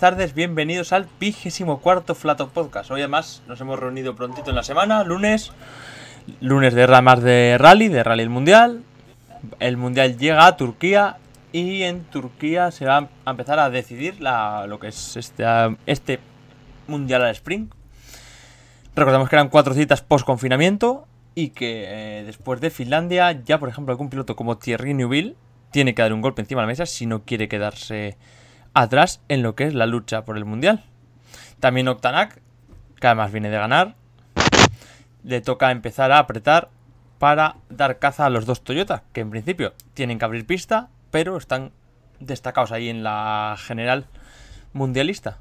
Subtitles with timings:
[0.00, 2.90] tardes, bienvenidos al vigésimo cuarto Flato Podcast.
[2.90, 5.52] Hoy además nos hemos reunido prontito en la semana, lunes,
[6.40, 8.82] lunes de ramas de rally, de rally el mundial.
[9.58, 11.18] El mundial llega a Turquía
[11.52, 15.44] y en Turquía se va a empezar a decidir lo que es este,
[15.84, 16.18] este
[16.86, 17.70] mundial al sprint.
[18.96, 21.84] Recordemos que eran cuatro citas post confinamiento y que
[22.20, 25.36] eh, después de Finlandia, ya por ejemplo algún piloto como Thierry Neuville
[25.72, 28.16] tiene que dar un golpe encima de la mesa si no quiere quedarse
[28.74, 30.84] atrás en lo que es la lucha por el mundial.
[31.58, 32.40] También Octanac,
[32.98, 33.94] que además viene de ganar,
[35.24, 36.70] le toca empezar a apretar
[37.18, 41.36] para dar caza a los dos Toyota, que en principio tienen que abrir pista, pero
[41.36, 41.72] están
[42.18, 44.06] destacados ahí en la general
[44.72, 45.38] mundialista.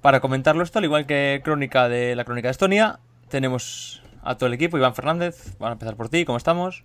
[0.00, 4.48] Para comentarlo esto, al igual que crónica de la crónica de Estonia, tenemos a todo
[4.48, 6.84] el equipo, Iván Fernández, van a empezar por ti, ¿cómo estamos?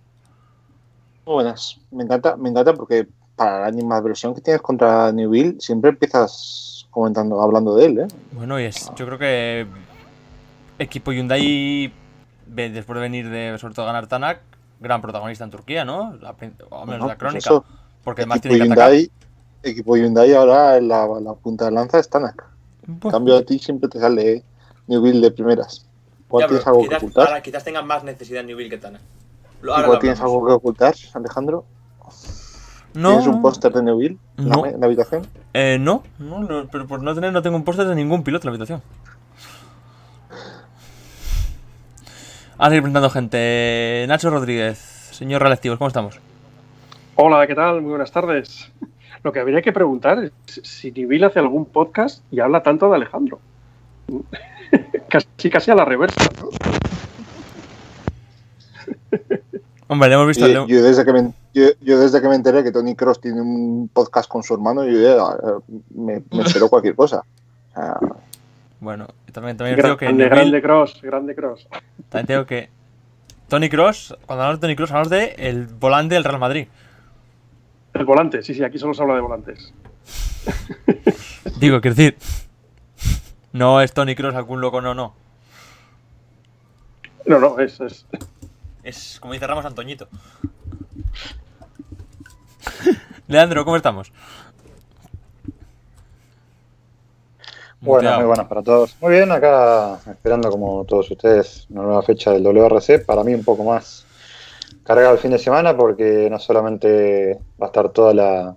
[1.24, 1.80] Muy buenas.
[1.90, 7.40] Me encanta, me encanta porque para la animadversión que tienes contra Newville siempre empiezas comentando,
[7.42, 8.08] hablando de él, ¿eh?
[8.32, 9.66] Bueno, y es, yo creo que
[10.78, 11.92] equipo Hyundai,
[12.46, 14.40] después de venir de, sobre todo, ganar Tanak,
[14.80, 16.16] gran protagonista en Turquía, ¿no?
[16.20, 17.38] La, o menos Bueno, la pues crónica.
[17.50, 17.64] eso.
[18.02, 18.92] porque además equipo tiene que atacar.
[18.92, 19.10] Hyundai,
[19.62, 22.44] equipo Hyundai ahora en la, la punta de lanza es Tanak.
[22.88, 24.42] En Bueno, cambio a ti siempre te sale
[24.86, 25.84] Newville de primeras.
[26.40, 27.28] Ya, tienes algo que ocultar.
[27.28, 29.00] ahora quizás tengan más necesidad en Newville que Tanak.
[29.68, 31.64] Ahora tienes algo que ocultar, Alejandro.
[32.96, 34.64] No, ¿Tienes un póster de Newville en, No.
[34.64, 35.26] la, en la habitación?
[35.52, 38.46] eh, no, no, no, pero por no tener, no tengo un póster de ningún piloto
[38.48, 38.82] en la habitación.
[42.58, 44.06] A seguir presentando gente.
[44.08, 44.78] Nacho Rodríguez,
[45.12, 46.18] señor Relectivos, ¿cómo estamos?
[47.16, 47.82] Hola, ¿qué tal?
[47.82, 48.72] Muy buenas tardes.
[49.22, 50.32] Lo que habría que preguntar es
[50.62, 53.40] si Nibil hace algún podcast y habla tanto de Alejandro.
[55.08, 56.48] casi, casi a la reversa, ¿no?
[59.88, 60.46] Hombre, le hemos visto.
[60.48, 63.20] Yo, le- yo desde que me, yo, yo desde que me enteré que Tony Cross
[63.20, 67.22] tiene un podcast con su hermano, yo ya, eh, me, me espero cualquier cosa.
[67.70, 67.98] O sea,
[68.78, 71.66] Bueno, también, también os digo que Grande, grande cross, grande cross.
[72.10, 72.68] También tengo que.
[73.48, 76.68] Tony Cross, cuando hablamos de Tony Cross, hablamos de el volante del Real Madrid.
[77.94, 79.72] El volante, sí, sí, aquí solo se habla de volantes.
[81.58, 82.18] Digo, quiero decir.
[83.52, 85.14] No es Tony Cross algún loco, no, no.
[87.24, 88.04] No, no, es, es.
[88.82, 90.08] Es como dice Ramos Antoñito.
[93.28, 94.12] Leandro, ¿cómo estamos?
[97.80, 98.96] Bueno, muy buenas para todos.
[99.00, 103.04] Muy bien, acá esperando como todos ustedes una nueva fecha del WRC.
[103.04, 104.04] Para mí un poco más
[104.82, 108.56] cargado el fin de semana porque no solamente va a estar toda la,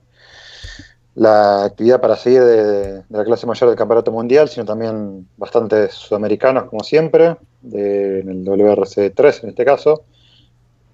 [1.16, 5.94] la actividad para seguir de, de la clase mayor del Campeonato Mundial, sino también bastantes
[5.94, 10.06] sudamericanos como siempre, de, en el WRC 3 en este caso.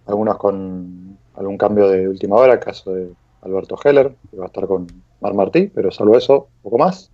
[0.07, 1.04] Algunos con
[1.37, 3.09] algún cambio de última hora, caso de
[3.41, 4.87] Alberto Heller, que va a estar con
[5.21, 7.11] Mar Martí, pero salvo eso, poco más.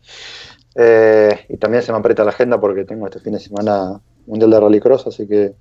[0.75, 4.51] Eh, y también se me aprieta la agenda porque tengo este fin de semana Mundial
[4.51, 5.55] de Rallycross, así que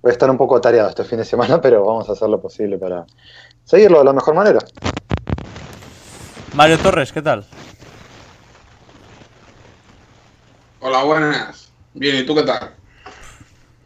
[0.00, 2.40] voy a estar un poco atareado este fin de semana, pero vamos a hacer lo
[2.40, 3.04] posible para
[3.64, 4.60] seguirlo de la mejor manera.
[6.54, 7.44] Mario Torres, ¿qué tal?
[10.80, 11.72] Hola, buenas.
[11.92, 12.70] Bien, ¿y tú qué tal?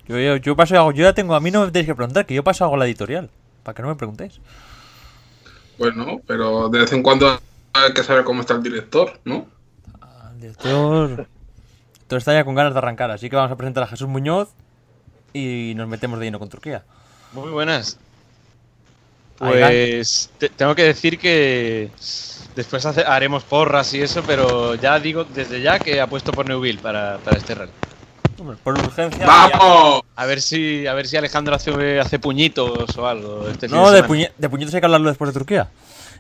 [0.07, 0.93] Yo, yo, yo paso y hago.
[0.93, 1.35] Yo ya tengo.
[1.35, 3.31] A mí no me tenéis que preguntar, que yo paso hago la editorial.
[3.63, 4.41] Para que no me preguntéis.
[5.79, 7.41] Bueno, pero de vez en cuando
[7.73, 9.47] hay que saber cómo está el director, ¿no?
[10.35, 11.27] El director.
[12.07, 14.49] Todo está ya con ganas de arrancar, así que vamos a presentar a Jesús Muñoz
[15.33, 16.83] y nos metemos de lleno con Turquía.
[17.33, 17.99] Muy buenas.
[19.39, 21.91] Pues te- tengo que decir que
[22.57, 26.79] después hace- haremos porras y eso, pero ya digo desde ya que apuesto por Neuville
[26.81, 27.73] para, para este rally.
[28.41, 29.27] Hombre, por urgencia.
[29.27, 30.03] ¡Vamos!
[30.17, 33.47] A ver si, a ver si Alejandro hace, hace puñitos o algo.
[33.49, 35.69] Este No, de, puñe- de puñetos hay que hablarlo después de Turquía.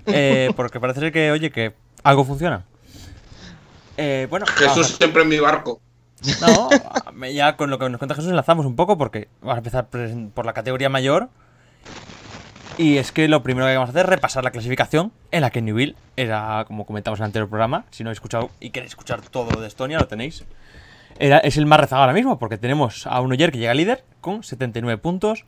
[0.06, 1.72] Eh, porque parece ser que, oye, que
[2.02, 2.64] algo funciona.
[3.96, 5.80] Eh, bueno, Jesús siempre en mi barco.
[6.42, 6.68] No,
[7.14, 9.86] me- ya con lo que nos cuenta Jesús enlazamos un poco porque vamos a empezar
[10.34, 11.28] por la categoría mayor.
[12.76, 15.50] Y es que lo primero que vamos a hacer es repasar la clasificación en la
[15.50, 18.92] que Newville era, como comentamos en el anterior programa, si no habéis escuchado y queréis
[18.92, 20.44] escuchar todo lo de Estonia, lo tenéis.
[21.20, 24.96] Es el más rezagado ahora mismo porque tenemos a Unoyer que llega líder con 79
[25.02, 25.44] puntos.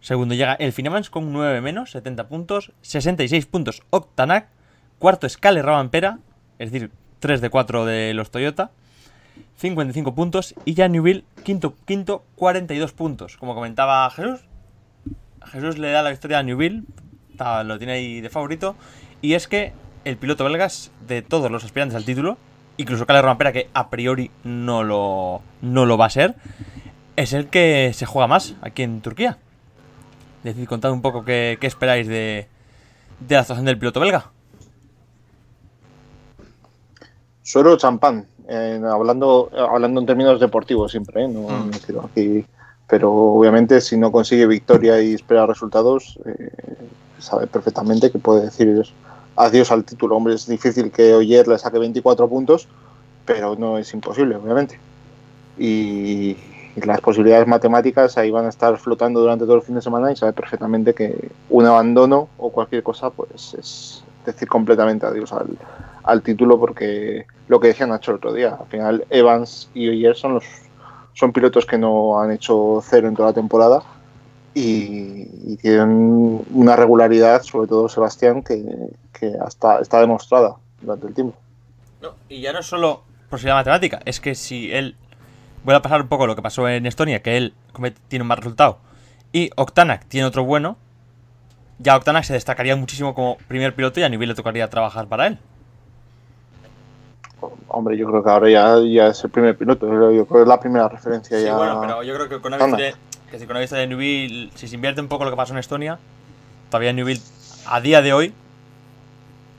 [0.00, 2.70] Segundo llega el Finemans con 9 menos, 70 puntos.
[2.82, 4.46] 66 puntos Octanac.
[5.00, 6.20] Cuarto es Cale Rabampera,
[6.60, 8.70] es decir, 3 de 4 de los Toyota.
[9.56, 10.54] 55 puntos.
[10.64, 13.36] Y ya Newville, quinto, quinto, 42 puntos.
[13.38, 14.44] Como comentaba Jesús,
[15.46, 16.84] Jesús le da la victoria a Newville.
[17.64, 18.76] Lo tiene ahí de favorito.
[19.20, 19.72] Y es que
[20.04, 22.38] el piloto belgas de todos los aspirantes al título,
[22.76, 26.34] incluso Cale Rompera, que a priori no lo, no lo va a ser,
[27.16, 29.38] es el que se juega más aquí en Turquía.
[30.38, 32.48] Es decir, contad un poco qué, qué esperáis de,
[33.20, 34.30] de la actuación del piloto belga.
[37.42, 41.28] Suero champán, eh, hablando, hablando en términos deportivos siempre, ¿eh?
[41.28, 41.70] no, Mm.
[41.70, 42.44] no quiero aquí.
[42.88, 46.50] Pero obviamente si no consigue victoria y espera resultados, eh,
[47.18, 48.84] sabe perfectamente que puede decir
[49.36, 50.16] adiós al título.
[50.16, 52.68] Hombre, es difícil que Oyer le saque 24 puntos,
[53.24, 54.78] pero no es imposible, obviamente.
[55.58, 56.36] Y,
[56.76, 60.16] las posibilidades matemáticas ahí van a estar flotando durante todo el fin de semana y
[60.16, 65.48] sabe perfectamente que un abandono o cualquier cosa, pues es decir completamente adiós al,
[66.02, 70.16] al título porque lo que decía Nacho el otro día, al final Evans y Oyer
[70.16, 70.44] son los
[71.12, 73.82] son pilotos que no han hecho cero en toda la temporada
[74.54, 78.64] y, y tienen una regularidad, sobre todo Sebastián, que,
[79.22, 81.36] que hasta está demostrada durante el tiempo.
[82.02, 84.96] No, y ya no es solo posibilidad matemática, es que si él.
[85.64, 87.54] Voy a pasar un poco lo que pasó en Estonia, que él
[88.08, 88.78] tiene un mal resultado
[89.32, 90.76] y Octanac tiene otro bueno,
[91.78, 95.28] ya Octanac se destacaría muchísimo como primer piloto y a nivel le tocaría trabajar para
[95.28, 95.38] él.
[97.68, 100.48] Hombre, yo creo que ahora ya, ya es el primer piloto, yo creo que es
[100.48, 101.56] la primera referencia Sí, ya.
[101.56, 102.80] bueno, pero yo creo que con una Octanac.
[102.80, 102.96] victoria,
[103.30, 105.52] que si con una victoria de Newville, si se invierte un poco lo que pasó
[105.52, 105.98] en Estonia,
[106.70, 107.22] todavía Newville,
[107.66, 108.34] a día de hoy,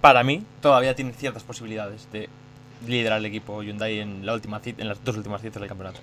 [0.03, 2.27] para mí, todavía tiene ciertas posibilidades de
[2.85, 6.01] liderar el equipo Hyundai en, la última, en las dos últimas citas del campeonato.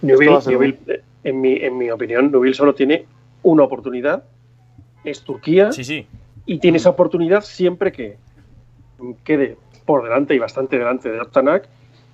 [0.00, 3.04] Newville, eh, en, mi, en mi opinión, Newville solo tiene
[3.42, 4.22] una oportunidad,
[5.02, 6.06] es Turquía, Sí, sí.
[6.46, 8.16] y tiene esa oportunidad siempre que
[9.24, 9.56] quede
[9.86, 11.68] por delante y bastante delante de Octanac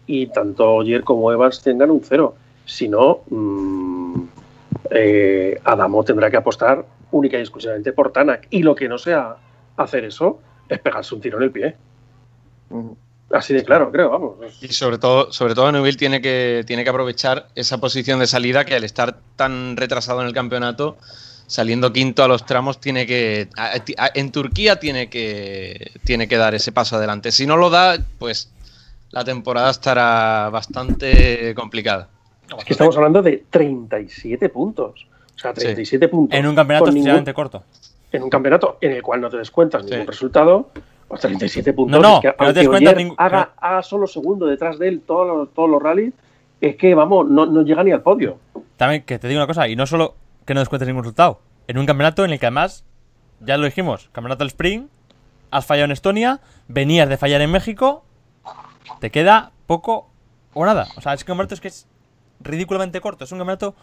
[0.06, 2.36] y tanto Oyer como Evans tengan un cero.
[2.64, 4.22] Si no, mm,
[4.92, 8.46] eh, Adamo tendrá que apostar única y exclusivamente por Tanak.
[8.48, 9.36] Y lo que no sea
[9.76, 11.76] hacer eso es pegarse un tiro en el pie.
[13.30, 14.36] Así de claro, creo, vamos.
[14.62, 18.64] Y sobre todo, sobre todo Neuville tiene que, tiene que aprovechar esa posición de salida
[18.64, 20.96] que al estar tan retrasado en el campeonato,
[21.46, 23.48] saliendo quinto a los tramos, tiene que.
[24.14, 27.30] en Turquía tiene que, tiene que dar ese paso adelante.
[27.30, 28.50] Si no lo da, pues
[29.10, 32.08] la temporada estará bastante complicada.
[32.58, 35.06] Es que estamos hablando de 37 puntos.
[35.36, 36.36] O sea, 37 puntos.
[36.38, 37.62] En un campeonato ningún- excesivamente corto.
[38.12, 39.90] En un campeonato en el cual no te descuentas Sí.
[39.90, 40.70] ningún resultado,
[41.08, 42.00] pues 37 puntos.
[42.00, 45.26] No, no, que no te descuentas ningún- haga, haga solo segundo detrás de él todos
[45.26, 46.12] los, todos los rallies,
[46.60, 48.38] es que, vamos, no, no llega ni al podio.
[48.76, 51.78] También que te digo una cosa, y no solo que no descuentes ningún resultado, en
[51.78, 52.84] un campeonato en el que además,
[53.40, 54.86] ya lo dijimos, campeonato del Spring,
[55.50, 58.04] has fallado en Estonia, venías de fallar en México,
[59.00, 60.08] te queda poco
[60.54, 60.86] o nada.
[60.96, 61.86] O sea, es que un campeonato es que es
[62.40, 63.74] ridículamente corto, es un campeonato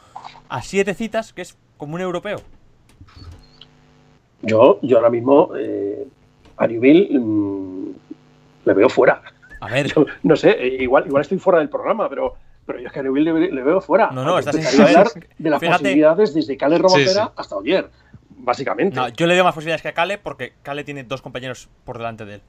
[0.50, 2.38] a siete citas que es como un europeo.
[4.46, 6.08] Yo, yo ahora mismo eh,
[6.58, 7.86] a Newville mm,
[8.66, 9.22] le veo fuera.
[9.60, 12.36] A ver, Yo, no sé, igual, igual estoy fuera del programa, pero,
[12.66, 14.12] pero yo es que a Newville le, le veo fuera.
[14.12, 15.80] No, no, estás a hablar de las Fíjate.
[15.80, 17.20] posibilidades desde Cale Sí, sí.
[17.36, 17.90] hasta Oyer,
[18.30, 18.96] básicamente.
[18.96, 21.98] no, yo le doy más posibilidades que a Kale porque Kale tiene dos compañeros por
[21.98, 22.42] delante de él.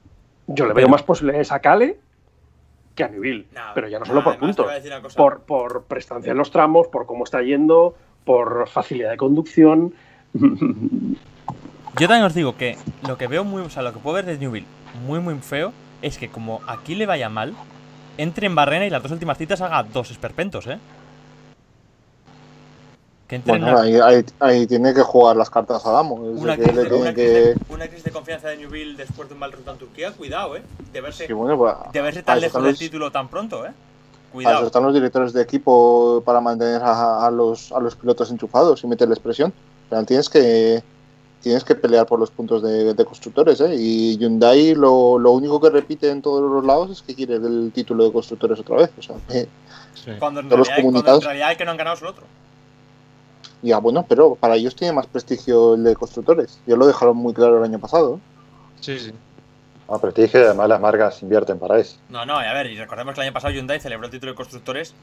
[0.47, 1.97] Yo le Pero- veo más posibilidades a Cale
[2.95, 3.47] que a Newville.
[3.53, 4.67] No, pero ya no no, solo por puntos.
[5.15, 9.93] Por, por prestancia en los tramos, por cómo está yendo, por facilidad de conducción.
[11.99, 12.77] Yo también os digo que
[13.07, 14.67] lo que veo muy, o sea, lo que puedo ver de Newville
[15.05, 17.53] muy muy feo es que como aquí le vaya mal,
[18.17, 20.77] entre en barrena y las dos últimas citas haga dos esperpentos, ¿eh?
[23.27, 26.15] Que entre en Bueno, una, ahí, ahí- ahí tiene que jugar las cartas a Damo.
[26.15, 27.23] Una que crisis, le de, una que.
[27.55, 30.11] crisis de- una crisis de confianza de Newville después de un mal resultado en Turquía,
[30.11, 30.63] cuidado, ¿eh?
[30.93, 33.65] De verse, Sí, bueno, pues, de verse tan lejos están del los- título tan pronto,
[33.65, 33.69] ¿eh?
[33.69, 34.65] eso Cuidado.
[34.67, 38.87] están los directores de equipo para mantener a, a los, a los pilotos enchufados y
[38.87, 39.51] meterles presión.
[39.89, 40.83] Pero tienes que,
[41.47, 43.75] tienes que pelear por los puntos de, de constructores, ¿eh?
[43.75, 47.71] Y Hyundai lo, lo, único que repite en todos los lados es que quiere el
[47.73, 48.91] título de constructores otra vez.
[48.97, 49.47] O sea, que
[50.03, 50.11] Sí.
[50.19, 52.23] Cuando, en realidad, cuando comunicados- en realidad el que no han ganado es el otro.
[53.63, 56.59] ya bueno, pero para ellos tiene más prestigio el de constructores.
[56.67, 58.19] Ya lo dejaron muy claro el año pasado.
[58.79, 59.11] Sí, sí.
[59.89, 61.97] No, prestigio y además las marcas invierten para eso.
[62.09, 64.33] No, no, y a ver, y recordemos que el año pasado Hyundai celebró el título
[64.33, 64.93] de constructores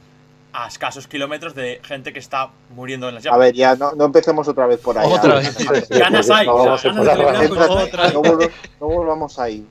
[0.56, 3.40] a escasos kilómetros de gente que está muriendo en las A llamas.
[3.40, 5.10] ver, ya no, no empecemos otra vez por ahí.
[5.12, 5.70] Otra ya.
[5.72, 5.88] vez.
[5.88, 9.66] Ganas hay, No a ganas de volvamos ahí.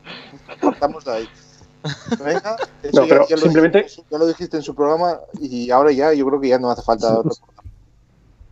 [0.62, 1.30] Partamos de ahí.
[2.24, 5.20] Venga, eso No, ya- pero ya, lo simplemente- dijiste, ya lo dijiste en su programa
[5.40, 7.22] y ahora ya yo creo que ya no hace falta.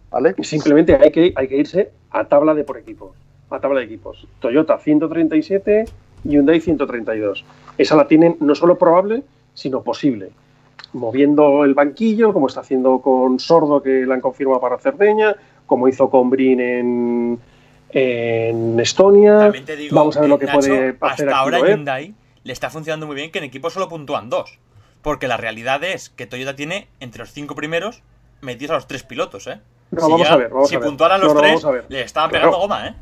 [0.10, 0.36] ¿Vale?
[0.42, 3.12] Simplemente hay que, hay que irse a tabla de por equipos.
[3.50, 4.26] A tabla de equipos.
[4.40, 5.86] Toyota 137,
[6.24, 7.44] Hyundai 132.
[7.78, 9.24] Esa la tienen no solo probable,
[9.54, 10.32] sino posible.
[10.94, 15.88] Moviendo el banquillo, como está haciendo con Sordo, que la han confirmado para Cerdeña, como
[15.88, 17.40] hizo con Brin en,
[17.92, 19.52] en Estonia.
[19.52, 21.60] Digo, Vamos a ver lo que Nacho, puede hacer hasta ahora.
[21.60, 24.60] Hyundai le está funcionando muy bien que en equipo solo puntúan dos.
[25.02, 28.04] Porque la realidad es que Toyota tiene entre los cinco primeros
[28.42, 29.60] metidos a los tres pilotos, ¿eh?
[29.92, 30.88] No, vamos ya- a ver, vamos si a ver.
[30.88, 32.46] puntuaran los no, tres, le estaban Claro.
[32.48, 32.94] pegando goma, ¿eh?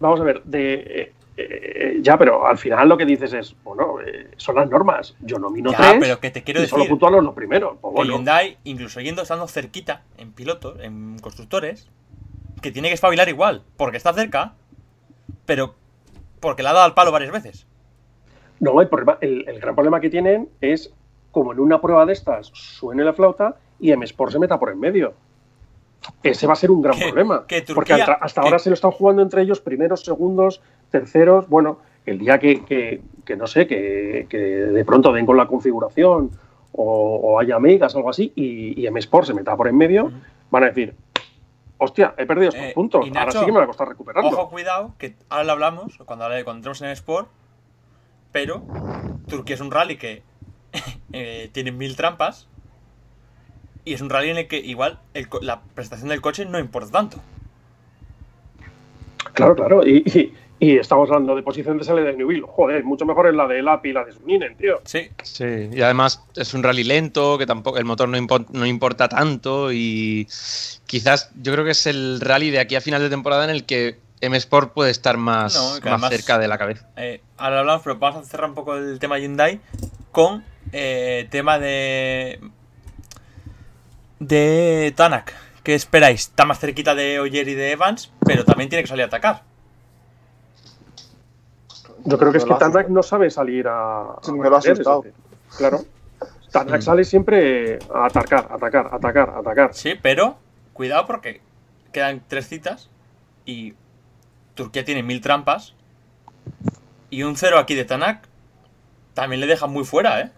[0.00, 4.30] Vamos a ver, de, eh, ya, pero al final lo que dices es, bueno, eh,
[4.36, 5.14] son las normas.
[5.20, 7.76] Yo nomino Ya, tres pero que te quiero y decir solo los los primeros.
[7.80, 11.88] Pues bueno, Hyundai, incluso yendo estando cerquita en pilotos, en constructores,
[12.60, 14.54] que tiene que espabilar igual, porque está cerca,
[15.46, 15.74] pero
[16.40, 17.66] porque le ha dado al palo varias veces.
[18.60, 20.92] No, el, problema- el, el gran problema que tienen es
[21.30, 24.70] como en una prueba de estas suene la flauta y M Sport se meta por
[24.70, 25.14] en medio.
[26.22, 27.44] Ese va a ser un gran Que- problema.
[27.46, 31.48] que porque hasta, hasta que- ahora se lo están jugando entre ellos primeros, segundos, terceros.
[31.48, 35.46] Bueno, el día que, que- que no sé, que, que de pronto den con la
[35.46, 36.30] configuración
[36.72, 39.76] o, o haya megas o algo así y, y M Sport se meta por en
[39.76, 40.10] medio,
[40.50, 40.94] van a decir,
[41.76, 44.30] hostia, he perdido estos Eh, puntos, ahora sí que me va a costar recuperarlo.
[44.30, 47.28] Ojo, cuidado, que ahora lo hablamos cuando, cuando entremos en el Sport,
[48.32, 48.62] pero
[49.28, 50.22] Turquía es un rally que
[51.12, 52.48] eh, tiene mil trampas
[53.88, 56.90] y es un rally en el que igual el la prestación del coche no importa
[56.90, 57.18] tanto.
[59.34, 59.86] Claro, claro.
[59.86, 62.42] Y, y- y estamos hablando de posición de salida de Newville.
[62.44, 64.80] Joder, mucho mejor es la de Lapi y la de Suninen, tío.
[64.84, 68.66] Sí, Sí, y además es un rally lento, que tampoco el motor no, impo- no
[68.66, 70.26] importa tanto y
[70.86, 73.66] quizás yo creo que es el rally de aquí a final de temporada en el
[73.66, 76.88] que M Sport puede estar más, No, más además- cerca de la cabeza.
[76.96, 79.60] eh, ahora hablamos, pero vamos a cerrar un poco el tema Hyundai
[80.10, 80.42] con
[80.72, 82.40] eh, tema de
[84.18, 85.34] de Tanak.
[85.62, 86.22] ¿Qué esperáis?
[86.22, 89.42] Está más cerquita de Oyer y de Evans, pero también tiene que salir a atacar.
[92.04, 94.16] Yo creo que es que Tanak no sabe salir a.
[94.22, 95.04] Sí, me lo ha meter, asustado.
[95.56, 95.80] Claro.
[96.50, 99.74] Tanak sale siempre a atacar, atacar, atacar, atacar.
[99.74, 100.38] Sí, pero
[100.72, 101.40] cuidado porque
[101.92, 102.88] quedan tres citas
[103.44, 103.74] y
[104.54, 105.74] Turquía tiene mil trampas
[107.10, 108.26] y un cero aquí de Tanak
[109.12, 110.30] también le deja muy fuera, ¿eh?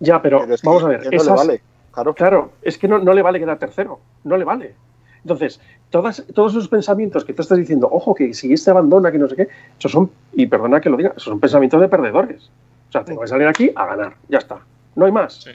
[0.00, 1.04] Ya, pero, Pero es que vamos a ver.
[1.04, 1.62] no le esas- vale.
[1.92, 2.14] Claro.
[2.14, 4.00] Claro, es que no, no le vale quedar tercero.
[4.24, 4.74] No le vale.
[5.22, 9.18] Entonces, todas, todos esos pensamientos que tú estás diciendo, ojo, que si este abandona, que
[9.18, 12.50] no sé qué, esos son, y perdona que lo diga, esos son pensamientos de perdedores.
[12.88, 14.58] O sea, tengo que salir aquí a ganar, ya está.
[14.96, 15.34] No hay más.
[15.34, 15.50] Sí.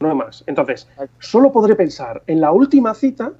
[0.00, 0.44] No hay más.
[0.46, 0.88] Entonces,
[1.18, 3.32] solo podré pensar en la última cita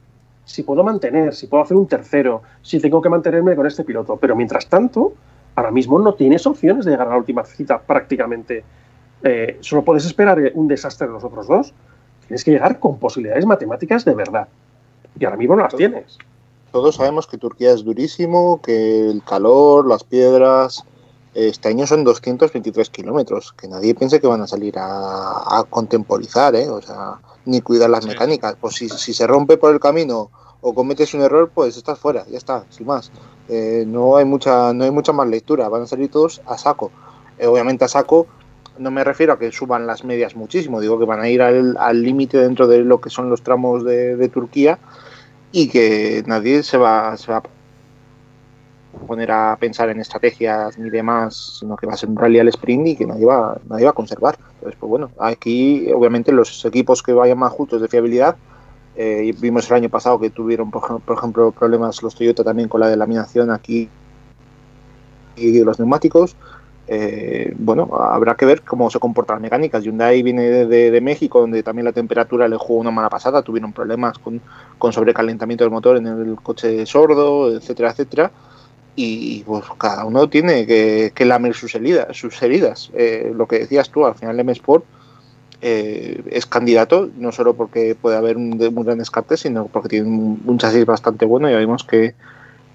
[0.44, 4.16] si puedo mantener, si puedo hacer un tercero, si tengo que mantenerme con este piloto.
[4.16, 5.12] Pero mientras tanto,
[5.56, 8.64] ahora mismo no tienes opciones de llegar a la última cita prácticamente.
[9.22, 11.74] Eh, solo puedes esperar un desastre de los otros dos.
[12.28, 14.48] Tienes que llegar con posibilidades matemáticas de verdad.
[15.18, 16.18] Y ahora mismo no las tienes.
[16.72, 20.84] Todos sabemos que Turquía es durísimo, que el calor, las piedras.
[21.34, 23.52] Este año son 223 kilómetros.
[23.52, 26.68] Que nadie piense que van a salir a, a contemporizar, ¿eh?
[26.68, 28.10] O sea, ni cuidar las Sí.
[28.10, 28.56] mecánicas.
[28.60, 30.30] Pues si, si se rompe por el camino
[30.60, 33.10] o cometes un error, pues estás fuera, ya está, sin más.
[33.48, 35.68] Eh, no hay mucha no hay mucha más lectura.
[35.68, 36.90] Van a salir todos a saco.
[37.38, 38.26] Eh, obviamente a saco
[38.78, 42.02] no me refiero a que suban las medias muchísimo, digo que van a ir al
[42.02, 44.78] límite dentro de lo que son los tramos de, de Turquía
[45.52, 47.42] y que nadie se va, a
[49.06, 52.48] poner a pensar en estrategias ni demás, sino que va a ser un rally al
[52.48, 54.36] sprint y que nadie va, nadie va a conservar.
[54.54, 58.36] Entonces, pues bueno, aquí obviamente los equipos que vayan más justos de fiabilidad,
[58.96, 62.80] eh, vimos el año pasado que tuvieron, por, por ejemplo, problemas los Toyota también con
[62.80, 63.88] la delaminación aquí
[65.36, 66.36] y los neumáticos.
[66.88, 69.82] Eh, bueno, habrá que ver cómo se comportan las mecánicas.
[69.82, 73.42] Hyundai viene de, de- de México, donde también la temperatura le jugó una mala pasada,
[73.42, 74.40] tuvieron problemas con,
[74.78, 78.32] con sobrecalentamiento del motor en el coche sordo, etcétera, etcétera.
[78.94, 82.16] Y pues cada uno tiene que, lamer sus heridas.
[82.16, 82.90] Sus heridas.
[82.94, 84.86] Eh, lo que decías tú, al final M Sport
[85.60, 90.08] eh, es candidato, no solo porque puede haber un, un gran descarte, sino porque tiene
[90.08, 91.50] un, un chasis bastante bueno.
[91.50, 92.14] Ya vimos que,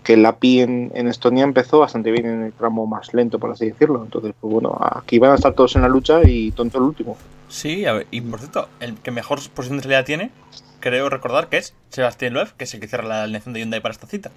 [0.03, 3.51] que el API en, en Estonia empezó bastante bien en el tramo más lento, por
[3.51, 4.03] así decirlo.
[4.03, 7.17] Entonces, pues bueno, aquí van a estar todos en la lucha y tonto el último.
[7.49, 10.31] Sí, a ver, y por cierto, el que mejor posición de salida tiene,
[10.79, 13.81] creo recordar que es Sebastián Loeb, que es el que cierra la alineación de Hyundai
[13.81, 14.31] para esta cita.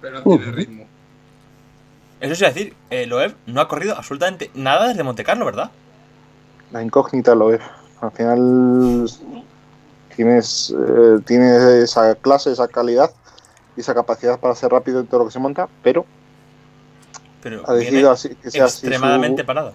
[0.00, 0.86] Pero no tiene ritmo.
[2.20, 5.70] Eso sí, decir, eh, Loeb no ha corrido absolutamente nada desde Monte Carlo, ¿verdad?
[6.72, 7.60] La incógnita lo es.
[8.00, 9.08] Al final
[10.18, 13.12] tienes, eh, tienes esa clase, esa calidad
[13.76, 16.04] y esa capacidad para ser rápido en todo lo que se monta, pero
[17.40, 19.74] Pero ha decidido así, que, sea así extremadamente su, parado.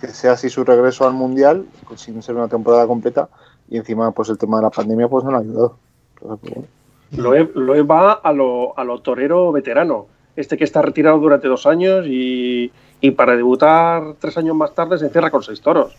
[0.00, 3.28] que sea así su regreso al mundial, pues, sin ser una temporada completa,
[3.70, 5.76] y encima pues el tema de la pandemia pues no le ha ayudado.
[6.14, 6.68] Entonces, pues, bueno.
[7.12, 10.08] Loeb, Loeb va a lo, a lo torero veterano.
[10.34, 14.98] Este que está retirado durante dos años y, y para debutar tres años más tarde
[14.98, 15.96] se encierra con seis toros.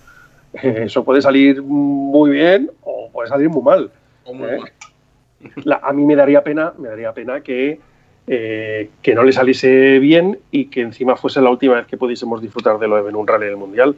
[0.64, 3.92] Eso puede salir muy bien o puede salir muy mal.
[4.26, 4.58] O muy ¿Eh?
[4.60, 4.72] mal.
[5.64, 7.80] La- a mí me daría pena, me daría pena que,
[8.28, 12.42] eh, que no le saliese bien y que encima fuese la última vez que pudiésemos
[12.42, 13.96] disfrutar de Loeb en un rally del mundial.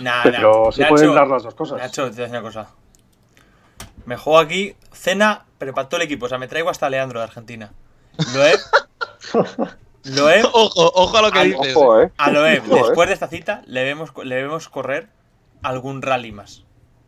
[0.00, 0.72] Nah, Pero nah.
[0.72, 1.78] se Nacho, pueden dar las dos cosas.
[1.78, 2.70] Nacho, te voy a decir una cosa.
[4.06, 6.26] Me juego aquí, cena, pero para todo el equipo.
[6.26, 7.72] O sea, me traigo hasta Leandro de Argentina.
[8.34, 8.58] Loeb.
[10.04, 10.44] Loeb.
[10.52, 11.76] Ojo, ojo a lo que dices.
[11.76, 12.10] Ojo, eh.
[12.18, 12.60] A eh.
[12.60, 15.08] después de esta cita, le vemos, le vemos correr
[15.64, 16.64] algún rally más.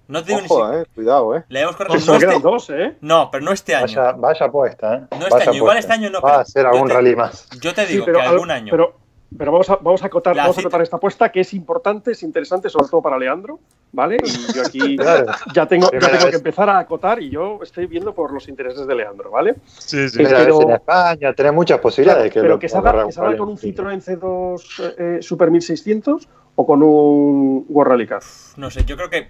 [0.08, 0.54] No te digo ni si.
[0.54, 0.86] Ojo, eh.
[0.94, 1.44] Cuidado, eh.
[1.48, 1.88] Le vemos correr.
[1.90, 2.96] Pues No, este, dos, ¿eh?
[3.00, 3.86] no, pero no este año.
[4.00, 5.00] Vaya, vaya apuesta, ¿eh?
[5.10, 5.94] No este Vaya año, igual apuesta.
[5.94, 7.48] este año no, Va pero a ser algún te- rally más.
[7.60, 8.70] Yo te Sí, digo pero, que al- algún año.
[8.70, 8.94] Pero,
[9.36, 12.12] pero vamos, a, vamos, a acotar, La vamos a acotar esta apuesta que es importante,
[12.12, 13.58] es interesante, sobre todo para Leandro,
[13.92, 14.18] ¿vale?
[14.24, 15.26] Y yo aquí Claro.
[15.54, 18.86] ya tengo, ya tengo que empezar a acotar y yo estoy viendo por los intereses
[18.86, 19.56] de Leandro, ¿vale?
[19.66, 20.16] Sí, sí.
[20.18, 22.32] Primera pero- en España, tenés muchas posibilidades.
[22.32, 23.56] que pero lo que salga, que salga con un.
[23.58, 28.22] Citroën C2 eh, Super 1600 o con un World Rally Car.
[28.56, 29.28] No sé, yo creo que.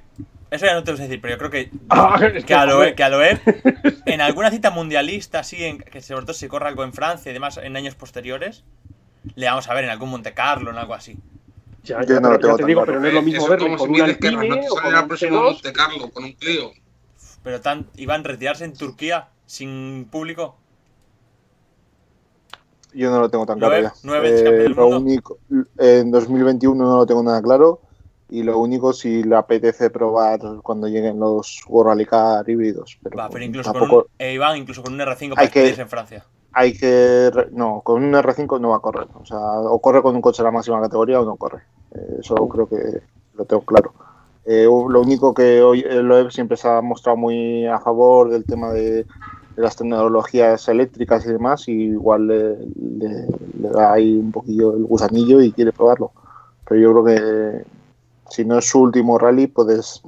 [0.49, 1.71] Eso ya no te lo sé decir, pero yo creo que.
[1.89, 2.95] Ah, que, que, a joder.
[2.95, 3.41] que a Loeb,
[4.07, 7.57] en alguna cita mundialista, en, que sobre todo se corra algo en Francia y demás
[7.57, 8.63] en años posteriores,
[9.35, 11.17] le vamos a ver en algún Monte Carlo, en algo así.
[11.83, 12.87] Ya, Yo ya, no pero lo ya tengo te tan digo, claro.
[12.87, 14.79] pero no es lo mismo Eso como con si un Alpine no o te con
[14.83, 15.43] sale la un próxima C2.
[15.45, 16.71] Monte Carlo con un Clio.
[17.43, 20.57] Pero tan, iban a retirarse en Turquía sin público.
[22.93, 23.93] Yo no lo tengo tan claro ya.
[24.51, 25.39] del lo único,
[25.79, 27.83] en 2021 no lo tengo nada claro.
[28.29, 32.99] Y lo único si le apetece probar cuando lleguen los World Rally Car híbridos.
[33.01, 35.89] Pero, Va, pero incluso con un, eh, Iván, incluso con un R5 para que- en
[35.89, 36.25] Francia.
[36.57, 37.31] Hay que.
[37.53, 39.09] No, con un R5 no va a correr.
[39.15, 41.63] O sea, o corre con un coche de la máxima categoría o no corre.
[41.95, 42.77] Eh, Eso creo que
[43.35, 43.95] lo tengo claro.
[44.45, 48.45] Eh, lo único que hoy el Loeb siempre se ha mostrado muy a favor del
[48.47, 53.27] tema de, de las tecnologías eléctricas y demás, y igual le, le-
[53.61, 56.13] le da ahí un poquillo el gusanillo y quiere probarlo.
[56.69, 57.65] Pero yo creo que
[58.31, 60.03] si no es su último rally, puedes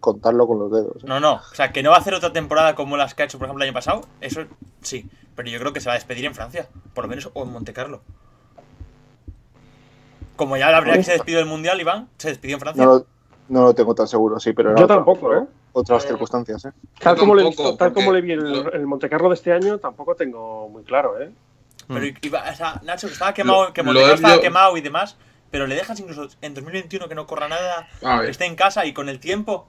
[0.00, 0.96] contarlo con los dedos.
[0.96, 1.06] ¿eh?
[1.06, 1.34] No, no.
[1.34, 3.46] O sea, que no va a hacer otra temporada como las que ha hecho, por
[3.46, 4.02] ejemplo, el año pasado.
[4.20, 4.42] Eso
[4.82, 5.08] sí.
[5.36, 6.68] Pero yo creo que se va a despedir en Francia.
[6.94, 8.02] Por lo menos, o en Monte Carlo.
[10.36, 12.84] Como ya la verdad que se despidió del Mundial, Iván, se despidió en Francia.
[12.84, 13.06] No lo,
[13.48, 15.44] no lo tengo tan seguro, sí, pero Yo tampoco, ¿eh?
[15.72, 16.72] Otras circunstancias, ¿eh?
[16.98, 20.68] Tal como, le tal como le vi el, el Montecarlo de este año, tampoco tengo
[20.68, 21.30] muy claro, ¿eh?
[21.86, 24.80] Pero iba, o sea, Nacho, que estaba quemado, Lo- Monte Carlo estaba yo- quemado y
[24.80, 25.16] demás.
[25.50, 27.88] Pero le dejas incluso en 2021 que no corra nada,
[28.22, 29.66] que esté en casa y con el tiempo.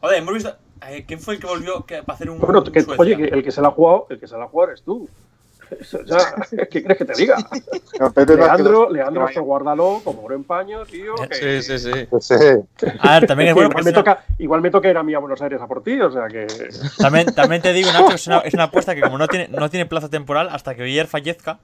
[0.00, 0.56] Joder, hemos visto.
[0.88, 2.38] eh, ¿Quién fue el que volvió para hacer un.
[2.40, 4.70] Bueno, que- oye, el que se la ha jugado, el que se la ha jugado
[4.72, 5.08] eres tú.
[5.78, 6.16] Eso ya,
[6.68, 7.36] ¿Qué crees que te diga?
[8.26, 11.14] Leandro, Leandro, esto guárdalo como oro en paño, tío.
[11.28, 12.08] que- Sí, sí, sí.
[12.20, 12.34] Sí.
[12.98, 15.02] A ver, también es bueno igual, porque me una- toca, igual me toca ir a
[15.04, 16.46] mí a Buenos Aires a por ti, o sea que.
[16.98, 19.70] También, también te digo, Nacho, es una, es una apuesta que como no tiene, no
[19.70, 21.60] tiene plazo temporal, hasta que Villar fallezca,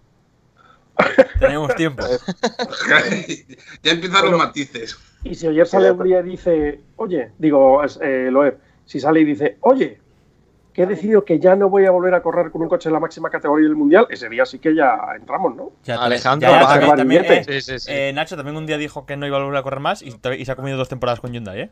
[1.38, 2.04] tenemos tiempo.
[3.82, 4.98] ya empiezan los matices.
[5.24, 9.24] Y si ayer sale un día y dice, oye, digo, eh, Loeb, si sale y
[9.24, 10.00] dice, oye,
[10.72, 12.92] que he decidido que ya no voy a volver a correr con un coche de
[12.92, 15.72] la máxima categoría del mundial, ese día sí que ya entramos, ¿no?
[15.84, 17.90] Ya, Alejandro ya, ya, también, también, eh, Sí, sí, sí.
[17.90, 20.14] eh, Nacho también un día dijo que no iba a volver a correr más y,
[20.38, 21.70] y se ha comido dos temporadas con Hyundai, ¿eh?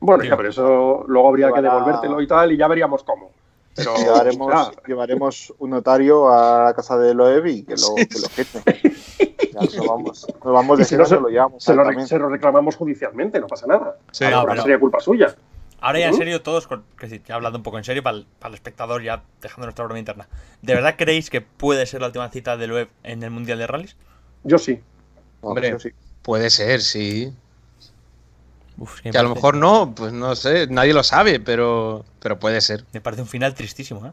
[0.00, 3.30] Bueno, ya, pero eso luego habría que devolvértelo y tal, y ya veríamos cómo.
[3.74, 8.28] Pero, Llevaremos, llevaremos un notario a la casa de Loev y que lo, que lo
[8.28, 8.92] quite.
[9.52, 11.62] Ya, no vamos, no vamos de si no, se lo llevamos.
[11.62, 12.08] se, lo, re- también.
[12.08, 13.96] se lo reclamamos judicialmente, no pasa nada.
[14.12, 14.24] Sí.
[14.30, 15.34] No, pero- sería culpa suya.
[15.80, 16.66] Ahora ya en serio, todos,
[16.98, 19.66] que sí, ya hablando un poco en serio para el, para el espectador, ya dejando
[19.66, 20.28] nuestra broma interna.
[20.62, 23.66] ¿De verdad creéis que puede ser la última cita de Loeb en el Mundial de
[23.66, 23.96] Rallys?
[24.44, 24.80] Yo sí.
[25.42, 25.68] Hombre.
[25.68, 25.90] eso sí.
[26.22, 27.34] Puede ser, sí.
[28.78, 32.38] Uf, que Que a lo mejor no, pues no sé, nadie lo sabe, pero, pero
[32.38, 32.84] puede ser.
[32.92, 34.12] Me parece un final tristísimo, ¿eh?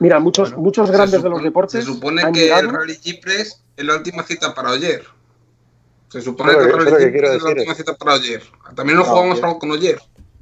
[0.00, 1.84] Mira, muchos, Bueno, muchos grandes de los deportes.
[1.84, 5.02] Se supone han que llegado- el Rally Gipres es la última cita para ayer.
[6.08, 8.12] Se supone lo que el que- Rally lo que Gipres es la última cita para
[8.14, 8.42] ayer.
[8.76, 9.98] También nos No, jugamos que- algo con ayer.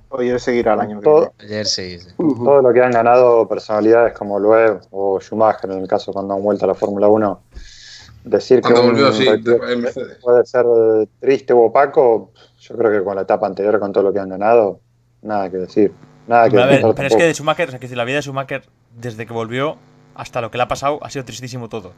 [0.08, 1.54] Oye, seguirá el año que Todo- viene.
[1.54, 1.98] Ayer sí.
[2.16, 6.42] Todo lo que han ganado personalidades como Loeb o Schumacher, en el caso cuando han
[6.42, 7.40] vuelto a la Fórmula 1,
[8.24, 9.26] decir que un sí,
[10.22, 12.30] puede ser eh, triste o opaco,
[12.68, 14.80] yo creo que con la etapa anterior, con todo lo que han ganado,
[15.22, 15.92] nada que decir.
[16.26, 18.22] Nada que a ver, pero es que de Schumacher, o sea, que la vida de
[18.22, 18.62] Schumacher,
[18.96, 19.76] desde que volvió
[20.14, 21.92] hasta lo que le ha pasado, ha sido tristísimo todo.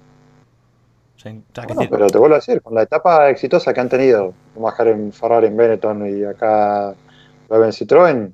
[1.16, 3.88] O sea, Bueno, decir, pero te vuelvo a decir, con la etapa exitosa que han
[3.88, 6.94] tenido, Schumacher en Ferrari, en Benetton y acá
[7.50, 8.32] en Citroën,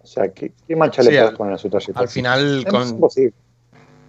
[0.00, 2.00] o sea, ¿qué, qué mancha Sí, le puedes poner a su trayectoria?
[2.02, 3.34] Al final, Es con, imposible.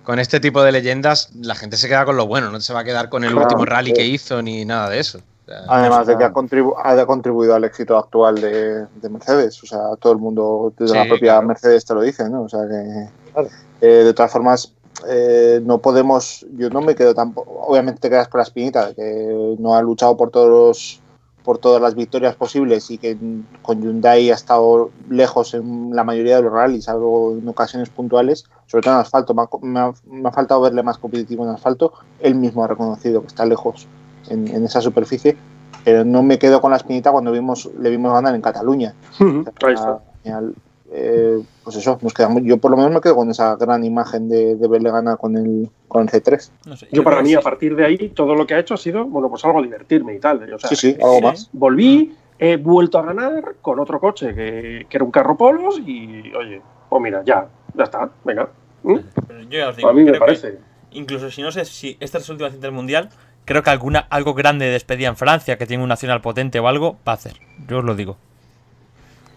[0.04, 2.82] con este tipo de leyendas, la gente se queda con lo bueno, no se va
[2.82, 3.94] a quedar con el Claro, último rally sí.
[3.96, 5.22] que hizo ni nada de eso.
[5.50, 9.62] Sea, Además de que ha, contribu- ha contribuido al éxito actual de, de Mercedes.
[9.64, 11.48] O sea, todo el mundo desde Sí, la propia claro.
[11.48, 12.44] Mercedes te lo dice, ¿no?
[12.44, 13.10] O sea que.
[13.34, 13.48] Claro.
[13.82, 14.74] eh, de todas formas,
[15.08, 16.46] eh, no podemos.
[16.56, 17.52] Yo no me quedo tampoco.
[17.68, 21.02] Obviamente te quedas con la espinita de que no ha luchado por todos los-
[21.44, 23.18] por todas las victorias posibles y que
[23.64, 28.46] con Hyundai ha estado lejos en la mayoría de los rallies, algo en ocasiones puntuales,
[28.68, 29.34] sobre todo en asfalto.
[29.34, 31.94] Me ha, me ha- me ha faltado verle más competitivo en asfalto.
[32.20, 33.88] Él mismo ha reconocido que está lejos
[34.30, 35.36] en, en esa superficie,
[35.84, 38.94] pero no me quedo con la espinita cuando vimos le vimos ganar en Cataluña.
[39.20, 40.54] Al final,
[40.92, 44.28] eh, pues eso, nos quedamos, yo por lo menos me quedo con esa gran imagen
[44.28, 46.50] de, de verle ganar con el, con el C3.
[46.66, 47.44] no sé, Yo para creo mí, que a sí.
[47.44, 50.20] partir de ahí, todo lo que ha hecho ha sido, bueno, pues algo divertirme y
[50.20, 50.52] tal.
[50.54, 51.50] O sea, sí, sí, eh, algo más.
[51.54, 56.32] volví, he vuelto a ganar con otro coche que, que era un carro polos y,
[56.34, 58.50] oye, pues mira, ya, ya está, venga.
[58.84, 58.96] ¿Mm?
[59.28, 60.58] Pero yo ya os digo, A mí me parece.
[60.92, 63.10] incluso si no sé si esta es su última cinta del mundial,
[63.50, 66.68] creo que alguna algo grande de despedida en Francia, que tiene un nacional potente o
[66.68, 67.34] algo, va a hacer.
[67.68, 68.16] Yo os lo digo.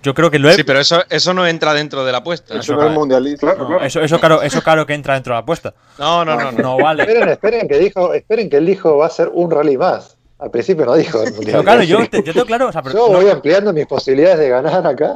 [0.02, 0.54] Yo creo que lo he.
[0.54, 2.58] sí, pero eso, eso no entra dentro de la apuesta.
[2.58, 3.46] Eso no es mundialista.
[3.46, 3.84] Claro, no, claro.
[3.84, 5.72] eso, eso claro, eso claro que entra dentro de la apuesta.
[5.98, 6.52] No, no, no.
[6.52, 6.58] no.
[6.62, 7.04] No vale.
[7.04, 10.18] Esperen, esperen que dijo, esperen que él dijo va a ser un rally más.
[10.38, 11.52] Al principio no dijo el mundial.
[11.52, 13.86] Pero claro, yo, te- yo tengo claro, o sea, pero Yo no, voy ampliando mis
[13.86, 15.14] posibilidades de ganar acá.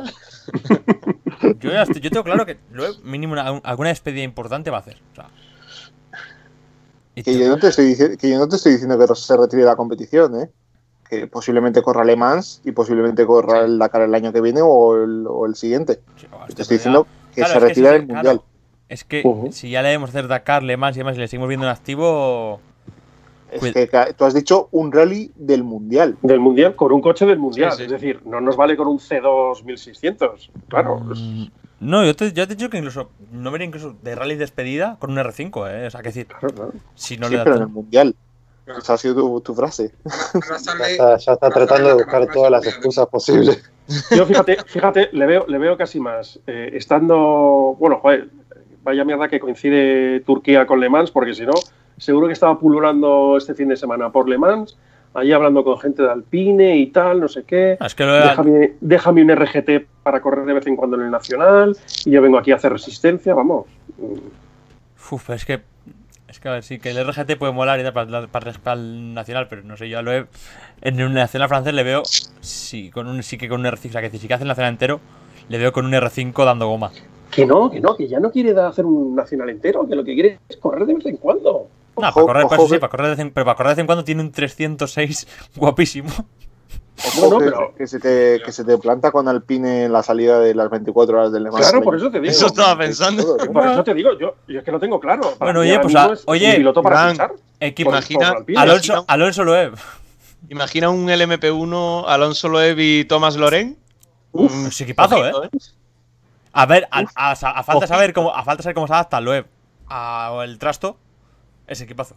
[1.61, 4.99] yo, yo tengo claro que lo he- mínimo una- alguna despedida importante va a hacer.
[5.13, 5.27] O sea,
[7.25, 9.67] Que yo, no te estoy que yo no te estoy diciendo que se retire de
[9.69, 10.51] la competición, ¿eh?
[11.09, 14.97] Que posiblemente corra Le Mans y posiblemente corra el Dakar el año que viene o
[15.03, 16.01] el, o el siguiente.
[16.17, 18.15] sí, Te estoy diciendo ya- que claro, se es que retira del claro.
[18.17, 18.41] mundial.
[18.89, 21.49] Es que si ya le debemos hacer Dakar, Le Mans y demás y le seguimos
[21.49, 22.61] viendo en activo.
[23.51, 26.17] Es que tú has dicho un rally del mundial.
[26.21, 27.71] Del mundial, con un coche del mundial.
[27.73, 27.85] Sí, sí.
[27.85, 30.51] Es decir, no nos vale con un C2 1600.
[30.69, 31.01] Claro.
[31.13, 31.45] es- Mm,
[31.81, 34.97] No, yo te, yo te he dicho que incluso no vería incluso de rally despedida
[34.99, 35.87] con un R5, ¿eh?
[35.87, 36.73] O sea, que decir, claro, claro.
[36.95, 38.15] si no sí, le da pero en el mundial.
[38.67, 39.93] Esa ha sido tu, tu frase.
[40.05, 43.63] Ya está, ya está tratando de buscar todas las excusas posibles.
[44.11, 46.41] Yo fíjate, fíjate, le veo, le veo casi más.
[46.47, 48.29] eh, estando, bueno, joder,
[48.83, 51.53] vaya mierda que coincide Turquía con Le Mans, porque si no,
[51.99, 54.77] seguro que estaba pululando este fin de semana por Le Mans,
[55.17, 57.77] allí hablando con gente de Alpine y tal, no sé qué.
[57.81, 60.97] Ah, es que lo de- Déjame, déjame un RGT para correr de vez en cuando
[60.97, 63.67] en el Nacional y yo vengo aquí a hacer resistencia, vamos.
[65.11, 65.61] Uf, es que.
[66.29, 68.81] Es que a ver, sí, que el RGT puede molar y tal para, para, para
[68.81, 70.27] el nacional, pero no sé, yo lo he.
[70.83, 72.03] En el nacional francés le veo.
[72.41, 73.89] Sí, con un, sí que con un R5.
[73.89, 75.01] O sea, que si que hace el nacional entero,
[75.49, 76.91] le veo con un R5 dando goma.
[77.31, 80.15] Que no, que no, que ya no quiere hacer un Nacional entero, que lo que
[80.15, 81.69] quiere es correr de vez en cuando.
[81.99, 83.69] No, Ojo, para correr, ojo sí, que- para correr de vez en, pero para correr
[83.71, 86.11] de vez en cuando tiene un 306 guapísimo.
[87.19, 90.03] Ojo no, que, pero- que se te, que se te planta con Alpine en la
[90.03, 91.69] salida de las 24 horas del Le Mans.
[91.69, 92.31] Claro, por eso te digo.
[92.31, 93.23] Eso estaba pensando.
[93.23, 93.53] Todo, ¿no?
[93.53, 95.23] Por eso te digo, yo, yo es que lo tengo claro.
[95.39, 97.33] Para Bueno, oye, pues, a- es oye, un piloto para fichar.
[97.61, 98.61] Equipo, Por- Imagina- por Alpine.
[98.61, 99.75] Alonso, Alonso Loeb.
[100.49, 103.77] Imagina un LMP1, Alonso Loeb y Tomás Loren.
[104.33, 105.51] Uf, Mm, es equipazo, ojito, ¿eh?
[106.53, 109.47] A ver, a, a- a falta saber cómo, a falta saber cómo se adapta Loeb
[109.89, 110.97] a el trasto,
[111.67, 112.17] es equipazo.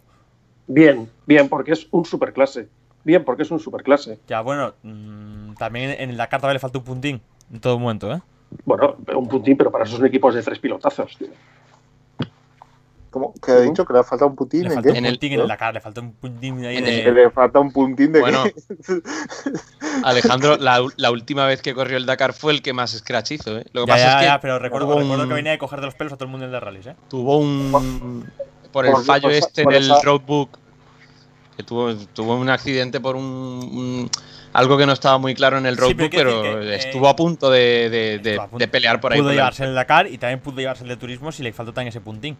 [0.66, 2.68] Bien, bien, porque es un superclase.
[3.02, 4.18] Bien, porque es un superclase.
[4.28, 7.20] Ya, bueno, mm, también en la carta le falta un puntín
[7.52, 8.20] en todo momento, ¿eh?
[8.64, 11.16] Bueno, un puntín, pero para esos son equipos de tres pilotazos.
[11.16, 11.28] tío.
[13.10, 13.34] ¿Cómo?
[13.44, 13.84] ¿Qué ha dicho?
[13.84, 14.68] ¿Que le falta un putín?
[14.68, 14.90] Le ¿En qué?
[14.90, 17.02] un En el- puntín en la cara, le falta un puntín ahí En de...
[17.02, 18.54] Que le falta un puntín de Bueno, qué?
[20.04, 23.58] Alejandro, la, la última vez que corrió el Dakar fue el que más scratch hizo,
[23.58, 23.64] ¿eh?
[23.72, 25.58] Lo que Ya, pasa ya, es que ya, pero recuerdo, recuerdo un- que venía de
[25.58, 26.94] coger de los pelos a todo el mundo de rallies, ¿eh?
[27.08, 28.30] tuvo un.
[28.72, 30.58] Por el Por- fallo por- este por en el esa- roadbook.
[31.56, 34.10] Que tuvo, tuvo un accidente por un, un-
[34.52, 36.72] algo que no estaba muy claro en el Sí, pero roadbook, quiero pero, decir que,
[36.72, 38.58] eh, estuvo a punto de, de- de- a punto.
[38.58, 39.18] de pelear por ahí.
[39.18, 41.52] Pudo por la- llevarse el Dakar y también pudo llevarse el de turismo si le
[41.52, 42.36] faltó también ese puntín.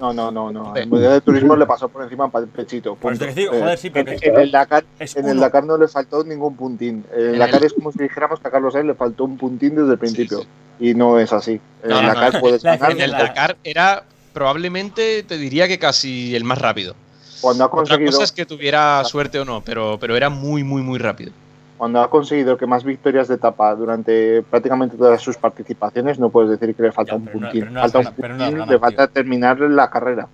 [0.00, 0.76] No, no, no, no.
[0.76, 2.96] En Mundial de Turismo le pasó por encima para el pechito.
[2.96, 3.34] Por eso punto.
[3.34, 5.38] te digo, joder, sí, pero en, el Dakar, en el.
[5.38, 7.04] Dakar no le faltó ningún puntín.
[7.16, 9.38] En el Dakar el- es como si dijéramos que a Carlos Sainz le faltó un
[9.38, 10.40] puntín desde el principio.
[10.40, 10.46] sí.
[10.80, 11.60] Y no es así.
[11.84, 12.40] El no, Dakar no.
[12.40, 12.90] puedes ganar.
[12.90, 14.04] En el Dakar era
[14.34, 16.94] probablemente, te diría que casi el más rápido.
[17.40, 18.10] Cuando ha Otra conseguido.
[18.12, 21.32] cosa es que tuviera suerte o no, pero, pero era muy, muy, muy rápido.
[21.76, 26.50] cuando ha conseguido que más victorias de etapa durante prácticamente todas sus participaciones, no puedes
[26.58, 27.60] decir que le falta Ya, un no- puntín.
[27.60, 29.12] pero no falta gana- un no gana, le falta tío.
[29.12, 30.28] terminar la carrera.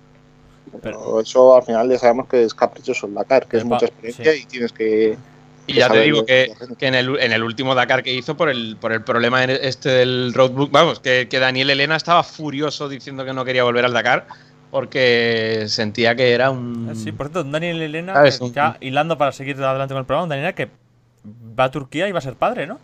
[0.71, 3.65] Pero Pero- eso al final ya sabemos que es caprichoso el Dakar, que Pero es
[3.65, 4.39] mucha experiencia sí.
[4.43, 5.17] y tienes que.
[5.71, 8.77] Y ya te digo que, en, el, en el último Dakar que hizo por el,
[8.79, 13.33] por el problema este del roadbook, vamos, que, que Daniel Elena estaba furioso diciendo que
[13.33, 14.27] no quería volver al Dakar
[14.69, 16.87] porque sentía que era un...
[16.91, 18.37] Ah, Sí, por cierto, Daniel Elena, ¿Sabes?
[18.39, 20.69] que Un- ya hilando para seguir adelante con el programa, Daniel Elena que
[21.59, 22.79] va a Turquía y va a ser padre, ¿no?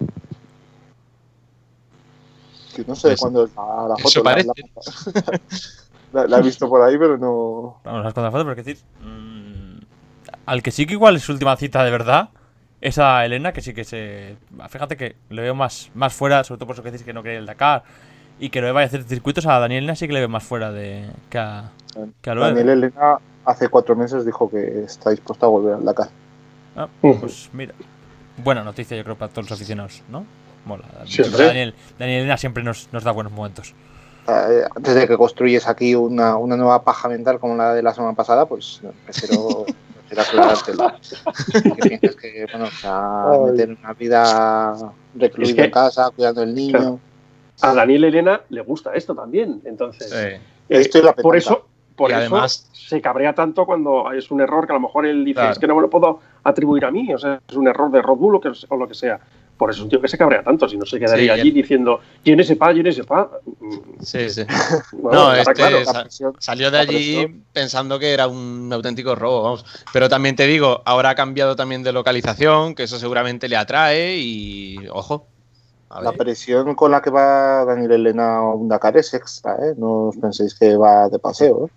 [2.76, 4.08] que no sé Pues- cuándo es la, la foto.
[4.10, 4.50] Eso la- parece.
[6.14, 7.80] La, la- la he visto por ahí, pero no.
[7.84, 9.80] Vamos a contar fotos, porque decir, mm,
[10.46, 12.30] al que sí que igual es su última cita de verdad,
[12.82, 14.36] es a Elena, que sí que se.
[14.70, 17.24] Fíjate que le veo más, más fuera, sobre todo por eso que decís que no
[17.24, 17.84] quería el Dakar
[18.40, 19.46] y que lo vaya a hacer circuitos.
[19.46, 21.72] A Daniel Elena sí que le veo más fuera de que a,
[22.22, 22.50] que a Loeb.
[22.56, 26.10] Daniel Elena hace cuatro meses dijo que está dispuesto a volver al Dakar.
[26.76, 27.22] Ah, Ujú.
[27.22, 27.74] pues mira.
[28.44, 30.24] Buena noticia, yo creo, para todos los aficionados, ¿no?
[30.66, 30.84] Mola.
[31.38, 33.74] Daniel, Daniel Elena siempre nos, nos da buenos momentos.
[34.28, 37.94] Eh, Antes de que construyes aquí una, una nueva paja mental como la de la
[37.96, 39.66] semana pasada, pues prefiero,
[40.10, 40.92] prefiero aclarártelo.
[41.76, 46.42] Que piensas que, bueno, o sea, meter una vida recluida Es que- en casa, cuidando
[46.42, 46.72] del niño.
[46.80, 47.00] Claro.
[47.62, 49.62] A Daniel Elena le gusta esto también.
[49.66, 50.16] Entonces, Sí.
[50.18, 50.40] eh,
[50.70, 51.66] Esto es la por eso,
[51.96, 55.06] por Y eso además- se cabrea tanto cuando es un error que a lo mejor
[55.08, 55.52] él dice, Claro.
[55.54, 58.02] es que no me lo puedo atribuir a mí, o sea, es un error de
[58.02, 59.20] Red Bull o, que- o lo que sea.
[59.58, 61.52] Por eso es un tío que se cabrea tanto, si no se quedaría Sí, allí
[61.52, 62.72] diciendo, ¿quién es sepa?
[62.74, 63.30] ¿quién es sepa?
[64.02, 64.44] Sí, sí.
[64.92, 65.78] Bueno, No, está este claro.
[65.80, 69.66] es- La presión- Salió de allí pensando que era un auténtico robo, vamos.
[69.92, 74.18] Pero también te digo, ahora ha cambiado también de localización, que eso seguramente le atrae
[74.18, 75.26] y ojo.
[76.02, 79.74] La presión con la que va Daniel Elena a un Dakar es extra, ¿eh?
[79.78, 81.66] No os penséis que va de paseo.
[81.66, 81.72] ¿eh?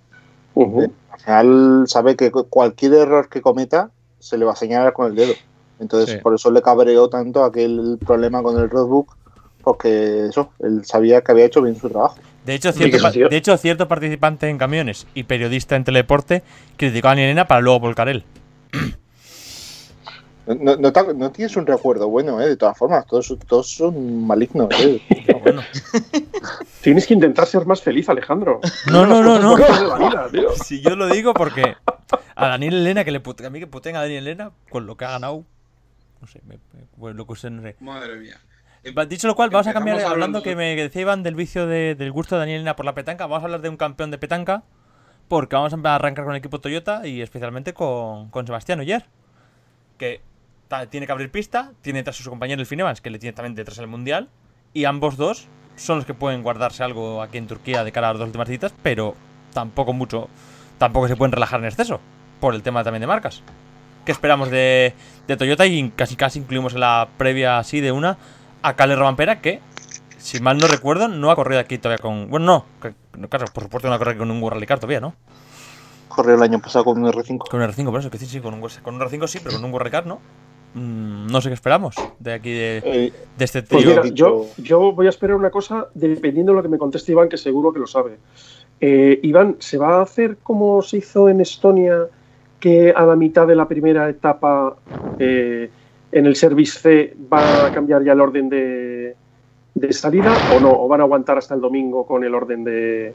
[0.55, 0.93] Ujú.
[1.13, 5.15] Al final sabe que cualquier error que cometa se le va a señalar con el
[5.15, 5.33] dedo.
[5.81, 6.21] Entonces, Sí.
[6.23, 9.17] por eso le cabreó tanto aquel problema con el roadbook,
[9.65, 12.17] porque eso, él sabía que había hecho bien su trabajo.
[12.45, 16.43] De hecho, cierto, de hecho, cierto participante en camiones y periodista en teledeporte
[16.77, 18.25] criticó a Daniel Elena para luego volcar él.
[20.47, 22.49] No, no te- no tienes un recuerdo bueno, ¿eh?
[22.49, 25.01] De todas formas, todos, todos son malignos, ¿eh?
[25.45, 25.63] Bueno.
[26.81, 28.61] Tienes que intentar ser más feliz, Alejandro.
[28.91, 29.57] No, no, no, no.
[29.57, 30.49] Vida.
[30.65, 31.77] Si yo lo digo porque
[32.35, 34.97] a Daniel Elena, que le pute- a mí que puteen a Daniel Elena con lo
[34.97, 35.45] que ha ganado,
[36.21, 37.77] no sé, me- me- lo.
[37.81, 38.37] Madre mía.
[38.97, 41.67] Va, Dicho lo cual, vamos a cambiar, hablando hablando- que me decía Iván del vicio
[41.67, 44.11] de- del gusto de Daniel Elena por la petanca, vamos a hablar de un campeón
[44.11, 44.63] de petanca,
[45.29, 49.05] porque vamos a arrancar con el equipo Toyota y especialmente con, con Sebastián Oyer,
[49.99, 50.23] que
[50.89, 53.55] tiene que abrir pista, tiene detrás a su compañero el Finevans, que le tiene también
[53.55, 54.29] detrás el Mundial,
[54.73, 58.13] y ambos dos son los que pueden guardarse algo aquí en Turquía de cara a
[58.13, 59.15] las dos últimas citas, pero
[59.53, 60.29] tampoco mucho,
[60.79, 62.01] tampoco se pueden relajar en exceso,
[62.41, 63.43] por el tema también de marcas.
[64.05, 64.95] ¿Qué esperamos de,
[65.27, 65.67] de Toyota?
[65.67, 68.17] Y casi casi incluimos en la previa así de una
[68.63, 69.61] a Cale Robampera, que,
[70.19, 72.29] si mal no recuerdo, no ha corrido aquí todavía con.
[72.31, 74.79] Bueno, no, que- no, claro, por supuesto no ha corrido con un World Rally Car
[74.79, 75.15] todavía, ¿no?
[76.09, 77.49] Corrió el año pasado con un R5.
[77.49, 79.55] Con un R5, por eso, que sí, sí, con un, con un R5 sí, pero
[79.57, 80.19] con un World Rally Car no.
[80.75, 84.93] Mm, no sé qué esperamos de aquí de, Eh, de este Pues mira, yo, yo
[84.93, 87.81] voy a esperar una cosa dependiendo de lo que me conteste Iván, que seguro que
[87.81, 88.19] lo sabe.
[88.81, 92.07] Eh, Iván, ¿se va a hacer como se hizo en Estonia,
[92.61, 94.77] que a la mitad de la primera etapa
[95.19, 95.71] eh,
[96.13, 99.17] en el Service C va a cambiar ya el orden de,
[99.75, 100.71] de salida o no?
[100.71, 103.15] ¿O van a aguantar hasta el domingo con el orden de,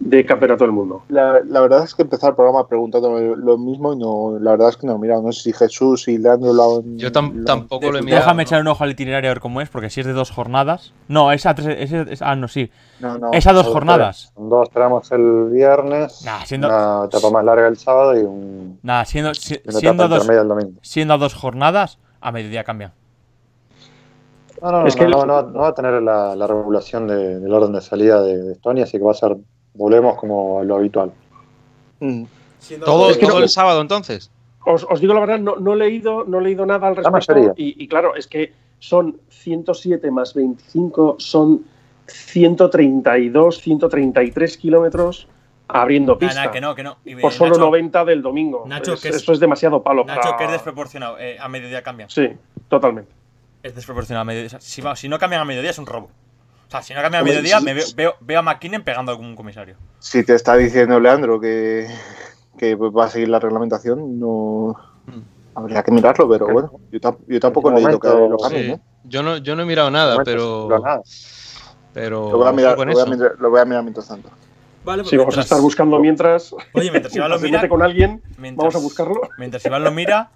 [0.00, 1.02] de Campeonato del Mundo?
[1.08, 4.70] La, la verdad es que empezar el programa preguntándome lo mismo y no, la verdad
[4.70, 6.98] es que no, mira, no sé si Jesús y Leandro lo han.
[6.98, 8.20] Yo tam- lo- tampoco lo he mirado.
[8.22, 8.46] Déjame ¿no?
[8.48, 10.92] echar un ojo al itinerario a ver cómo es, porque si es de dos jornadas.
[11.08, 11.92] No, es a tres.
[11.92, 12.70] es- es- ah, no, sí.
[13.00, 13.30] No, no.
[13.32, 14.22] Es a dos jornadas.
[14.26, 14.34] tres.
[14.34, 18.78] Son dos tramos el viernes, Nah, siendo, una etapa más larga el sábado y un-
[18.82, 20.72] nah, siendo, si- siendo, dos, intermedia el domingo.
[20.82, 22.92] siendo a dos jornadas, a mediodía cambian.
[24.60, 26.36] No, no, no, Es que no, lo- no, no va- no va a tener la,
[26.36, 29.36] la regulación de- del orden de salida de, de Estonia, así que va a ser,
[29.74, 31.12] volvemos como lo habitual.
[32.00, 32.24] Mm.
[32.84, 34.30] Todo, Es que todo no- el sábado entonces.
[34.64, 37.52] Os, os digo la verdad, no, no he leído, no he leído nada al respecto.
[37.56, 41.64] Y, y claro, es que son 107 más 25, son
[42.06, 45.28] 132, 133 kilómetros
[45.68, 46.44] abriendo pista.
[46.44, 46.98] nah, que no, que no.
[47.04, 48.64] Y, Por eh, solo Nacho, 90 del domingo.
[48.66, 50.04] Nacho, Es- que es- Eso es demasiado palo.
[50.04, 51.18] Nacho, para- que es desproporcionado.
[51.18, 52.10] eh, a mediodía cambian.
[52.10, 52.28] Sí,
[52.68, 53.10] totalmente.
[53.62, 54.60] Es desproporcionado a mediodía.
[54.60, 56.10] Si, si no cambian a mediodía es un robo.
[56.72, 57.94] Sea, si no cambian a mediodía, sí, me veo, sí.
[57.94, 59.76] veo, veo a McKinnon pegando a algún comisario.
[59.98, 61.86] Si te está diciendo Leandro que,
[62.58, 64.74] que va a seguir la reglamentación, no.
[65.54, 68.70] Habría que mirarlo, pero bueno, yo, yo tampoco he leído que momento, lo cambien, Sí.
[68.72, 68.80] ¿eh?
[69.04, 70.66] Yo no, yo no he mirado nada, No, pero.
[70.70, 71.02] no, nada.
[71.92, 72.30] Pero.
[72.30, 74.30] Lo voy a mirar, lo voy a mirar, lo voy a mirar mientras tanto.
[74.84, 76.54] Vale, Si vamos a estar buscando mientras.
[76.72, 77.68] Oye, mientras Iván lo mira.
[77.68, 79.20] con alguien, mientras- vamos a buscarlo.
[79.38, 80.30] Mientras Iván lo mira,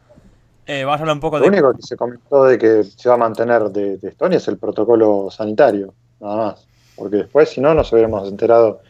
[0.67, 1.49] eh, vamos a hablar un poco Lo de.
[1.49, 4.59] único que se comentó de que se va a mantener de, de Estonia es el
[4.59, 6.69] protocolo sanitario, nada más.
[6.95, 8.81] Porque después, si no, nos hubiéramos enterado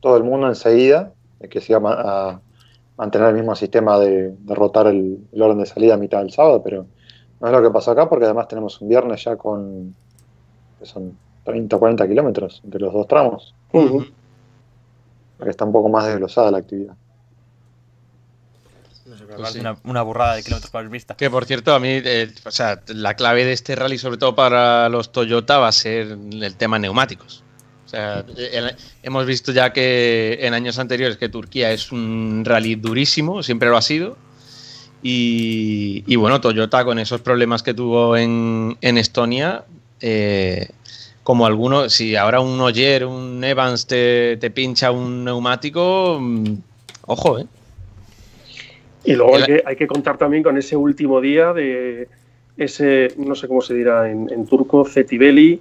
[0.00, 2.00] todo el mundo enseguida de que se iba a ma-
[2.32, 2.42] a
[2.96, 6.32] mantener el mismo sistema de, de rotar el, el orden de salida a mitad del
[6.32, 6.86] sábado, pero
[7.40, 9.96] no es lo que pasó acá porque además tenemos un viernes ya con,
[10.78, 13.56] que son 30 o 40 kilómetros entre los dos tramos,
[15.38, 16.96] que está un poco más desglosada la actividad.
[19.32, 19.60] Me Pues parece sí.
[19.60, 21.16] una, una burrada de kilómetros por vista.
[21.16, 24.34] Que por cierto, a mí, eh, o sea, la clave de este rally, sobre todo
[24.34, 27.42] para los Toyota, va a ser el tema neumáticos.
[27.86, 32.74] O sea, el- hemos visto ya que en años anteriores que Turquía es un rally
[32.74, 34.16] durísimo, siempre lo ha sido.
[35.02, 39.64] Y, y bueno, Toyota con esos problemas que tuvo en, en Estonia,
[40.00, 40.68] eh,
[41.24, 46.54] como alguno, si ahora un Oyer, un Evans te, te pincha un neumático, mm,
[47.06, 47.46] ojo, ¿eh?
[49.04, 52.08] Y luego hay que, hay que contar también con ese último día de
[52.56, 55.60] ese, no sé cómo se dirá en, en turco, Cetibeli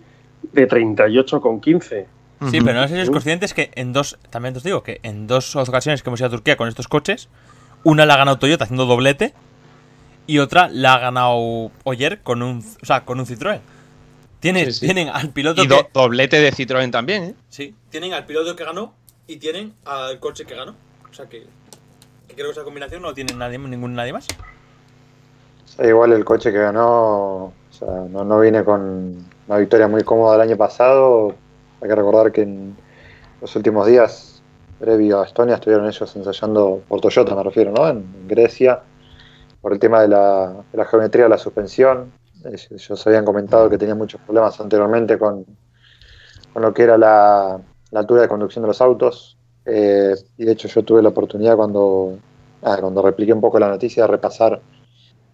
[0.53, 2.07] de 38 con 15.
[2.49, 5.27] Sí, pero no sé si sois conscientes que en dos, también os digo que en
[5.27, 7.29] dos ocasiones que hemos ido a Turquía con estos coches,
[7.83, 9.33] una la ha ganado Toyota haciendo doblete
[10.25, 13.59] y otra la ha ganado Oyer con un, o sea, con un Citroën.
[14.39, 14.85] Tienen, Sí, sí.
[14.87, 17.35] tienen al piloto Y que, doblete de Citroën también, ¿eh?
[17.49, 18.95] sí, tienen al piloto que ganó
[19.27, 20.75] y tienen al coche que ganó.
[21.09, 21.45] O sea que,
[22.31, 24.27] que creo que esa combinación no tiene nadie, ningún nadie más.
[25.79, 30.35] Igual el coche que ganó o sea, no, no viene con una victoria muy cómoda
[30.35, 31.35] el año pasado.
[31.81, 32.75] Hay que recordar que en
[33.41, 34.41] los últimos días,
[34.79, 37.87] previo a Estonia, estuvieron ellos ensayando, por Toyota me refiero, ¿no?
[37.87, 38.81] En, Grecia,
[39.61, 42.11] por el tema de la, geometría de la suspensión.
[42.45, 45.45] Ellos, habían comentado que tenían muchos problemas anteriormente con,
[46.53, 47.59] con lo que era la
[47.93, 49.37] altura de conducción de los autos.
[49.65, 52.17] Eh, y de hecho yo tuve la oportunidad cuando,
[52.63, 54.61] ah, cuando repliqué un poco la noticia de repasar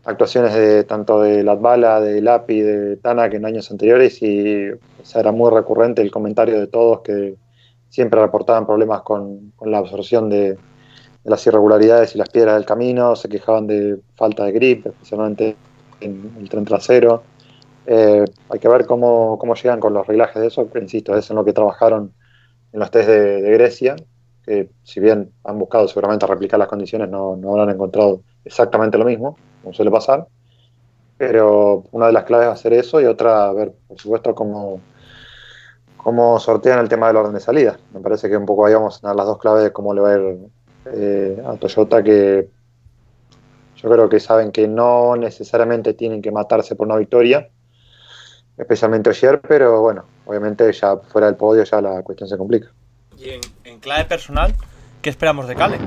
[0.04, 4.80] actuaciones de tanto de Latvala, de Lapi, de Tanak en años anteriores y o
[5.20, 7.36] era muy recurrente el comentario de todos que
[7.90, 10.58] siempre reportaban problemas con, con la absorción de,
[11.28, 15.58] las irregularidades y las piedras del camino, se quejaban de falta de grip, especialmente
[16.00, 17.24] en el tren trasero.
[17.86, 21.36] Eh, hay que ver cómo, cómo llegan con los reglajes de eso, insisto, es en
[21.36, 22.14] lo que trabajaron
[22.72, 23.98] en los test de Grecia,
[24.48, 29.04] que si bien han buscado seguramente replicar las condiciones, no, no habrán encontrado exactamente lo
[29.04, 30.26] mismo, como suele pasar.
[31.18, 34.34] Pero una de las claves va a ser eso y otra, a ver, por supuesto,
[34.34, 34.80] cómo,
[35.98, 37.78] cómo sortean el tema del orden de salida.
[37.94, 40.02] Me parece que un poco ahí vamos a tener las dos claves de cómo le
[40.02, 40.38] va a ir
[40.94, 42.48] eh, a Toyota, que
[43.76, 47.50] yo creo que saben que no necesariamente tienen que matarse por una victoria,
[48.58, 52.72] especialmente ayer, pero bueno, obviamente ya fuera del podio ya la cuestión se complica.
[53.18, 53.32] Y
[53.78, 54.54] en, clave personal,
[55.02, 55.78] ¿qué esperamos de Cale?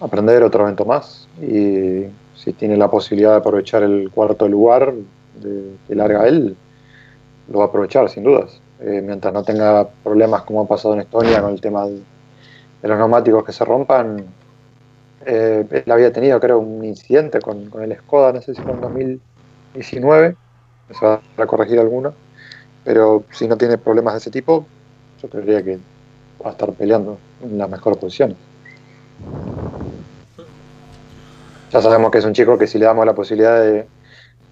[0.00, 2.04] aprender otro evento más y
[2.36, 4.92] si tiene la posibilidad de aprovechar el cuarto lugar
[5.40, 6.56] de, que larga él,
[7.48, 8.60] lo va a aprovechar sin dudas.
[8.80, 12.02] Eh, mientras no tenga problemas como ha pasado en Estonia con el tema de,
[12.82, 14.26] los neumáticos que se rompan,
[15.24, 18.80] eh, él había tenido creo un incidente con, el Skoda, no sé si fue en
[18.82, 20.36] 2019,
[20.90, 22.12] se va a corregir alguno,
[22.84, 24.66] pero si no tiene problemas de ese tipo,
[25.24, 25.78] yo creería que
[26.44, 28.36] va a estar peleando en las mejores posiciones.
[31.72, 33.88] Ya sabemos que es un chico que si le damos la posibilidad de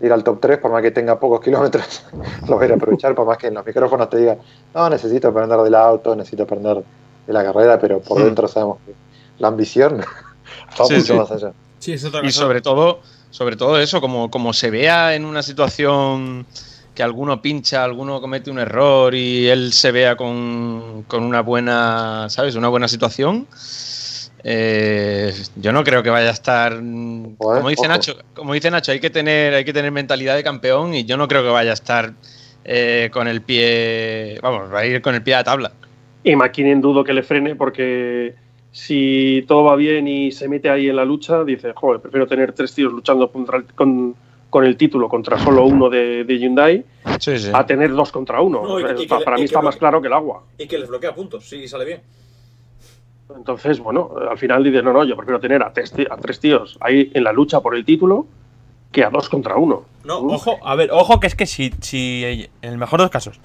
[0.01, 2.05] ir al top 3, por más que tenga pocos kilómetros,
[2.49, 4.37] lo va a ir a aprovechar, por más que en los micrófonos te diga,
[4.75, 6.83] no, necesito aprender del auto, necesito aprender
[7.27, 8.25] de la carrera, pero por Hmm.
[8.25, 8.95] dentro sabemos que
[9.39, 9.99] la ambición
[10.81, 11.13] va Sí, mucho sí.
[11.15, 11.53] más allá.
[11.79, 15.43] Sí, es otra Y sobre todo, sobre todo eso, como, como se vea en una
[15.43, 16.47] situación
[16.95, 22.27] que alguno pincha, alguno comete un error y él se vea con, con una buena,
[22.29, 22.55] ¿sabes?
[22.55, 23.49] Una buena situación.
[24.45, 26.73] eh, yo no creo que vaya a estar
[27.53, 27.89] como dice ojo.
[27.89, 31.17] Nacho como dice Nacho hay que tener hay que tener mentalidad de campeón y yo
[31.17, 32.15] no creo que vaya a estar
[32.65, 35.73] eh, con el pie vamos va a ir con el pie a la tabla
[36.23, 38.35] Y McKinnon dudo que le frene porque
[38.71, 42.53] si todo va bien y se mete ahí en la lucha, dice, joder, prefiero tener
[42.53, 44.17] tres tíos luchando contra el- con,
[44.53, 46.85] con el título contra solo uno de, de Hyundai
[47.19, 47.51] sí, sí.
[47.55, 48.63] a tener dos contra uno.
[48.63, 50.43] No, y- y que pa- le- para mí está más claro que el agua.
[50.59, 52.01] Y que les bloquea puntos, sí, sale bien.
[53.35, 56.77] Entonces, bueno, al final dices, no, no, yo prefiero tener a tres, a tres tíos
[56.83, 58.27] ahí en la lucha por el título
[58.91, 59.85] que a dos contra uno.
[60.05, 63.11] No, ojo, a ver, ojo que es que si, si en el mejor de los
[63.11, 63.41] casos,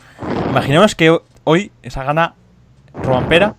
[0.49, 2.35] imaginemos que hoy esa gana
[3.01, 3.55] Robampera,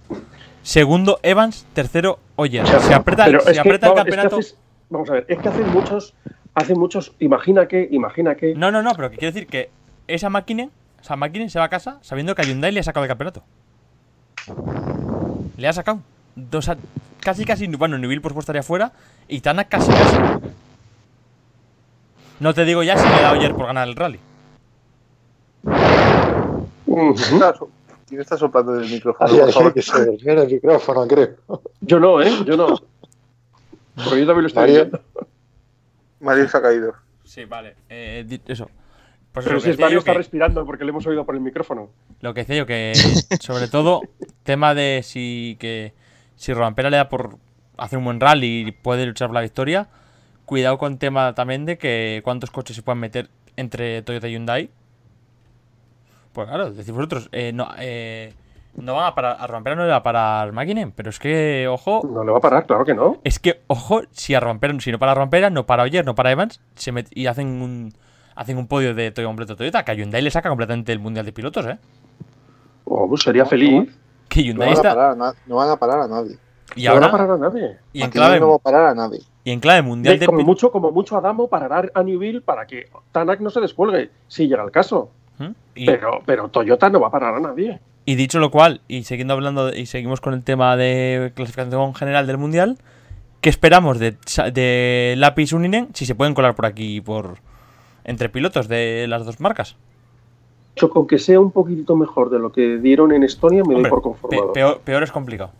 [0.62, 2.62] segundo Evans, tercero Oyer.
[2.64, 4.36] O sea, Se aprieta, pero se que, aprieta el vamos, es que campeonato.
[4.36, 4.56] haces-
[4.90, 6.14] vamos a ver, es que hacen muchos,
[6.54, 8.54] hacen muchos, imagina que, imagina que.
[8.54, 9.70] No, no, no, pero que quiero decir que
[10.06, 10.68] esa máquina,
[11.00, 13.42] esa máquina se va a casa sabiendo que a Hyundai le ha sacado el campeonato.
[15.56, 16.00] Le ha sacado.
[16.36, 16.76] dos a-
[17.20, 18.92] casi casi, bueno, Neville por supuesto estaría fuera
[19.26, 20.16] y Tanak casi casi.
[22.40, 24.20] No te digo ya si me da ayer por ganar el rally.
[28.08, 29.28] ¿Quién está soplando del micrófono?
[29.36, 29.74] Por favor?
[29.74, 31.36] que se el micrófono, creo.
[31.80, 32.30] Yo no, ¿eh?
[32.46, 32.68] Yo no.
[33.96, 35.00] Porque yo también lo estoy viendo.
[36.20, 36.94] Mario se ha caído.
[37.24, 37.76] Sí, vale.
[37.88, 38.70] eh, eso.
[39.32, 41.90] Pues Pero si es Mario está que, respirando porque le hemos oído por el micrófono.
[42.20, 42.92] lo que decía yo que
[43.40, 44.00] sobre todo
[44.42, 45.92] tema de si que
[46.36, 47.36] si Robampera le da por
[47.76, 49.88] hacer un buen rally y puede luchar por la victoria,
[50.46, 54.70] cuidado con tema también de que cuántos coches se pueden meter entre Toyota y Hyundai.
[56.32, 58.32] Pues claro, decís vosotros, eh, no, eh,
[58.76, 61.66] no van a parar, a Robampera no le va a parar Makkinen, pero es que,
[61.68, 63.18] ojo, No le va a parar, claro que no.
[63.24, 66.30] es que, ojo, si a romper, si no para Rompera, no para Oyer, no para
[66.32, 67.92] Evans, se met- y hacen un
[68.36, 71.26] hacen un podio de Toyota completo Toyota, que a Hyundai le saca completamente el mundial
[71.26, 71.76] de pilotos, eh.
[72.84, 73.90] Oh, pues sería feliz.
[74.28, 74.94] Que No Hyundai van, a está.
[74.94, 76.38] parar a no van a parar a nadie.
[76.76, 77.18] Y no van a ahora.
[77.18, 77.76] parar a nadie.
[77.92, 79.20] Y en Aquí no va clave, a parar a nadie.
[79.42, 82.66] y en clave mundial De- de como mucho, como mucho Adamo parará a Newville para
[82.66, 85.10] que Tanak no se descuelgue, si llega el caso.
[85.38, 85.50] ¿Mm?
[85.74, 87.80] y, Pero, pero Toyota no va a parar a nadie.
[88.10, 91.94] Y dicho lo cual, y siguiendo hablando, de- y seguimos con el tema de clasificación
[91.94, 92.78] general del mundial,
[93.42, 97.36] ¿qué esperamos de, Lapis Uninen si se pueden colar por aquí por
[98.04, 99.76] entre pilotos de las dos marcas?
[100.76, 103.82] Yo con que sea un poquitito mejor de lo que dieron en Estonia me Hombre,
[103.82, 104.52] doy por conformado.
[104.54, 105.50] peor, peor es complicado.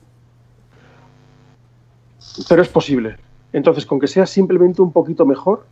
[2.49, 3.17] Pero es posible.
[3.53, 5.67] Entonces, con que sea simplemente un poquito mejor,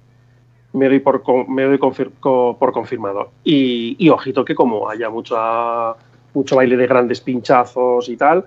[0.72, 3.30] me doy por, me doy confir- por confirmado.
[3.44, 5.92] Y, y ojito que como haya mucha,
[6.36, 8.44] mucho baile de grandes pinchazos y tal,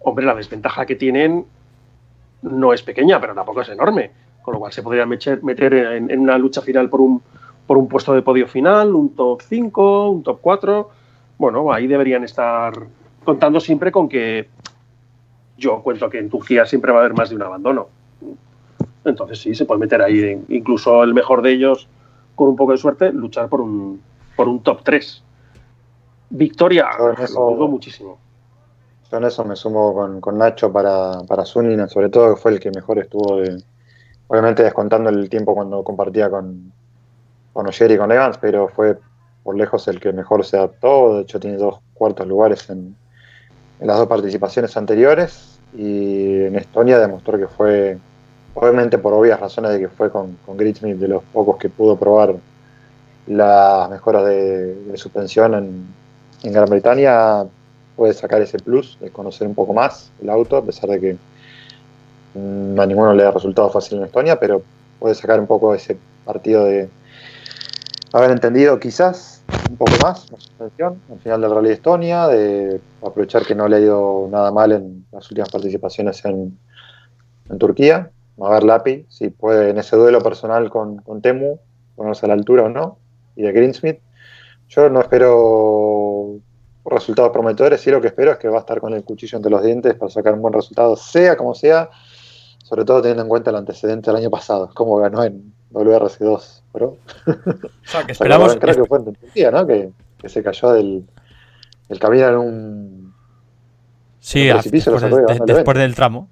[0.00, 1.44] hombre, la desventaja que tienen
[2.42, 4.10] no es pequeña, pero tampoco es enorme.
[4.42, 7.20] Con lo cual se podría meter en, una lucha final por un,
[7.66, 10.90] por un puesto de podio final, un top 5, un top 4.
[11.36, 12.72] Bueno, ahí deberían estar
[13.24, 14.48] contando siempre con que
[15.58, 17.88] yo cuento que en Turquía siempre va a haber más de un abandono.
[19.04, 21.88] Entonces sí, se puede meter ahí, incluso el mejor de ellos,
[22.36, 24.00] con un poco de suerte, luchar por un,
[24.36, 25.24] por un top 3.
[26.30, 28.18] Victoria, Con eso- dudo muchísimo.
[29.10, 31.44] Yo en eso me sumo con, con Nacho para, para
[31.88, 33.62] sobre todo que fue el que mejor estuvo de,
[34.26, 36.72] obviamente descontando el tiempo cuando compartía con,
[37.52, 38.98] con Ogier y con Evans, pero fue
[39.44, 42.96] por lejos el que mejor se adaptó, de hecho tiene dos cuartos lugares en,
[43.80, 47.98] en las dos participaciones anteriores y en Estonia demostró que fue,
[48.54, 52.34] obviamente por obvias razones de que fue con, con de los pocos que pudo probar
[53.28, 55.86] las mejoras de, de suspensión en,
[56.46, 57.44] en Gran Bretaña,
[57.96, 61.16] puede sacar ese plus de conocer un poco más el auto, a pesar de que
[62.34, 64.62] mm, a ninguno le da resultado fácil en Estonia, pero
[64.98, 66.88] puede sacar un poco ese partido de
[68.12, 72.80] haber entendido quizás un poco más la suspensión al final del Rally de Estonia, de
[73.02, 76.56] aprovechar que no le ha ido nada mal en las últimas participaciones en,
[77.50, 78.10] en Turquía.
[78.40, 81.58] A ver Lapi si puede en ese duelo personal con, con Temu
[81.96, 82.98] ponerse a la altura o no,
[83.34, 83.98] y de Greensmith.
[84.68, 86.38] Yo no espero
[86.84, 89.50] resultados prometedores, sí lo que espero es que va a estar con el cuchillo entre
[89.50, 91.90] los dientes para sacar un buen resultado, sea como sea,
[92.62, 96.96] sobre todo teniendo en cuenta el antecedente del año pasado, como ganó en WRC2 Pro.
[97.26, 97.32] O
[97.84, 98.56] sea, que esperamos.
[98.56, 99.66] creo que fue en Turquía, ¿no?
[99.66, 101.04] Que, que se cayó del,
[101.88, 103.14] del camino en un...
[104.20, 105.00] Sí, después,
[105.76, 106.28] de- del tramo.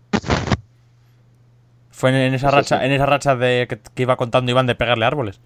[1.91, 2.85] Fue en, en esa Sí, racha, sí.
[2.87, 5.41] en esa racha de que, que iba contando Iván de pegarle árboles.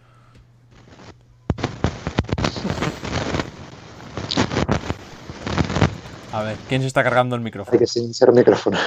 [6.38, 7.78] A ver, ¿quién se está cargando el Hay micrófono?
[7.78, 8.78] que silenciar el micrófono.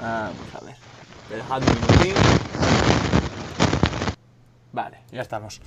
[0.00, 0.76] Vamos a ver.
[1.30, 2.14] Dejadme un minutín.
[4.72, 5.60] Vale, ya estamos.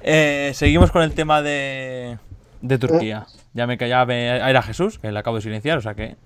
[0.00, 2.18] Eh, seguimos con el tema de,
[2.60, 3.26] de Turquía.
[3.54, 6.16] Ya me callaba, era Jesús, que le acabo de silenciar, o sea que.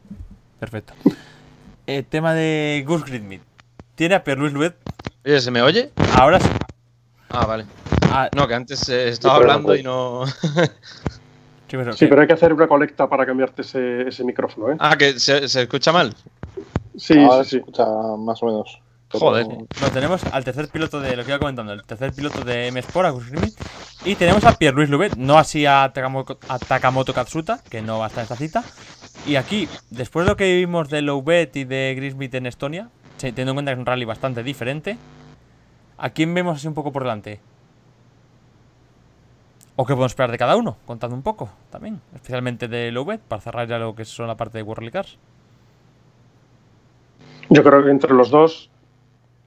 [0.58, 0.94] Perfecto.
[1.86, 3.42] El tema de Gus Gridmit.
[3.94, 4.74] Tiene a Pierre-Louis Louet.
[5.24, 5.92] Oye, ¿se me oye?
[6.16, 6.48] Ahora sí.
[7.28, 7.66] Ah, vale.
[8.10, 10.24] Ah, No, que antes eh, estaba hablando y no.
[11.72, 14.76] sí, pero, Sí, pero hay que hacer una colecta para cambiarte ese, ese micrófono, ¿eh?
[14.78, 16.14] Ah, que se, se escucha mal.
[16.96, 17.56] Sí, Ahora sí, se sí.
[17.56, 17.86] escucha
[18.18, 18.80] más o menos.
[19.10, 19.46] Joder.
[19.46, 22.80] Lo tenemos al tercer piloto de lo que iba comentando, el tercer piloto de M
[22.80, 23.54] Sport, a Gus Gridmit.
[24.04, 28.06] Y tenemos a Pierre-Louis Louvet, no así a Takamoto, a Takamoto Katsuta, que no va
[28.06, 28.64] a estar en esta cita.
[29.26, 33.52] Y aquí, después de lo que vimos de Louvet y de Grismith en Estonia, teniendo
[33.52, 34.96] en cuenta que es un rally bastante diferente,
[35.98, 37.40] ¿a quién vemos así un poco por delante?
[39.74, 40.76] ¿O qué podemos esperar de cada uno?
[40.84, 44.58] Contando un poco también, especialmente de Louvet, para cerrar ya lo que son la parte
[44.58, 45.18] de World Cars.
[47.48, 48.70] Yo creo que entre los dos,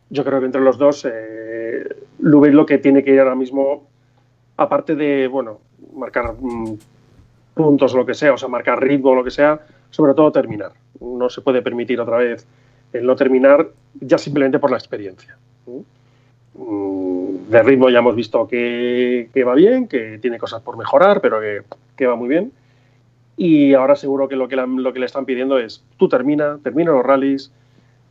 [0.09, 3.87] yo creo que entre los dos, eh, lo que tiene que ir ahora mismo,
[4.57, 5.59] aparte de, bueno,
[5.93, 6.77] marcar mm,
[7.53, 9.59] puntos o lo que sea, o sea, marcar ritmo o lo que sea,
[9.89, 10.73] sobre todo terminar.
[10.99, 12.47] no se puede permitir otra vez
[12.93, 13.67] el no terminar
[13.99, 15.37] ya simplemente por la experiencia.
[15.65, 15.81] Mm,
[17.47, 21.39] de ritmo ya hemos visto que, va bien, que tiene cosas por mejorar, pero
[21.95, 22.51] que, va muy bien.
[23.37, 26.91] Y ahora seguro que lo que, lo que le están pidiendo es, tú termina, termina
[26.91, 27.51] los rallies,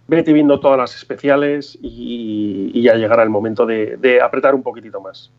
[0.06, 5.30] vete viendo todas las especiales y, ya llegará el momento de, apretar un poquitito más.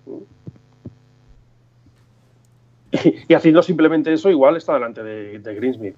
[2.91, 5.95] Y, y, haciendo simplemente eso, igual está delante de, de Greensmith.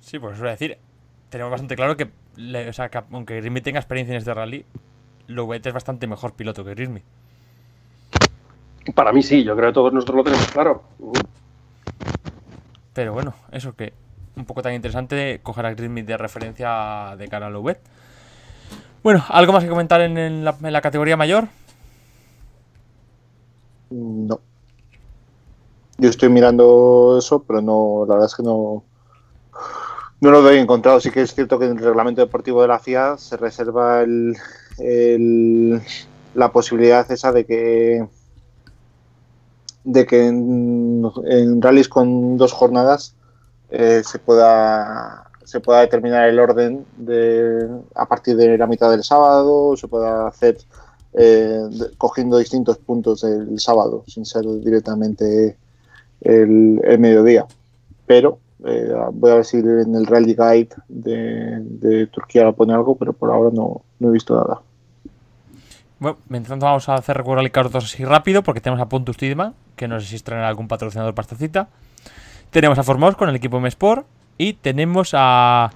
[0.00, 0.78] Sí, pues eso voy decir,
[1.28, 4.64] tenemos bastante claro que, o sea, que aunque Greensmith tenga experiencia en este rally,
[5.28, 7.04] Louvet es bastante mejor piloto que Greensmith.
[8.94, 10.82] Para mí sí, yo creo que todos nosotros lo tenemos claro.
[12.92, 13.92] Pero bueno, eso que
[14.36, 17.80] un poco tan interesante coger a Greensmith de referencia de cara a Louvet.
[19.02, 21.48] Bueno, ¿algo más que comentar en, en, la, en la categoría mayor?
[23.90, 24.40] No.
[25.98, 28.82] Yo estoy mirando eso, pero no, la verdad es que no,
[30.20, 31.00] no lo he encontrado.
[31.00, 34.36] Sí que es cierto que en el reglamento deportivo de la FIA se reserva el,
[34.78, 38.06] la posibilidad esa de que
[39.84, 43.14] de que en, rallies con dos jornadas
[43.70, 49.04] eh, se pueda se pueda determinar el orden de a partir de la mitad del
[49.04, 50.56] sábado se pueda hacer
[51.12, 51.60] eh,
[51.98, 55.56] cogiendo distintos puntos del sábado sin ser directamente
[56.22, 57.46] el, el mediodía.
[58.06, 62.96] Pero eh, voy a ver si en el Rally Guide de, de Turquía pone algo
[62.96, 64.60] pero por ahora no, he visto nada
[66.00, 69.16] bueno, mientras tanto vamos a hacer Rally Car 2 así rápido porque tenemos a Pontus
[69.16, 71.68] Tidman, que no sé si estrenará algún patrocinador para esta cita.
[72.50, 74.06] Tenemos a Formos con el equipo M-Sport
[74.36, 75.70] y tenemos a,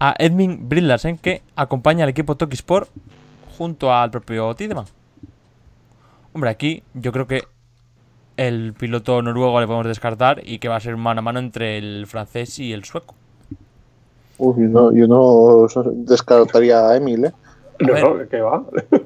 [0.00, 2.88] a Edmund Brillarsen que acompaña al equipo Toki Sport
[3.56, 4.86] junto al propio Tidman.
[6.32, 7.44] Hombre, aquí yo creo que
[8.36, 11.78] el piloto noruego le podemos descartar y que va a ser mano a mano entre
[11.78, 13.14] el francés y el sueco.
[14.38, 17.32] Uy, no, yo no descartaría a Emil, ¿eh?
[17.78, 18.64] No, no, ¿qué va?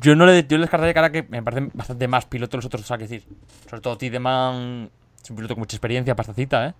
[0.00, 2.82] Yo no le, yo le descartaría cara que me parecen bastante más pilotos los otros,
[2.82, 3.22] o sea, que decir.
[3.68, 4.90] Sobre todo Tideman
[5.22, 6.74] es un piloto con mucha experiencia para esta cita, ¿eh?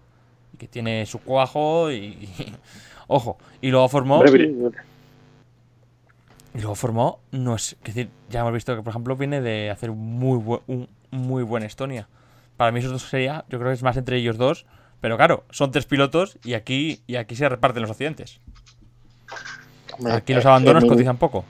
[0.53, 1.97] Y que tiene su cuajo y.
[1.97, 2.55] y
[3.07, 3.39] ojo.
[3.61, 4.25] Y luego formó.
[4.25, 4.71] Y
[6.59, 7.21] luego formó.
[7.33, 7.77] No es.
[7.85, 10.89] Es decir, ya hemos visto que, por ejemplo, viene de hacer un muy, buen, un
[11.11, 12.09] muy buen Estonia.
[12.57, 13.45] Para mí, esos dos sería.
[13.49, 14.67] Yo creo que es más entre ellos dos.
[15.01, 18.41] Pero claro, son tres pilotos y aquí, y aquí se reparten los accidentes.
[20.11, 21.45] Aquí los abandonos Emil, cotizan poco.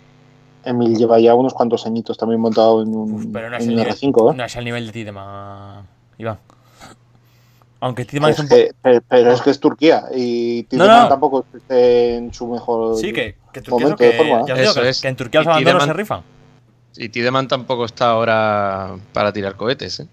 [0.65, 3.77] Emil lleva ya unos cuantos añitos también montado en un, Pero no es, en el
[3.79, 4.37] un nivel, R5, ¿eh?
[4.37, 5.87] no es el nivel de Tideman,
[6.19, 6.39] Iván.
[7.81, 11.09] Aunque Tideman es Es un que- pero, pero es que es Turquía y Tideman no.
[11.09, 14.45] tampoco esté en su mejor Sí, que, que Turquía es de que, forma.
[14.47, 15.01] ya os digo, Eso que, es.
[15.01, 16.23] que en Turquía los abandonos se rifan.
[16.99, 20.09] Y Tideman tampoco está ahora para tirar cohetes, ¿eh?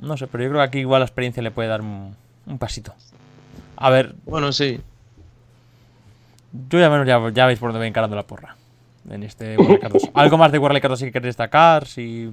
[0.00, 2.14] No sé, pero yo creo que aquí igual la experiencia le puede dar un,
[2.46, 2.94] un pasito.
[3.76, 4.80] A ver, Bueno, sí.
[6.70, 8.56] yo ya menos ya, ya veis por dónde voy encarando la porra.
[9.10, 10.10] En este 2.
[10.14, 11.86] ¿Algo más de Cup 2 sí que queréis destacar?
[11.86, 12.30] Si...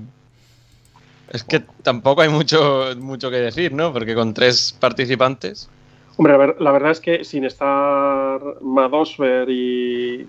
[1.32, 3.92] Es que tampoco hay mucho, mucho que decir, ¿no?
[3.94, 5.70] Porque con tres participantes.
[6.18, 10.28] Hombre, la verdad es que sin estar Madosfer y.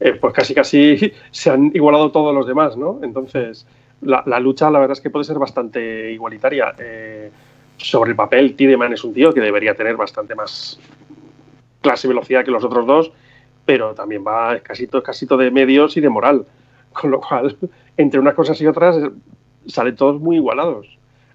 [0.00, 3.00] eh, pues casi casi se han igualado todos los demás, ¿no?
[3.02, 3.66] Entonces,
[4.02, 6.74] la, lucha, la verdad es que puede ser bastante igualitaria.
[6.78, 7.30] Eh,
[7.78, 10.78] sobre el papel, Tideman es un tío que debería tener bastante más
[11.80, 13.12] clase y velocidad que los otros dos,
[13.64, 16.46] pero también va casito, casito de medios y de moral.
[16.92, 17.56] Con lo cual,
[17.96, 18.96] entre unas cosas y otras,
[19.66, 20.86] salen todos muy igualados.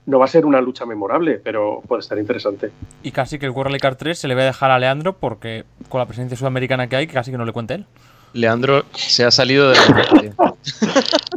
[0.05, 2.71] No va a ser una lucha memorable, pero puede estar interesante.
[3.03, 5.63] Y casi que el World Cup 3 se le va a dejar a Leandro porque
[5.89, 7.85] con la presencia sudamericana que hay, casi que no le cuente él.
[8.33, 10.35] Leandro se ha salido de la...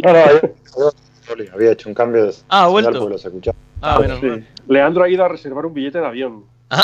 [0.04, 0.90] No, no,
[1.32, 3.08] había, había hecho un cambio de Ah, ha vuelto.
[3.08, 3.56] los escuchaba.
[3.80, 4.18] Ah, bueno.
[4.20, 4.44] Sí.
[4.68, 6.44] Leandro ha ido a reservar un billete de avión.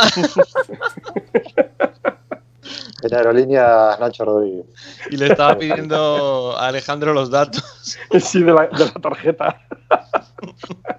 [3.02, 4.66] En aerolínea Nacho Rodríguez.
[5.10, 7.64] Y le estaba pidiendo a Alejandro los datos.
[8.20, 9.60] Sí, de la, de la tarjeta.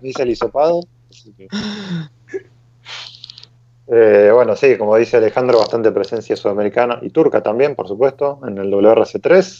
[0.01, 0.81] Me hice el hisopado.
[1.11, 1.47] así que-
[3.93, 8.57] Eh, bueno, sí, como dice Alejandro, bastante presencia sudamericana y turca también, por supuesto, en
[8.57, 9.59] el WRC3.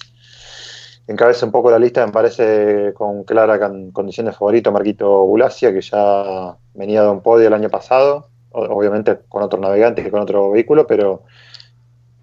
[1.08, 5.74] Encabeza un poco la lista, me parece, con clara con condición de favorito Marquito Bulacia,
[5.74, 10.22] que ya venía de un podio el año pasado, obviamente con otro navegante que con
[10.22, 11.24] otro vehículo, pero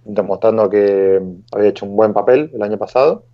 [0.05, 1.21] demostrando que
[1.53, 3.27] había hecho un buen papel el año pasado.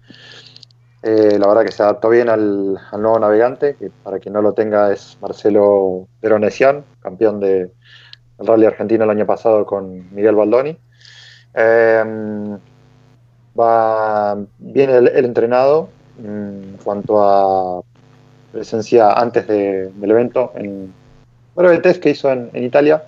[1.04, 4.42] Eh, la verdad que se adaptó bien al, al nuevo navegante, que para quien no
[4.42, 7.70] lo tenga es Marcelo Veronesian, campeón de,
[8.46, 10.76] Rally Argentino el año pasado con Miguel Baldoni.
[11.54, 12.04] Eh,
[13.58, 15.88] va bien el, entrenado
[16.18, 17.82] mm, en cuanto a
[18.52, 20.92] presencia antes de- del evento en
[21.54, 23.04] breve test que hizo en, en Italia,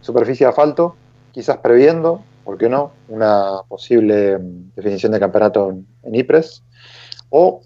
[0.00, 0.96] superficie de asfalto.
[1.32, 6.26] quizás previendo, ¿por qué no?, una posible mm, definición de campeonato en, en
[7.30, 7.60] o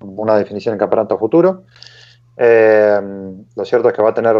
[0.00, 1.62] una definición de campeonato futuro.
[2.36, 3.00] Eh,
[3.54, 4.36] lo cierto es que va a tener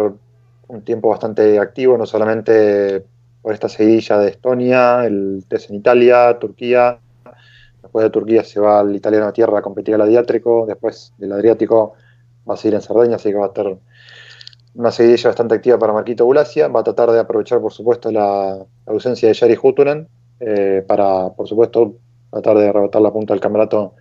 [0.68, 3.04] un tiempo bastante activo, no solamente
[3.42, 6.98] por esta seguidilla de Estonia, el test en Italia, Turquía.
[7.80, 10.64] Después de Turquía se va al italiano a tierra a competir al Adriático.
[10.66, 11.94] Después del Adriático
[12.48, 13.78] va a seguir en Cerdeña, así que va a estar
[14.74, 16.68] una seguidilla bastante activa para Marquito Bulacia.
[16.68, 20.08] Va a tratar de aprovechar, por supuesto, la ausencia de Jari Hutunen
[20.40, 21.94] eh, para, por supuesto,
[22.32, 23.94] tratar de rebotar la punta del campeonato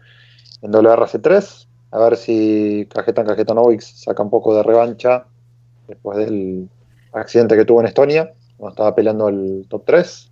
[0.63, 1.67] en WRC3.
[1.91, 5.27] A ver si Cajetan Cajetanovic saca un poco de revancha
[5.87, 6.69] después del
[7.13, 10.31] accidente que tuvo en Estonia, cuando estaba peleando el top 3.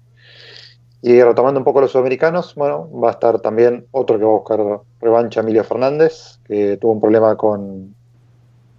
[1.02, 4.36] Y retomando un poco los sudamericanos, bueno, va a estar también otro que va a
[4.36, 4.60] buscar
[5.02, 7.94] revancha, Emilio Fernández, que tuvo un problema con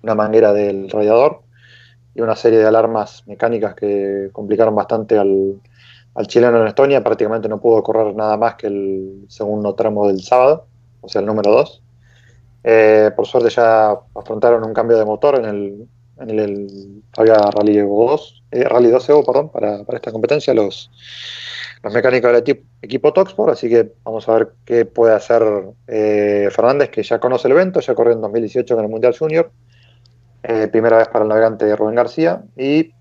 [0.03, 1.43] una manguera del radiador
[2.15, 5.61] y una serie de alarmas mecánicas que complicaron bastante al,
[6.15, 7.05] al chileno en Estonia.
[7.05, 10.67] Prácticamente no pudo correr nada más que el segundo tramo del sábado,
[11.03, 11.83] o sea, el número 2.
[12.67, 15.89] Eh, por suerte ya afrontaron un cambio de motor en el,
[16.19, 20.55] en el, el había Rally 2, eh, Rally 12 Evo, perdón, para, para, esta competencia,
[20.55, 20.91] los,
[21.83, 25.43] los mecánicos del equipo, equipo Toxport, así que vamos a ver qué puede hacer
[25.87, 29.51] eh, Fernández, que ya conoce el evento, ya corrió en 2018 con el Mundial Junior,
[30.43, 32.93] eh, primera vez para el navegante Rubén García, y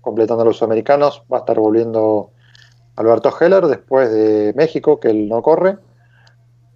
[0.00, 2.30] completando los sudamericanos va a estar volviendo
[2.94, 5.76] Alberto Heller después de México, que él no corre,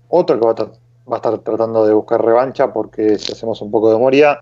[0.08, 0.72] otro que va a,
[1.08, 4.40] va a estar tratando de buscar revancha, porque si hacemos un poco de memoria,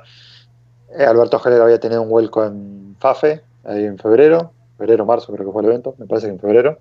[0.99, 5.53] Alberto Heller había tenido un vuelco en FAFE, ahí en febrero, febrero, marzo creo que
[5.53, 6.78] fue el evento, me parece que en febrero.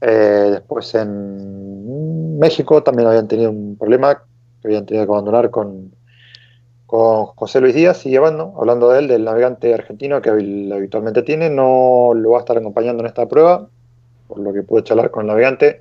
[0.00, 4.22] Eh, después en México también habían tenido un problema
[4.60, 5.92] que habían tenido que abandonar con,
[6.86, 12.12] José Luis Díaz y llevando, hablando de él, del navegante argentino que habitualmente tiene, no
[12.14, 13.66] lo va a estar acompañando en esta prueba,
[14.28, 15.80] por lo que pude charlar con el navegante,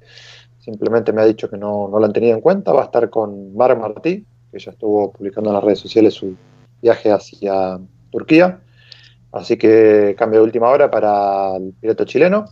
[0.57, 3.11] simplemente me ha dicho que no, no lo han tenido en cuenta, va a estar
[3.11, 6.35] con Mar Martí, que ya estuvo publicando en las redes sociales su,
[6.83, 7.79] viaje hacia
[8.11, 8.59] Turquía.
[9.31, 12.45] Así que cambio de última hora para el piloto chileno.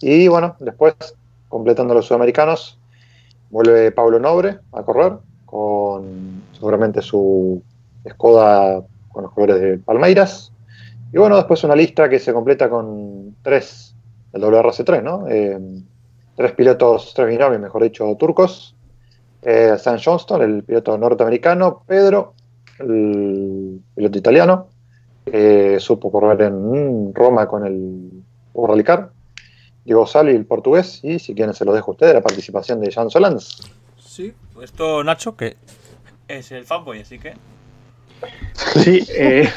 [0.00, 0.94] Y bueno, después,
[1.48, 2.78] completando los sudamericanos,
[3.50, 7.62] vuelve Pablo Nobre a correr con seguramente su
[8.08, 8.82] Skoda
[9.12, 10.52] con los colores de Palmeiras.
[11.12, 13.94] Y bueno, después una lista que se completa con tres
[14.32, 15.26] del WRC3, ¿no?
[15.28, 15.58] Eh,
[16.36, 18.76] tres pilotos, tres binomios, mejor dicho, turcos.
[19.42, 22.34] Eh, Sam Johnston, el piloto norteamericano, Pedro
[22.80, 24.68] el piloto italiano,
[25.24, 28.10] que supo correr en Roma con el
[28.54, 29.10] World Car,
[29.84, 32.90] Diego Sali, el portugués, y si quieren se lo dejo a ustedes, la participación de
[32.90, 33.72] Jean Solans.
[33.98, 35.56] Sí, esto Nacho, que
[36.28, 37.34] es el fanboy, así que...
[38.52, 39.48] Sí, eh,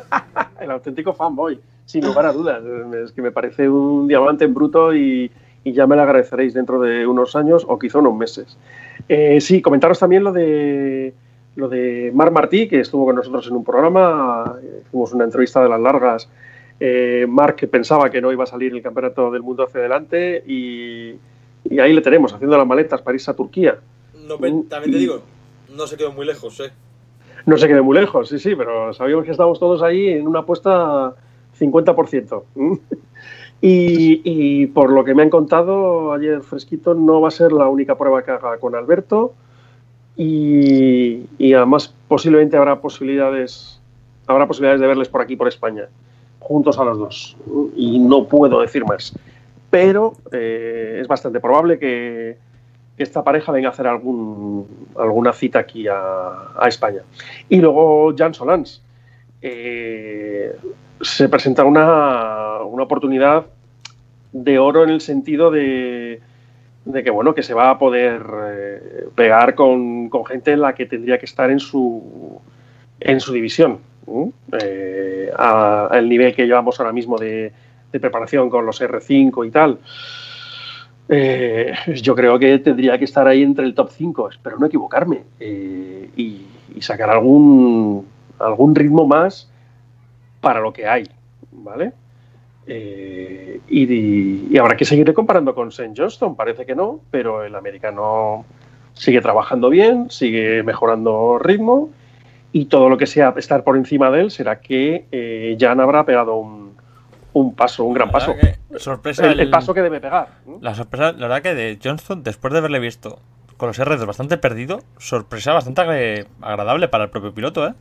[0.60, 2.62] el auténtico fanboy, sin lugar a dudas.
[2.94, 5.30] Es que me parece un diamante en bruto y,
[5.64, 8.58] y ya me lo agradeceréis dentro de unos años o quizá unos meses.
[9.08, 11.14] Eh, sí, comentaros también lo de
[11.56, 15.68] lo de Mar Martí, que estuvo con nosotros en un programa, hicimos una entrevista de
[15.68, 16.28] las largas.
[16.80, 20.42] Eh, Marc que pensaba que no iba a salir el campeonato del mundo hacia adelante
[20.46, 21.14] y,
[21.64, 23.78] y ahí le tenemos, haciendo las maletas para irse a Turquía.
[24.26, 25.20] No, también te digo,
[25.76, 26.72] no se quedó muy lejos, ¿eh?
[27.46, 30.40] No se quedó muy lejos, sí, sí, pero sabíamos que estábamos todos ahí en una
[30.40, 31.14] apuesta
[31.58, 32.42] 50%.
[33.60, 37.68] y, y por lo que me han contado ayer fresquito, no va a ser la
[37.68, 39.34] única prueba que haga con Alberto.
[40.16, 43.80] Y, además posiblemente habrá posibilidades
[44.26, 45.88] habrá posibilidades de verles por aquí por España
[46.38, 47.36] juntos a los dos.
[47.76, 49.12] Y no puedo decir más.
[49.70, 52.36] Pero eh, es bastante probable que,
[52.98, 57.00] esta pareja venga a hacer algún, alguna cita aquí a, a España.
[57.48, 58.80] Y luego Jan Solans
[59.40, 60.54] eh,
[61.00, 63.46] se presenta una, una oportunidad
[64.32, 66.20] de oro en el sentido de
[66.84, 70.74] de que bueno que se va a poder eh, pegar con, con, gente en la
[70.74, 72.40] que tendría que estar en su
[73.00, 73.78] en su división
[74.60, 77.52] eh, al nivel que llevamos ahora mismo de,
[77.90, 79.78] preparación con los R5 y tal.
[81.08, 81.72] Eh,
[82.02, 86.46] yo creo que tendría que estar ahí entre el top 5 espero no equivocarme y,
[86.74, 88.06] y, sacar algún
[88.38, 89.50] algún ritmo más
[90.40, 91.08] para lo que hay
[91.50, 91.92] vale
[92.66, 95.94] eh, y, y, habrá que seguir comparando con St.
[95.96, 98.44] Johnston, parece que no, pero el americano
[98.94, 101.90] sigue trabajando bien, sigue mejorando ritmo
[102.52, 106.04] y todo lo que sea estar por encima de él será que eh, Jan habrá
[106.04, 106.76] pegado un,
[107.32, 108.34] un, paso, un gran paso.
[108.76, 110.28] sorpresa el, el, paso que debe pegar.
[110.60, 113.18] La sorpresa, la verdad que de Johnston, después de haberle visto
[113.56, 117.74] con los R2 bastante perdido, sorpresa bastante agradable para el propio piloto, ¿eh?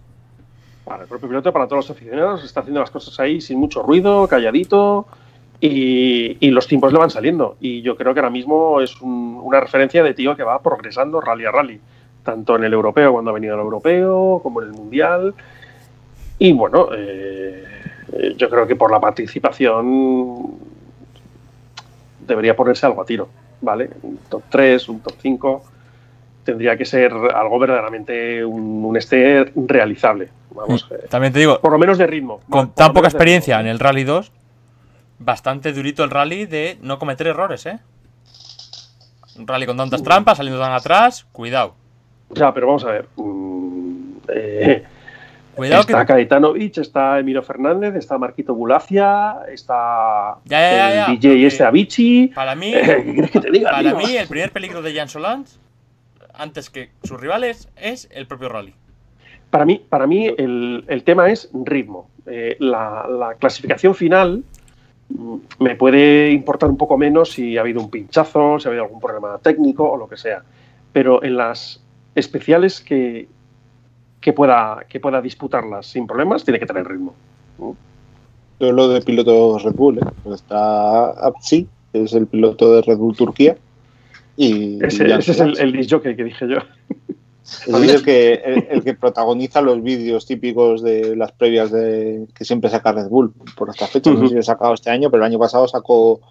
[0.85, 3.81] Para el propio piloto, para todos los aficionados, está haciendo las cosas ahí sin mucho
[3.83, 5.05] ruido, calladito,
[5.63, 7.55] Y, y los tiempos le van saliendo.
[7.59, 11.21] Y yo creo que ahora mismo es un- una referencia de tío que va progresando
[11.21, 11.79] rally a rally.
[12.23, 15.35] Tanto en el europeo, cuando ha venido al europeo, como en el mundial.
[16.39, 17.63] Y bueno, eh,
[18.37, 20.55] yo creo que por la participación
[22.25, 23.29] debería ponerse algo a tiro,
[23.61, 23.89] ¿vale?
[24.01, 25.63] Un top 3, un top 5.
[26.43, 30.29] Tendría que ser algo verdaderamente un, un este realizable.
[30.51, 32.41] Vamos, eh, También te digo, por lo menos de ritmo.
[32.49, 34.31] con tan poca experiencia en el Rally 2,
[35.19, 37.79] bastante durito el rally de no cometer errores, ¿eh?
[39.37, 41.75] Un rally con tantas trampas, saliendo tan atrás, cuidado.
[42.31, 43.05] Ya, pero vamos a ver.
[43.15, 44.83] mm, eh,
[45.55, 45.91] Cuidado que...
[45.93, 51.45] está Caetanovic, está Emilio Fernández, está Marquito Bulacia, está Ya, ya, ya, ya, el DJ
[51.47, 52.27] este Avicii.
[52.29, 53.71] Para mí, Eh, ¿Qué quieres que te diga?
[53.71, 53.97] para tío?
[53.97, 55.59] mí el primer peligro de Jan Solans,
[56.33, 58.73] antes que sus rivales, es el propio rally.
[59.49, 62.09] Para mí, para mí el, el tema es ritmo.
[62.25, 64.43] Eh, la, la clasificación final
[65.09, 68.85] mm, me puede importar un poco menos si ha habido un pinchazo, si ha habido
[68.85, 70.43] algún problema técnico o lo que sea.
[70.93, 71.83] Pero en las
[72.15, 73.27] especiales que,
[74.19, 77.13] que, pueda, que pueda disputarlas sin problemas, tiene que tener ritmo.
[78.59, 80.31] Yo lo de pilotos Red Bull, ¿eh?
[80.33, 83.57] Está Apsi, que es el piloto de Red Bull Turquía.
[84.37, 86.57] Y Ese, es el, el disc jockey que dije yo.
[87.67, 92.69] El que, el, el que protagoniza los vídeos típicos de las previas de que siempre
[92.69, 94.13] saca Red Bull por estas fechas.
[94.13, 96.21] No sé si lo ha sacado este año, pero el año pasado sacó,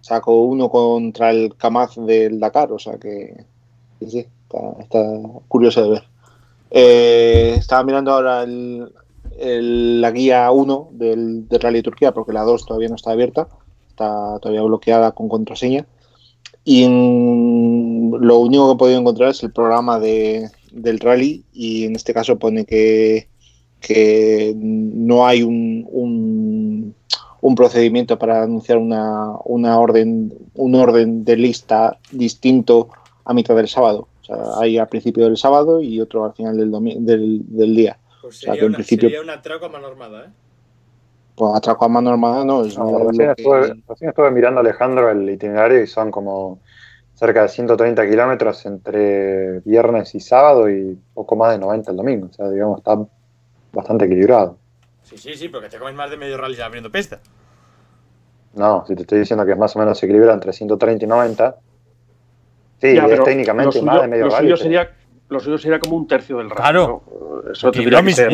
[0.00, 2.70] sacó uno contra el Kamaz del Dakar.
[2.72, 3.34] O sea que
[3.98, 5.04] sí, sí, está, está
[5.48, 6.02] curioso de ver.
[6.70, 8.92] Eh, estaba mirando ahora el-
[9.38, 13.48] el- la guía 1 del, del Rally Turquía, porque la 2 todavía no está abierta,
[13.88, 15.84] está todavía bloqueada con contraseña.
[16.64, 21.84] Y en- lo único que he podido encontrar es el programa de, del rally y
[21.84, 23.28] en este caso pone que,
[23.80, 26.94] que no hay un, un,
[27.40, 32.88] un procedimiento para anunciar una, una orden, un orden de lista distinto
[33.24, 34.08] a mitad del sábado.
[34.22, 36.70] O sea, hay al principio del sábado y otro al final del,
[37.06, 37.98] del, del día.
[38.20, 40.28] Pues sea, que en principio- una troca más normada, ¿eh?
[41.40, 45.08] Pues atraco a mano armada no es No, recién, que- estuve, recién estuve mirando Alejandro
[45.10, 46.58] el itinerario y son como
[47.14, 52.26] cerca de 130 kilómetros entre viernes y sábado y poco más de 90 el domingo.
[52.30, 52.94] O sea, digamos, está
[53.72, 54.58] bastante equilibrado.
[55.02, 57.20] Sí, sí, sí, porque te comes más de medio rally abriendo pista.
[58.52, 61.56] No, si te estoy diciendo que es más o menos equilibrado entre 130 y 90.
[62.82, 64.42] Sí, Ya, es técnicamente lo más suyo- de medio lo rally.
[64.48, 64.90] suyo pero- sería,
[65.30, 66.60] lo suyo sería como un tercio del rally.
[66.60, 67.02] Claro.
[67.10, 67.50] ¿no?
[67.50, 67.72] Eso
[68.02, 68.30] mis ser-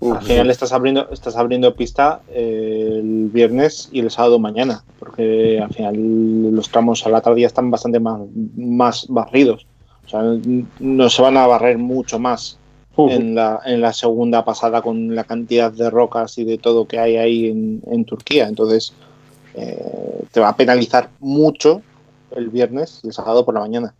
[0.00, 5.58] Al final estás abriendo, estás abriendo pista eh, el viernes y el sábado mañana, porque
[5.60, 8.20] al final los tramos a la tarde ya están bastante más,
[8.56, 9.66] más barridos.
[10.04, 10.22] O sea,
[10.78, 12.58] no se van a barrer mucho más
[12.96, 16.98] en la, en la segunda pasada con la cantidad de rocas y de todo que
[16.98, 18.48] hay ahí en, en Turquía.
[18.48, 18.92] Entonces,
[19.54, 21.82] eh, te va a penalizar mucho
[22.30, 23.94] el viernes y el sábado por la mañana.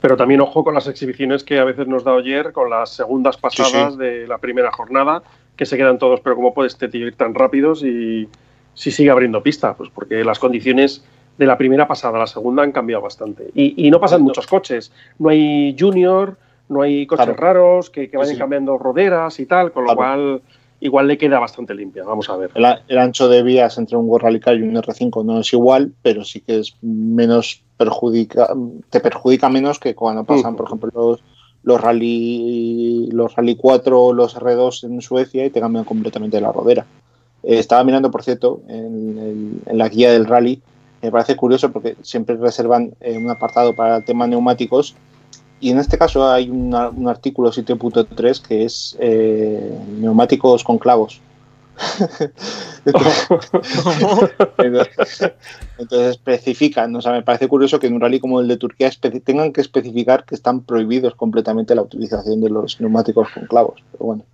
[0.00, 3.36] Pero también ojo con las exhibiciones que a veces nos da ayer con las segundas
[3.36, 3.98] pasadas sí.
[3.98, 5.22] de la primera jornada,
[5.56, 8.28] que se quedan todos, pero ¿cómo puede este tío ir tan rápido si,
[8.74, 9.74] si sigue abriendo pista?
[9.74, 11.02] Pues porque las condiciones
[11.38, 13.50] de la primera pasada a la segunda han cambiado bastante.
[13.54, 14.26] Y, y no pasan No.
[14.26, 14.92] muchos coches.
[15.18, 16.36] No hay junior,
[16.68, 17.40] no hay coches Claro.
[17.40, 18.38] raros que, que vayan sí.
[18.38, 19.96] cambiando roderas y tal, con lo Claro.
[19.98, 20.42] cual
[20.80, 22.04] igual le queda bastante limpia.
[22.04, 22.50] Vamos a ver.
[22.54, 25.92] El, ancho de vías entre un World Rally Car y un R5 no es igual,
[26.02, 28.48] pero sí que es menos perjudica,
[28.90, 31.20] te perjudica menos que cuando pasan, por ejemplo, los,
[31.62, 36.52] los Rally los Rally 4 o los R2 en Suecia y te cambian completamente la
[36.52, 36.86] rodera.
[37.42, 40.60] Eh, estaba mirando, por cierto, en, el- en la guía del rally,
[41.02, 44.94] me parece curioso porque siempre reservan eh, un apartado para el tema neumáticos
[45.60, 51.20] y en este caso hay una- un artículo 7.3 que es eh, neumáticos con clavos.
[54.58, 55.32] entonces,
[55.78, 58.90] entonces especifican, o sea, me parece curioso que en un rally como el de Turquía
[59.24, 63.82] tengan que especificar que están prohibidos completamente la utilización de los neumáticos con clavos.
[63.92, 64.24] Pero bueno,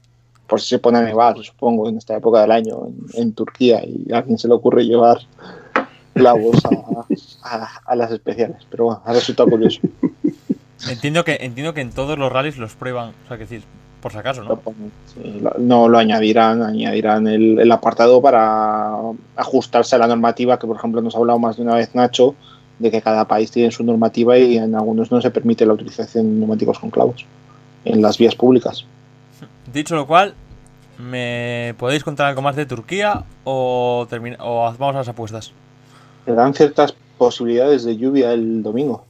[0.46, 3.82] por si se pone a nevar, supongo, en esta época del año en, en Turquía
[3.84, 5.18] y a alguien se le ocurre llevar
[6.14, 6.70] clavos a,
[7.64, 8.58] a- a las especiales.
[8.70, 9.80] Pero bueno, ha resultado curioso.
[10.90, 13.10] Entiendo que, entiendo que en todos los rallies los prueban.
[13.24, 13.62] O sea, que decir,
[14.02, 14.56] por si acaso, Lo ¿no?
[14.56, 18.94] ponen, sí, lo- no lo añadirán, añadirán el, el apartado para
[19.36, 22.34] ajustarse a la normativa que, por ejemplo, nos ha hablado más de una vez Nacho,
[22.78, 26.24] de que cada país tiene su normativa y en algunos no se permite la utilización
[26.34, 27.24] de neumáticos con clavos
[27.84, 28.84] en las vías públicas.
[29.72, 30.34] Dicho lo cual,
[30.98, 34.06] ¿me podéis contar algo más de Turquía o,
[34.40, 35.52] o vamos a las apuestas?
[36.26, 39.04] Le dan ciertas posibilidades de lluvia el domingo.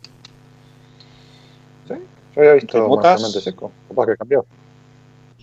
[2.34, 3.72] Yo había visto seco.
[3.88, 4.46] Capaz que cambió.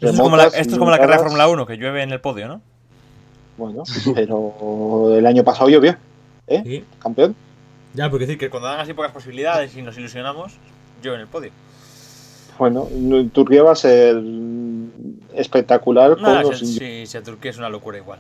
[0.02, 1.24] Esto es como la, Remotas, esto es como la carrera de.
[1.24, 2.62] Fórmula 1, que llueve en el podio, ¿no?
[3.58, 3.84] Bueno,
[4.16, 5.96] pero el año pasado llovió,
[6.48, 6.62] ¿eh?
[6.66, 6.86] Sí.
[7.00, 7.36] Campeón.
[7.94, 10.54] Ya, porque decir que cuando dan así pocas posibilidades y nos ilusionamos,
[11.04, 11.52] yo en el podio.
[12.58, 12.88] Bueno,
[13.34, 14.22] Turquía va a ser
[15.34, 16.80] espectacular con Nada, los si, indios.
[16.80, 18.20] si, si a Turquía es una locura igual.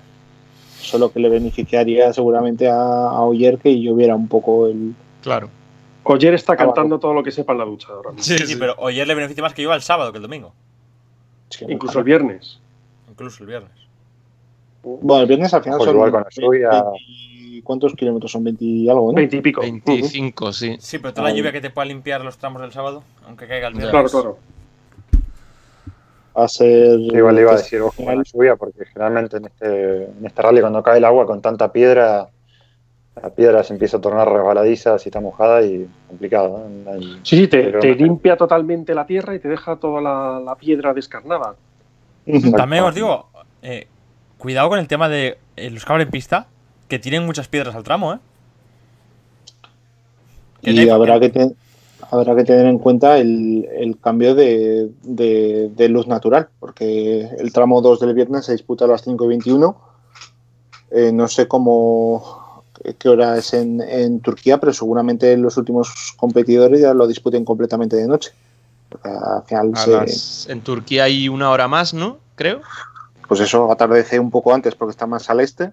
[0.82, 4.96] Solo que le beneficiaría seguramente a, a Oyer que lloviera un poco el.
[5.22, 5.50] Claro.
[6.04, 6.74] Oyer está Abajo.
[6.74, 8.24] cantando todo lo que sepa en la ducha ahora mismo.
[8.24, 10.54] Sí, sí, pero ayer le beneficia más que yo el sábado que el domingo.
[11.68, 12.60] Incluso el viernes.
[13.10, 13.72] Incluso el viernes.
[14.84, 15.95] Bueno, el viernes al final Ojo, son.
[15.95, 16.70] igual con la lluvia.
[16.70, 18.43] 20 ¿Cuántos kilómetros son?
[18.43, 19.16] 20 y algo, ¿no?
[19.16, 19.62] Veinte y pico.
[19.62, 20.78] 25, sí.
[20.80, 23.68] Sí, pero toda la lluvia que te pueda limpiar los tramos del sábado, aunque caiga
[23.68, 23.91] el viernes.
[23.91, 24.38] Claro, claro.
[26.38, 26.97] Va a ser.
[26.97, 30.26] Sí, igual le iba a decir ojo con la lluvia, porque generalmente en este, en
[30.26, 32.30] este rally cuando cae el agua con tanta piedra,
[33.22, 36.66] la piedra se empieza a tornar resbaladiza si está mojada y complicado.
[36.70, 36.92] ¿no?
[36.92, 40.56] Hay- Sí, sí, te, te limpia totalmente la tierra y te deja toda la, la
[40.56, 41.56] piedra descarnada.
[42.56, 43.28] También os digo,
[43.62, 43.88] eh,
[44.38, 46.48] cuidado con el tema de eh, los que abren pista,
[46.88, 48.18] que tienen muchas piedras al tramo, ¿eh?
[50.62, 51.56] Y habrá que, te-
[52.12, 57.54] habrá que tener en cuenta el, el cambio de, de- de luz natural, porque el
[57.54, 59.78] tramo 2 del viernes se disputa a las 5 y 21.
[60.92, 62.39] Eh, no sé cómo
[62.98, 67.96] qué hora es en, en Turquía, pero seguramente los últimos competidores ya lo disputen completamente
[67.96, 68.32] de noche.
[68.90, 72.18] Porque al final, A se- las- en Turquía hay una hora más, ¿no?
[72.36, 72.62] Creo.
[73.28, 75.72] pues eso, atardece un poco antes porque está más al este.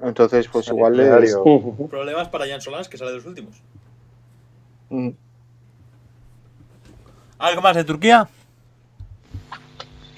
[0.00, 1.34] Entonces, pues El igual es.
[1.90, 3.54] Problemas para Jan Solans, que sale de los últimos.
[4.90, 5.10] Mm,
[7.38, 8.28] ¿Algo más de Turquía?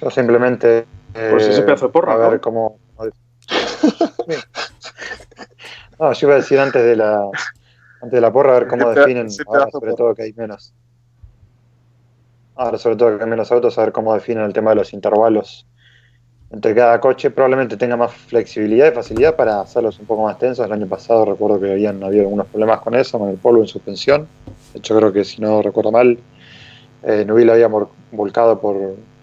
[0.00, 0.86] Yo simplemente.
[1.12, 2.40] Pues ese eh, pedazo de porra, A ver ¿no?
[2.40, 2.78] cómo.
[6.00, 7.20] No, yo iba a decir antes de la.
[8.02, 9.28] Antes de la porra, a ver cómo definen.
[9.46, 10.72] Ahora, sobre todo que hay menos.
[12.56, 14.92] Ahora, sobre todo que hay menos autos, a ver cómo definen el tema de los
[14.92, 15.66] intervalos
[16.50, 17.30] entre cada coche.
[17.30, 20.64] Probablemente tenga más flexibilidad y facilidad para hacerlos un poco más tensos.
[20.66, 23.68] El año pasado recuerdo que habían habido algunos problemas con eso, con el polvo en
[23.68, 24.30] suspensión.
[24.72, 26.18] De hecho, creo que si no recuerdo mal,
[27.02, 27.68] eh, Nubil había
[28.10, 28.76] volcado por,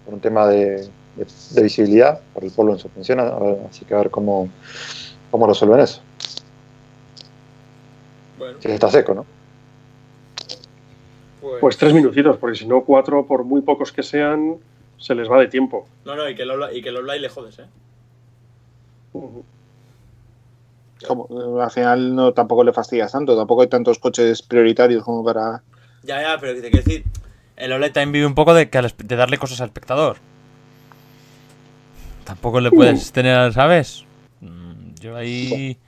[0.04, 3.20] por un tema de, de- de visibilidad, por el polvo en suspensión.
[3.68, 4.48] así que a ver cómo,
[5.30, 6.07] cómo resuelven eso.
[8.38, 9.26] Bueno, Si está seco, ¿no?
[11.60, 14.56] Pues tres minutitos, porque si no, cuatro, por muy pocos que sean,
[14.96, 15.88] se les va de tiempo.
[16.04, 17.66] No, no, y que lo, y que lo le jodes, ¿eh?
[21.06, 21.28] como-
[21.62, 25.62] al final no tampoco le fastidias tanto, tampoco hay tantos coches prioritarios como para...
[26.02, 27.04] Ya, ya, pero que te quiero decir,
[27.56, 30.16] el OLED también vive un poco de, de darle cosas al espectador.
[32.24, 34.04] Tampoco le puedes tener, ¿sabes?
[34.40, 35.78] Mm, Yo ahí...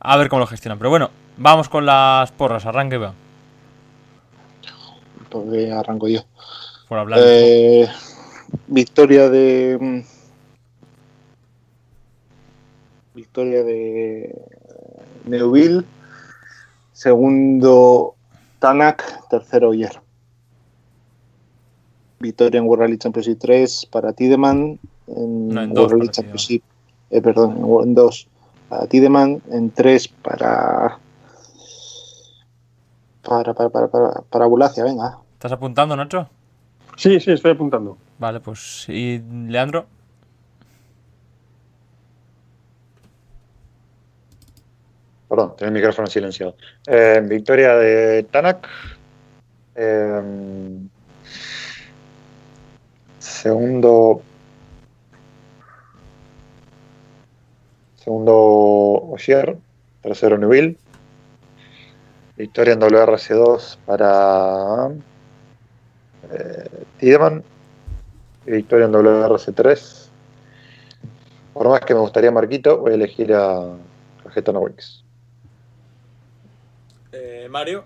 [0.00, 0.78] A ver cómo lo gestionan.
[0.78, 3.14] Pero bueno, vamos con las porras, arranque va.
[5.30, 6.20] Porque arranco yo.
[6.88, 7.18] Por hablar.
[7.22, 7.88] Eh,
[8.68, 10.04] victoria de.
[13.14, 14.34] Victoria de
[15.24, 15.82] Neuville.
[16.92, 18.14] Segundo
[18.58, 19.28] Tanak.
[19.28, 20.00] Tercero Oyer.
[22.18, 24.78] Victoria en World Rally Championship 3 para Tideman.
[25.08, 26.62] En, No, en World Rally Championship.
[27.10, 28.26] eh, perdón, en, en dos
[28.68, 29.42] para Tideman.
[29.50, 30.98] En tres para.
[33.26, 35.18] Para, para, para, para, para Bulacia, venga.
[35.32, 36.28] ¿Estás apuntando, Nacho?
[36.96, 37.98] Sí, sí, estoy apuntando.
[38.18, 38.86] Vale, pues.
[38.88, 39.18] ¿Y
[39.48, 39.86] Leandro?
[45.28, 46.56] Perdón, tenía el micrófono silenciado.
[46.86, 48.68] Eh, victoria de Tanak.
[49.74, 50.78] Eh,
[53.18, 54.22] segundo.
[57.96, 59.58] Segundo Ogier.
[60.00, 60.78] Tercero Newville.
[62.36, 64.88] Victoria en WRC2 para
[66.30, 67.42] eh, Tiedemann.
[68.46, 70.08] Y victoria en WRC3.
[71.54, 73.74] Por más que me gustaría Marquito, voy a elegir a
[74.22, 75.02] Cajetano Wix.
[77.12, 77.84] Eh, Mario.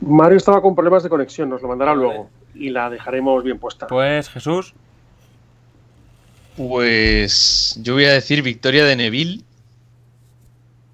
[0.00, 2.02] Mario estaba con problemas de conexión, nos lo mandará Vale.
[2.02, 2.30] luego.
[2.54, 3.86] Y la dejaremos bien puesta.
[3.86, 4.74] Pues Jesús.
[6.58, 9.42] Pues yo voy a decir victoria de Neville.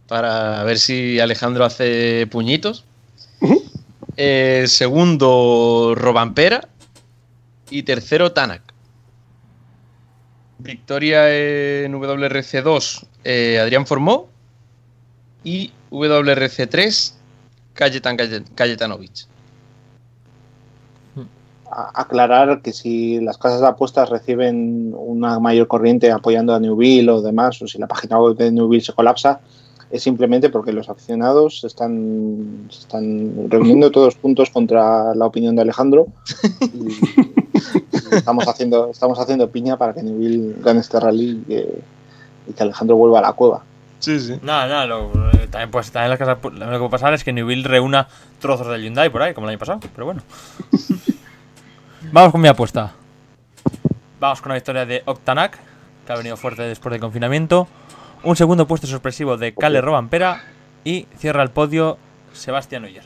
[0.07, 2.85] Para ver si Alejandro hace puñitos.
[4.19, 6.69] Eh, segundo, Robampera.
[7.71, 8.61] Y tercero, Tanak.
[10.59, 14.29] Victoria en WRC2, eh, Adrián Formó.
[15.45, 17.15] Y WRC3,
[17.73, 19.13] Kajetan Kajet- Kajetanovic.
[19.13, 19.34] a-
[21.95, 27.23] aclarar que si las casas de apuestas reciben una mayor corriente apoyando a Newville o
[27.23, 29.41] demás, o si la página web de Newville se colapsa,
[29.91, 35.63] es simplemente porque los aficionados se están, están reuniendo todos juntos contra la opinión de
[35.63, 36.07] Alejandro.
[36.63, 36.89] Y,
[38.15, 41.83] estamos haciendo, estamos haciendo piña para que Neville gane este rally y que,
[42.49, 43.63] y que Alejandro vuelva a la cueva.
[44.01, 44.35] Sí, sí.
[44.43, 47.33] Nada, nada, lo- eh, también, pues, también las casas, lo que puede pasar es que
[47.33, 48.09] Newville reúna
[48.41, 50.23] trozos del Hyundai por ahí, como el año pasado, pero bueno.
[52.15, 52.93] Vamos con mi apuesta.
[54.21, 55.59] Vamos con la victoria de Octanac,
[56.07, 57.67] que ha venido fuerte después del confinamiento.
[58.23, 60.45] Un segundo puesto sorpresivo de Cale Robampera.
[60.85, 61.99] Y cierra el podio
[62.33, 63.03] Sebastián Oyer.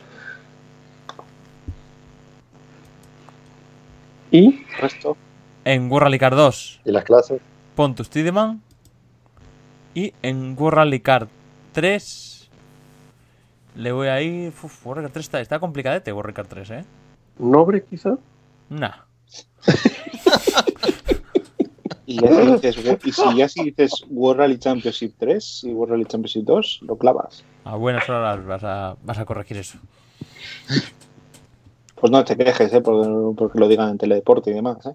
[4.31, 5.17] Y El resto,
[5.65, 7.41] En World Rally Car 2, ¿Y las clases?
[7.77, 8.61] Pontus Tideman.
[9.95, 11.29] Y en World Rally Car
[11.73, 12.51] 3,
[13.75, 14.53] le voy a ir.
[14.63, 16.85] Uf, World Rally Car 3 está, está complicadete, World Rally Car 3, eh.
[17.39, 18.19] Nobre, quizá.
[18.71, 19.05] Nah.
[22.07, 25.93] y, ya si dices, y si ya si dices World Rally Championship 3 y World
[25.93, 27.45] Rally Championship 2, lo clavas.
[27.65, 29.79] A buenas horas vas a, vas a corregir eso.
[31.95, 32.81] Pues no te quejes, ¿eh?
[32.81, 34.87] porque, porque lo digan en teledeporte y demás.
[34.87, 34.95] ¿eh?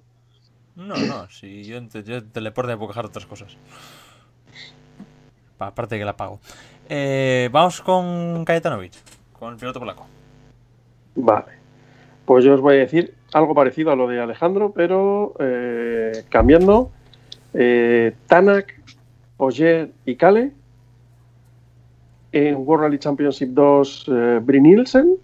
[0.75, 3.55] No, no, si yo, en te- yo en teleporte me puedo quejar de otras cosas.
[5.57, 6.39] Pa- Aparte de que la pago.
[6.89, 8.93] Eh, vamos con Kajetanovic,
[9.37, 10.07] con el piloto polaco.
[11.15, 11.51] Vale.
[12.25, 16.91] Pues yo os voy a decir algo parecido a lo de Alejandro, pero eh, cambiando.
[17.53, 18.73] Eh, Tanak,
[19.37, 20.51] Ogier y Kale.
[22.31, 25.17] En World Rally Championship 2, eh, Brin Nielsen.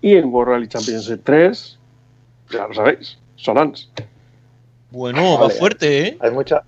[0.00, 1.78] Y en World Rally Championship 3,
[2.50, 3.90] ya lo sabéis, Solans.
[4.90, 5.54] Bueno, va Vale.
[5.54, 6.16] fuerte, ¿eh?
[6.20, 6.62] Hay mucha,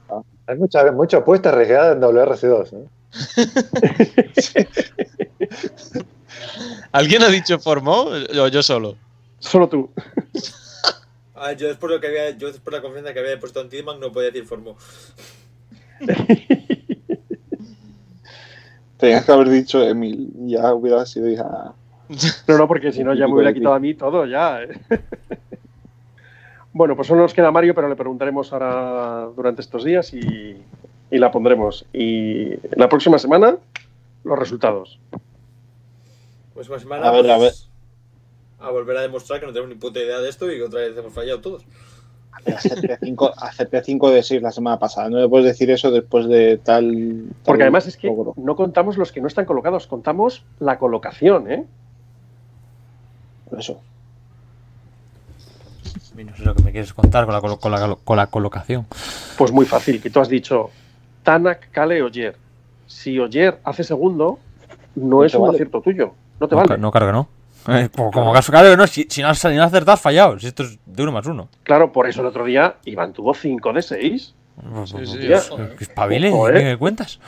[0.46, 2.72] hay mucha, mucha apuesta arriesgada en WRC2.
[2.72, 2.88] ¿eh?
[6.92, 8.06] ¿Alguien ha dicho formó?
[8.40, 8.96] O yo solo.
[9.38, 9.90] Solo tú.
[11.38, 14.00] Ah, yo después lo que había, yo después la confianza que había puesto en Tidman
[14.00, 14.74] no podía decir formó.
[18.96, 21.74] Tenías que haber dicho Emil, ya hubiera sido ya.
[22.48, 24.62] No, no, porque si no ya me hubiera quitado a mí todo ya.
[24.62, 24.80] ¿eh?
[26.72, 30.56] bueno, pues solo nos queda Mario, pero le preguntaremos ahora durante estos días y,
[31.10, 31.84] y la pondremos.
[31.92, 33.56] Y la próxima semana,
[34.24, 35.00] los resultados.
[36.54, 37.52] Pues una semana A ver, a ver.
[38.66, 40.80] A volver a demostrar que no tenemos ni puta idea de esto y que otra
[40.80, 41.64] vez hemos fallado todos.
[42.44, 45.08] Acepté 5 acepté cinco de 6 la semana pasada.
[45.08, 47.24] No me puedes decir eso después de tal.
[47.28, 48.34] tal Porque además es que logro.
[48.36, 51.64] no contamos los que no están colocados, contamos la colocación, ¿eh?
[53.48, 53.80] Por eso.
[56.16, 58.86] No sé lo que me quieres contar con la, colo- con la, con la colocación.
[59.36, 60.70] Pues muy fácil, que tú has dicho
[61.22, 62.36] Tanak, Kale, Oyer.
[62.86, 64.38] Si Oyer hace segundo,
[64.94, 65.54] no, No es un vale.
[65.56, 66.12] acierto tuyo.
[66.40, 66.68] No te No, vale.
[66.68, 67.28] ca- no carga, ¿no?
[67.68, 69.94] Eh, como, como caso, claro que no, si, si no has, si no has acertado,
[69.94, 70.38] has fallado.
[70.38, 71.48] Si esto es de uno más uno.
[71.62, 74.34] Claro, por eso el otro día Iván tuvo 5 de 6.
[74.56, 76.64] Pues, sí, pues, ¿qué eh.
[76.64, 77.20] me cuentas?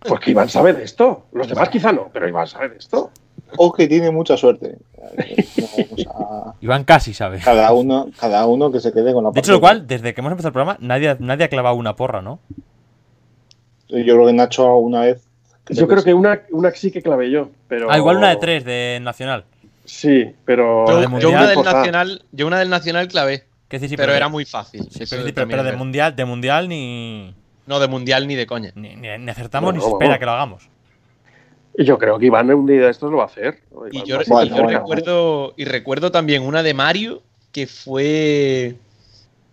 [0.00, 1.26] Pues que Iván sabe de esto.
[1.32, 3.10] Los demás quizá no, pero Iván sabe de esto.
[3.56, 4.78] O que tiene mucha suerte.
[4.98, 5.04] No,
[5.92, 7.38] o sea, Iván casi sabe.
[7.38, 10.20] cada, uno, cada uno que se quede con la De hecho, lo cual, desde que
[10.20, 12.40] hemos empezado el programa, nadie, nadie ha clavado una porra, ¿no?
[13.88, 15.26] Yo creo que Nacho una vez.
[15.68, 17.90] Yo creo que una, una sí que clavé yo, pero...
[17.90, 19.44] Ah, igual una de tres de Nacional.
[19.84, 20.86] Sí, pero...
[20.86, 23.96] Yo, de yo mundial, una del nacional, yo una del nacional clavé, Que sí, sí,
[23.96, 24.82] pero era muy fácil.
[24.90, 27.34] sí, pero, sí, pero- de mundial, de mundial ni,
[27.66, 28.72] No, de mundial ni de coña.
[28.74, 30.68] ni, ni- ni acertamos Bueno, ni se espera que lo hagamos.
[31.76, 33.60] Y yo creo que Iván un día de estos lo va a hacer.
[33.90, 34.68] Y yo, y bueno.
[34.68, 38.76] recuerdo y recuerdo también una de Mario que fue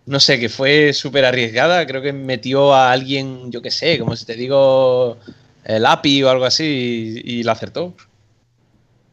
[0.06, 4.16] no sé, que fue súper arriesgada, creo que metió a alguien, yo qué sé, como
[4.16, 5.16] si te digo
[5.64, 7.94] el API o algo así y, y la acertó.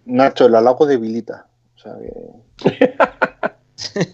[0.05, 1.47] Nacho, el halago debilita.
[1.75, 2.95] O sea que.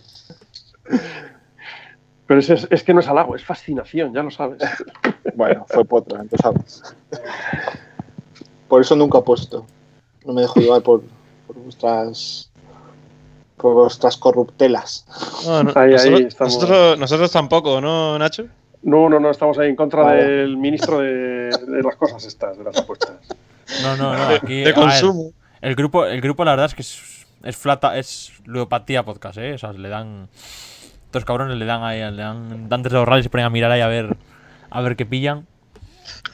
[2.28, 4.62] Pero es, es- es que no es halago, es fascinación, ya lo sabes.
[5.36, 6.82] Bueno, fue potra, empezamos.
[8.70, 9.66] Por eso nunca he puesto.
[10.24, 11.04] No me dejo llevar por,
[11.46, 12.50] por vuestras.
[13.58, 15.06] por vuestras corruptelas.
[15.46, 16.54] No, no, Ahí, ahí nosotros, estamos.
[16.54, 18.46] nosotros- nosotros tampoco, ¿no, Nacho?
[18.86, 20.24] No, no, no, estamos ahí en contra Vale.
[20.24, 23.18] del ministro de, de las cosas estas, de las apuestas.
[23.82, 24.24] No, no, no.
[24.28, 25.32] Aquí, de ver, consumo.
[25.60, 29.54] el grupo, el grupo, la verdad es que es, es flata, es ludopatía podcast, ¿eh?
[29.56, 30.30] O sea, le dan.
[31.06, 32.68] Estos cabrones le dan ahí, le dan.
[32.70, 34.16] Antes de los rallies se ponen a mirar ahí a ver.
[34.70, 35.48] A ver qué pillan.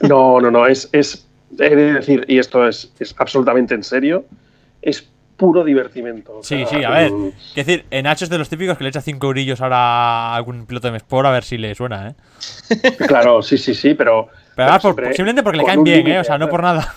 [0.01, 1.25] No, no, no, es, es
[1.57, 4.25] he de decir, y esto es, es absolutamente en serio,
[4.81, 5.09] es
[5.41, 6.37] puro divertimento.
[6.37, 7.11] o Sí, sea, sí, a ver.
[7.11, 9.77] mm, Es decir, en Nacho es de los típicos que le echa 5 eurillos ahora
[9.77, 12.15] a algún piloto de Mesport a ver si le suena, ¿eh?
[13.07, 14.27] Claro, sí, sí, sí, pero.
[14.55, 16.19] Pero por- siempre simplemente porque le caen bien, límite, ¿eh?
[16.19, 16.93] O sea, no por nada.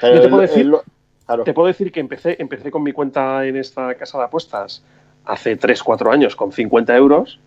[0.00, 0.82] Pero Yo te puedo decir- lo-
[1.26, 4.82] claro, Te puedo decir que empecé, empecé con mi cuenta en esta casa de apuestas
[5.26, 7.38] hace 3, 4 años con 50 euros.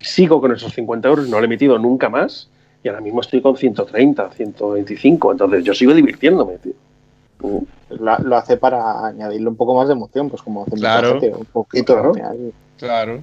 [0.00, 2.50] Sigo con esos 50 euros, no le he metido nunca más.
[2.82, 5.32] Y ahora mismo estoy con 130, 125.
[5.32, 6.72] Entonces yo sigo divirtiéndome, tío.
[7.90, 11.20] La- lo hace para añadirle un poco más de emoción, pues como hace mucha Claro.
[11.20, 11.94] gente, un poquito.
[11.94, 12.12] Claro.
[12.14, 12.50] ¿no?
[12.78, 13.20] Claro.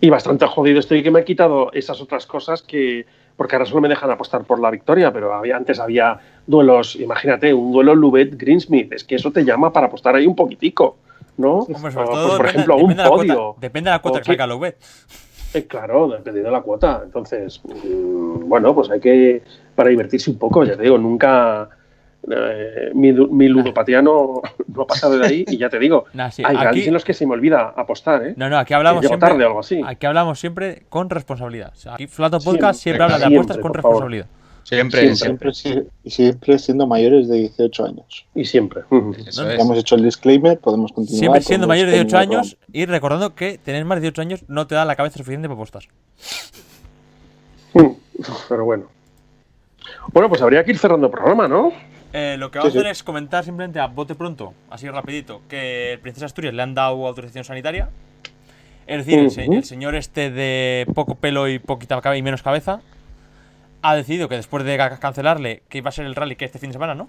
[0.00, 3.06] Y bastante jodido estoy que me he quitado esas otras cosas que.
[3.36, 7.54] Porque ahora solo me dejan apostar por la victoria, pero había, antes había duelos, imagínate,
[7.54, 10.98] un duelo Lubet-Greensmith, es que eso te llama para apostar ahí un poquitico,
[11.38, 11.60] ¿no?
[11.60, 13.56] Hombre, sobre O, todo pues, por depende- ejemplo, un depende de cuota- podio.
[13.58, 14.76] depende de la cuota O que saca Loubet.
[15.54, 17.00] Eh, claro, dependiendo de la cuota.
[17.04, 19.42] Entonces, mm, bueno, pues hay que,
[19.74, 21.70] para divertirse un poco, ya te digo, nunca,
[22.30, 26.30] eh, mi, mi ludopatía no, no ha pasado de ahí y ya te digo, Nah,
[26.30, 28.34] sí, hay aquí- en los que se me olvida apostar, ¿eh?
[28.36, 29.28] No, no, aquí hablamos siempre.
[29.28, 29.80] tarde o algo así.
[29.84, 31.72] Aquí hablamos siempre con responsabilidad.
[31.74, 34.26] O sea, aquí Flato Podcast siempre, habla de siempre, apuestas con responsabilidad.
[34.64, 35.52] Siempre, Siempre.
[36.04, 36.58] siempre.
[36.58, 38.26] Siendo mayores de 18 años.
[38.32, 38.82] Y siempre.
[39.26, 39.60] Eso es.
[39.60, 41.18] Hemos hecho el disclaimer, podemos continuar.
[41.18, 44.22] Siempre siendo podemos mayor de 18 terminar años y recordando que tener más de 18
[44.22, 45.82] años no te da la cabeza suficiente para apostar.
[47.74, 47.86] Mm,
[48.48, 48.84] Pero bueno.
[50.12, 51.72] Bueno, pues habría que ir cerrando el programa, ¿no?
[52.12, 52.86] Eh, lo que vamos Sí, a sí.
[52.86, 56.74] hacer es comentar simplemente a bote pronto, así rapidito, que el Princesa Asturias le han
[56.74, 57.88] dado autorización sanitaria.
[58.86, 62.80] Es decir, el, señor este de poco pelo y poquita y menos cabeza
[63.80, 66.58] ha decidido que después de ca- cancelarle, que iba a ser el rally que este
[66.58, 67.08] fin de semana, ¿no?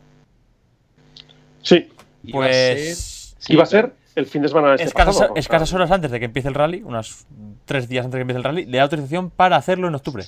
[1.61, 1.89] Sí.
[2.23, 3.87] Iba a ser- Pues Sí, Iba a claro.
[3.89, 6.47] ser el fin de semana de este escasas, pasado, escasas horas antes de que empiece
[6.47, 7.27] el rally, unas
[7.65, 10.23] tres días antes de que empiece el rally, le da autorización para hacerlo en octubre.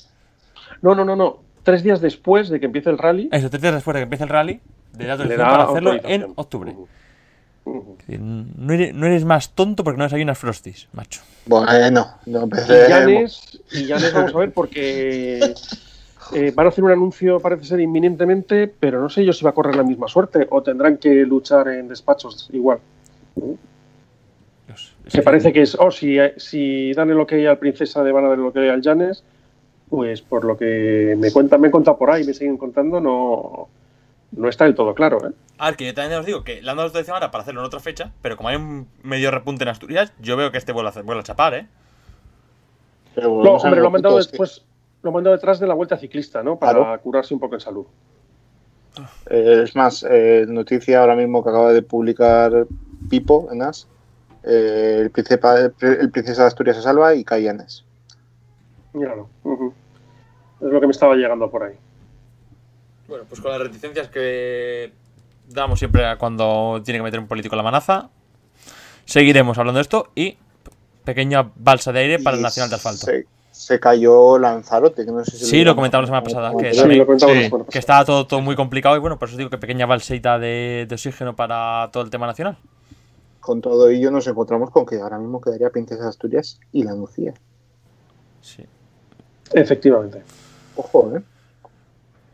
[0.81, 1.39] No, no, no, no.
[1.65, 4.23] Tres días después de que empiece el rally, Eso, tres días después de que empiece
[4.23, 4.59] el rally,
[4.99, 6.75] le da le da para hacerlo en octubre.
[8.07, 11.21] No eres, no eres más tonto porque no desayunas Frosties, macho.
[11.47, 12.87] Bueno, eh, no, no Y empecé.
[12.87, 15.55] Llanes, y Llanes vamos a ver porque
[16.35, 19.49] eh, van a hacer un anuncio, parece ser inminentemente, pero no sé yo si va
[19.49, 22.77] a correr la misma suerte o tendrán que luchar en despachos igual.
[24.67, 28.25] Dios, que- parece que es, oh, si, si dan el ok al Princesa de van
[28.25, 29.23] a dar el ok al Llanes,
[29.89, 33.67] pues por lo que me cuentan, me han contado por ahí, me siguen contando, no,
[34.31, 35.27] no está del todo claro.
[35.27, 35.31] ¿eh?
[35.57, 37.61] A ver, que yo también os digo que le han dado autorización ahora para hacerlo
[37.61, 40.71] en otra fecha, pero como hay un medio repunte en Asturias, yo veo que este
[40.71, 41.67] vuelve a, hacer- vuelve a chapar, ¿eh?
[43.13, 44.65] Pero No, hombre, lo han mandado que, después,
[45.03, 46.57] lo mandado detrás de la vuelta ciclista, ¿no?
[46.57, 47.01] Para Claro.
[47.01, 47.85] curarse un poco en salud.
[49.29, 52.65] eh, es más, eh, noticia ahora mismo que acaba de publicar
[53.09, 53.87] Pipo en As.
[54.43, 57.41] eh, el, Princesa, el Princesa de Asturias se salva y cae
[58.95, 59.09] Llanes.
[59.09, 59.29] Míralo.
[59.43, 59.73] Ujú.
[60.61, 61.75] Es lo que me estaba llegando por ahí.
[63.07, 64.91] Bueno, pues con las reticencias que
[65.49, 68.09] damos siempre a cuando tiene que meter un político la manaza,
[69.05, 70.37] seguiremos hablando de esto y
[71.03, 73.05] pequeña balsa de aire para el Nacional de Asfalto.
[73.05, 76.73] Se, se cayó Lanzarote, que no sé si Sí, lo comentamos la semana pasada, que
[76.73, 77.79] Sí, también- lo comentamos sí, la semana Que pasada.
[78.01, 80.95] está todo, todo muy complicado y bueno, por eso digo que pequeña balseita de, de
[80.95, 82.57] oxígeno para todo el tema nacional.
[83.39, 86.95] Con todo ello nos encontramos con que ahora mismo quedaría Princesa de Asturias y la
[86.95, 87.35] Lucía.
[88.41, 88.65] Sí.
[89.53, 90.21] Efectivamente.
[90.75, 91.21] Ojo, ¿eh?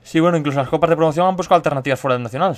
[0.03, 2.57] Sí, bueno, incluso las copas de promoción han buscado alternativas fuera del nacional.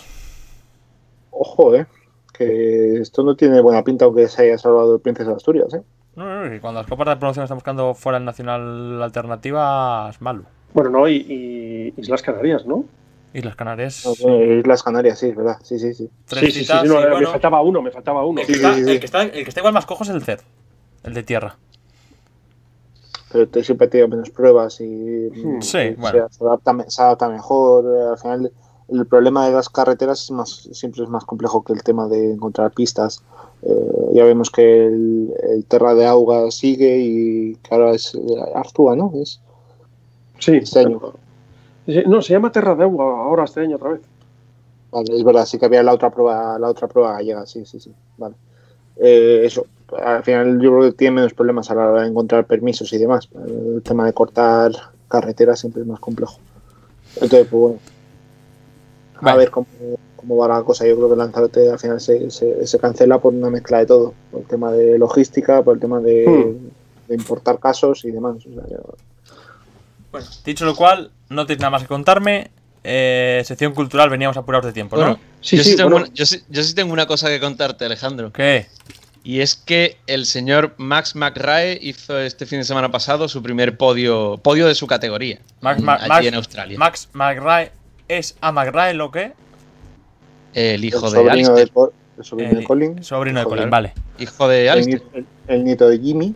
[1.31, 1.85] Ojo, ¿eh?
[2.33, 5.81] Que esto no tiene buena pinta aunque se haya salvado el Princesa de Asturias, ¿eh?
[6.15, 10.21] No, no, no, y cuando las copas de promoción están buscando fuera del nacional alternativas,
[10.21, 10.43] malo.
[10.73, 12.85] Bueno, no, y, y Islas Canarias, ¿no?
[13.33, 14.03] Islas Canarias.
[14.23, 15.57] No, eh, Islas Canarias, sí, es verdad.
[15.63, 16.09] Sí, sí, sí.
[16.25, 18.41] tres sí, sí, sí, citas, sí, no, y me bueno, faltaba uno, me faltaba uno.
[18.41, 18.91] el, que está, sí, sí.
[18.91, 20.41] el que está- el que está igual más cojo es el CER,
[21.03, 21.55] el de tierra.
[23.33, 25.61] Pero te siempre tiene menos pruebas y Hmm.
[25.61, 26.27] Sí, se, bueno.
[26.29, 27.83] se adapta, me- se adapta mejor.
[27.85, 28.51] eh, Al final,
[28.89, 32.33] el problema de las carreteras es más, siempre es más complejo que el tema de
[32.33, 33.23] encontrar pistas.
[33.63, 38.19] Eh, ya vemos que el, el Terra de Auga sigue y que ahora es eh,
[38.55, 39.11] Artúa, ¿no?
[39.15, 39.41] Es
[40.39, 41.01] Sí, este año.
[42.05, 44.01] No, se llama Terra de Agua ahora este año otra vez.
[44.91, 47.79] Vale, es verdad, sí que había la otra prueba, la otra prueba gallega, sí, sí,
[47.79, 47.91] sí.
[48.17, 48.35] Vale.
[48.97, 49.65] Eh, eso,
[50.01, 52.97] al final yo creo que tiene menos problemas a la hora de encontrar permisos y
[52.97, 53.27] demás.
[53.45, 54.71] El tema de cortar
[55.07, 56.37] carreteras siempre es más complejo.
[57.15, 57.79] Entonces, pues bueno.
[59.17, 59.37] A Vale.
[59.39, 59.67] ver cómo,
[60.15, 60.85] cómo va la cosa.
[60.87, 64.13] Yo creo que Lanzarote al final se, se, se cancela por una mezcla de todo.
[64.31, 66.69] Por el tema de logística, por el tema de, Hmm.
[67.09, 68.37] de importar casos y demás.
[68.37, 68.95] O sea, yo-
[70.11, 72.51] Bueno, dicho lo cual, no tenéis nada más que contarme.
[72.85, 75.03] Eh, sección cultural, veníamos apurados de tiempo, ¿no?
[75.03, 76.05] Bueno, Sí, yo, sí, sí tengo bueno.
[76.07, 78.31] una, yo, sí, yo sí tengo una cosa que contarte, Alejandro.
[78.33, 78.67] ¿Qué?
[79.25, 83.77] Y es que el señor Max McRae hizo este fin de semana pasado su primer
[83.77, 86.77] podio, podio de su categoría Max, en- Ma- allí Max- en Australia.
[86.77, 87.71] Max McRae
[88.09, 89.31] es a McRae lo que?
[90.53, 93.03] el hijo el de sobrino Alistair, de, el sobrino de El Colin.
[93.03, 93.93] sobrino de Colin, vale.
[94.19, 95.03] hijo de el, Alistair.
[95.13, 96.35] el- el nieto de Jimmy.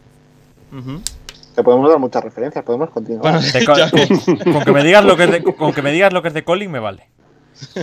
[1.56, 3.22] Te podemos dar muchas referencias, podemos continuar.
[3.34, 3.40] Bueno,
[4.46, 6.28] con, con que me digas lo que es de, con que me digas lo que
[6.30, 7.10] es de Colin me vale.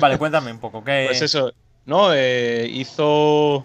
[0.00, 0.82] Vale, cuéntame un poco.
[0.84, 1.52] ¿qué, Pues eso,
[1.86, 2.08] ¿no?
[2.14, 3.64] Eh, hizo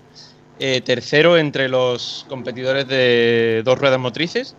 [0.60, 4.56] eh, tercero entre los competidores de dos ruedas motrices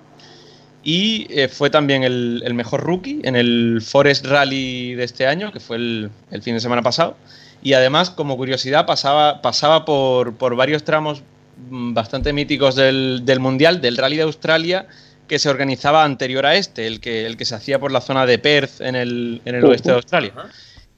[0.83, 5.53] y eh, fue también el, el mejor rookie en el Forest Rally de este año,
[5.53, 7.17] que fue el, el fin de semana pasado.
[7.63, 11.23] Y además, como curiosidad, pasaba, pasaba por, por varios tramos
[11.69, 14.87] mm, bastante míticos del, del Mundial, del Rally de Australia,
[15.29, 18.25] que se organizaba anterior a este, el que, el que se hacía por la zona
[18.25, 20.33] de Perth en el, en el oeste de Australia.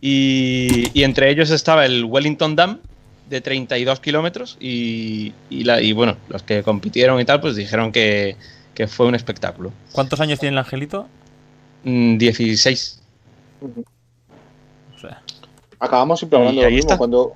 [0.00, 2.78] Y entre ellos estaba el Wellington Dam
[3.32, 7.90] de 32 kilómetros y, y, la- y, bueno, los que compitieron y tal, pues dijeron
[7.90, 8.36] que,
[8.74, 9.72] que fue un espectáculo.
[9.92, 11.06] ¿Cuántos años tiene el Angelito?
[11.84, 13.00] Mm, 16.
[14.94, 15.20] O sea,
[15.78, 16.90] Acabamos siempre hablando de lo mismo.
[16.90, 16.98] está.
[16.98, 17.32] Cuando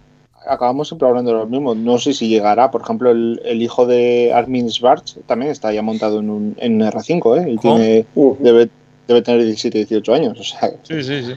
[0.47, 1.75] acabamos siempre hablando de lo mismo.
[1.75, 5.83] No sé si llegará, por ejemplo, el, el hijo de Armin Schwarz también está ya
[5.83, 7.51] montado en un, en un R5, ¿eh?
[7.53, 8.37] Y tiene, Ujú.
[8.41, 8.69] debe,
[9.09, 10.39] debe tener 17, 18 años.
[10.39, 11.33] O sea, Sí, sí, sí.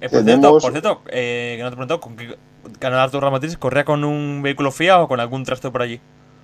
[0.00, 2.34] Eh, por, Tenemos- cierto, por cierto, eh, que no te he preguntado, ¿con qué
[2.78, 6.00] canal Arturo Ramatriz corría con un vehículo FIA o con algún trasto por allí?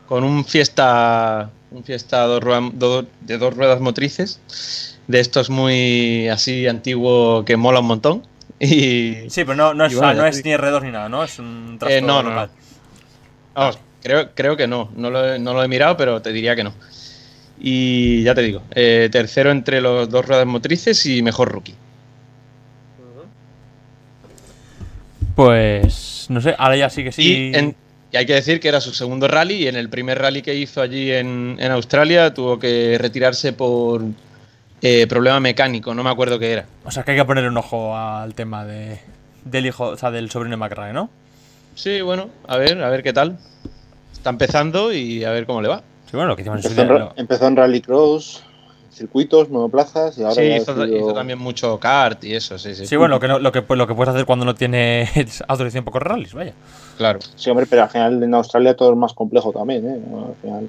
[0.07, 6.28] Con un fiesta, un fiesta dos ruedas- do- de dos ruedas motrices, de estos muy
[6.28, 8.23] así antiguo que mola un montón.
[8.59, 11.24] Y Sí, pero no, no es, bueno, ah, no ni R2 ni nada, ¿no?
[11.24, 12.51] Es un trasto Eh, no, no, local.
[13.55, 14.90] Vamos, creo, creo que no.
[14.94, 16.73] No lo, he, no lo he mirado, pero te diría que no.
[17.59, 21.74] Y ya te digo, eh, tercero entre los dos ruedas motrices y mejor rookie.
[25.35, 27.51] Pues no sé, ahora ya sí que sí.
[27.53, 27.74] Y, en-
[28.12, 30.55] y hay que decir que era su segundo rally y en el primer rally que
[30.55, 34.03] hizo allí en, en Australia tuvo que retirarse por
[34.82, 36.66] eh, problema mecánico, no me acuerdo qué era.
[36.85, 38.99] O sea que hay que ponerle un ojo al tema de,
[39.44, 41.09] del hijo, o sea, del sobrino de McRae, ¿no?
[41.74, 43.39] Sí, bueno, a ver, a ver qué tal.
[44.12, 45.78] Está empezando y a ver cómo le va.
[46.05, 48.44] Sí, bueno, lo que hicimos en su empezó, en, ra- lo- empezó en Rallycross,
[48.93, 52.86] circuitos, monoplazas y ahora Sí, hizo, decidido- hizo también mucho kart y eso, sí, sí.
[52.86, 55.85] Sí, bueno, lo que, no- lo, que, lo que puedes hacer cuando no tienes autorización
[55.85, 56.52] para correr rallies, vaya.
[56.98, 57.19] Claro.
[57.36, 59.98] Sí, hombre, pero al final en Australia todo es más complejo también, ¿eh?
[60.28, 60.66] Al final,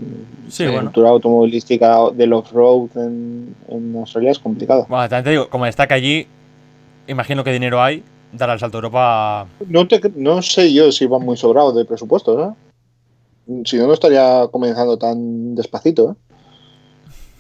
[0.49, 0.85] Sí, la bueno.
[0.89, 4.85] cultura automovilística del off-road en, en Australia es complicada.
[4.87, 6.25] Bueno, también te digo, como destaca allí,
[7.07, 9.47] imagino que dinero hay, dar el salto a Europa.
[9.67, 12.53] No, te, no sé yo si van muy sobrados de presupuestos, ¿eh?
[13.65, 16.35] Si no, no estaría comenzando tan despacito, ¿eh?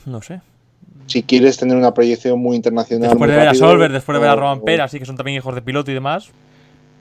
[0.05, 0.41] No sé.
[1.07, 3.09] Si quieres tener una proyección muy internacional.
[3.09, 5.05] Después muy de ver a Solver, después de ver a o- Roman Pera, así que
[5.05, 6.29] son también hijos de piloto y demás.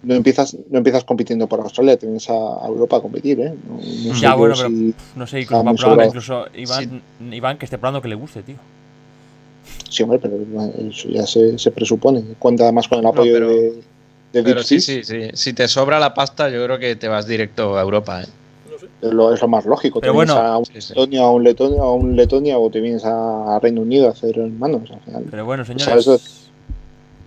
[0.03, 2.33] No empiezas, no empiezas compitiendo por Australia, te vienes a,
[2.67, 3.55] Europa a competir, ¿eh?
[3.69, 7.79] No, no sé Ya, bueno, si- No sé, incluso, va incluso Iván, Iván que esté
[7.79, 8.57] probando que le guste, tío.
[9.89, 10.37] Sí, hombre, pero
[10.91, 12.23] eso ya se, se presupone.
[12.39, 13.83] Cuenta además con el apoyo pero- de,
[14.33, 15.29] de Pero sí, sí, sí.
[15.35, 18.23] Si te sobra la pasta, yo creo que te vas directo a Europa.
[18.23, 18.27] ¿eh?
[19.03, 20.01] Es, lo, es lo más lógico.
[20.01, 20.95] Pero te vienes bueno, a un Sí, sí.
[20.95, 24.39] Letonia, a un Letonia, a un Letonia o te vienes a, Reino Unido a hacer
[24.39, 24.91] manos.
[24.91, 25.25] Al final.
[25.31, 26.51] Pero bueno, señores,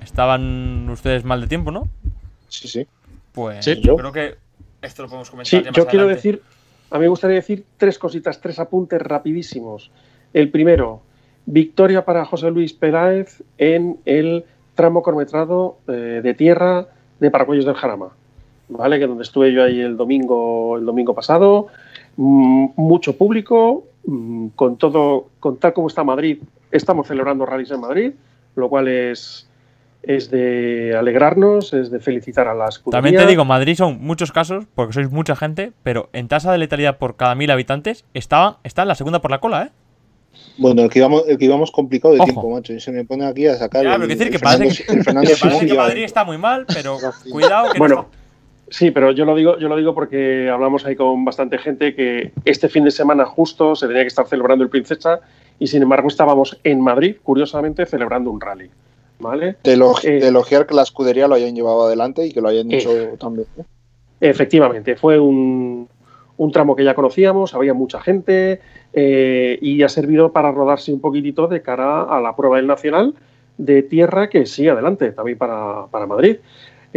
[0.04, 1.88] estaban ustedes mal de tiempo, ¿no?
[2.48, 2.88] Sí, sí.
[3.32, 3.82] Pues Sí.
[3.82, 4.36] yo creo que
[4.82, 6.28] esto lo podemos comentar Sí, ya más yo quiero adelante.
[6.30, 6.42] decir,
[6.92, 9.92] a mí me gustaría decir tres cositas, tres apuntes rapidísimos.
[10.34, 11.02] El primero,
[11.46, 14.46] victoria para José Luis Peláez en el
[14.76, 16.88] tramo cronometrado eh, de tierra
[17.20, 18.10] de Paracuellos del Jarama,
[18.70, 19.00] ¿vale?
[19.00, 21.68] Que donde estuve yo ahí el domingo, el domingo pasado,
[22.18, 26.38] Mm, mucho público, mm, con todo, con tal como está Madrid,
[26.72, 28.12] estamos celebrando rallies en Madrid,
[28.56, 29.50] lo cual es
[30.02, 34.66] es de alegrarnos, es de felicitar a las También te digo, Madrid son muchos casos,
[34.76, 38.84] porque sois mucha gente, pero en tasa de letalidad por cada mil habitantes está, está
[38.84, 39.70] en la segunda por la cola, ¿eh?
[40.58, 42.32] Bueno, el que íbamos, el que íbamos complicado de Ojo.
[42.32, 42.72] tiempo, macho.
[42.74, 43.84] Y se me pone aquí a sacar.
[43.84, 46.04] Ya, el, pero decir el que parece Fernando, que- el Fernando Que parece que Madrid
[46.04, 46.98] está muy mal, pero
[47.32, 48.25] cuidado que Bueno, no
[48.76, 52.34] Sí, pero yo lo digo, yo lo digo porque hablamos ahí con bastante gente que
[52.44, 55.22] este fin de semana justo se tenía que estar celebrando el Princesa
[55.60, 58.70] y sin embargo estábamos en Madrid, curiosamente, celebrando un rally.
[59.18, 59.56] ¿Vale?
[59.64, 59.74] de,
[60.04, 60.20] Eh.
[60.20, 62.76] de elogiar que la escudería lo hayan llevado adelante y que lo hayan Eh.
[62.80, 63.48] hecho también.
[63.58, 63.64] ¿eh?
[64.20, 65.88] Efectivamente, fue un,
[66.36, 68.60] un tramo que ya conocíamos, había mucha gente
[68.92, 73.14] eh, y ha servido para rodarse un poquitito de cara a la prueba del Nacional
[73.58, 76.38] de tierra que sigue adelante, también para, para Madrid.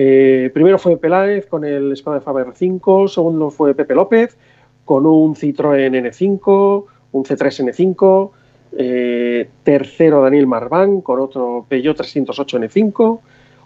[0.00, 4.38] Eh, primero fue Peláez con el Skoda Faber 5, segundo fue Pepe López
[4.84, 8.30] con un Citroën N5, un C3 N5,
[8.78, 13.18] eh, tercero Daniel Marván con otro Peugeot 308 N5,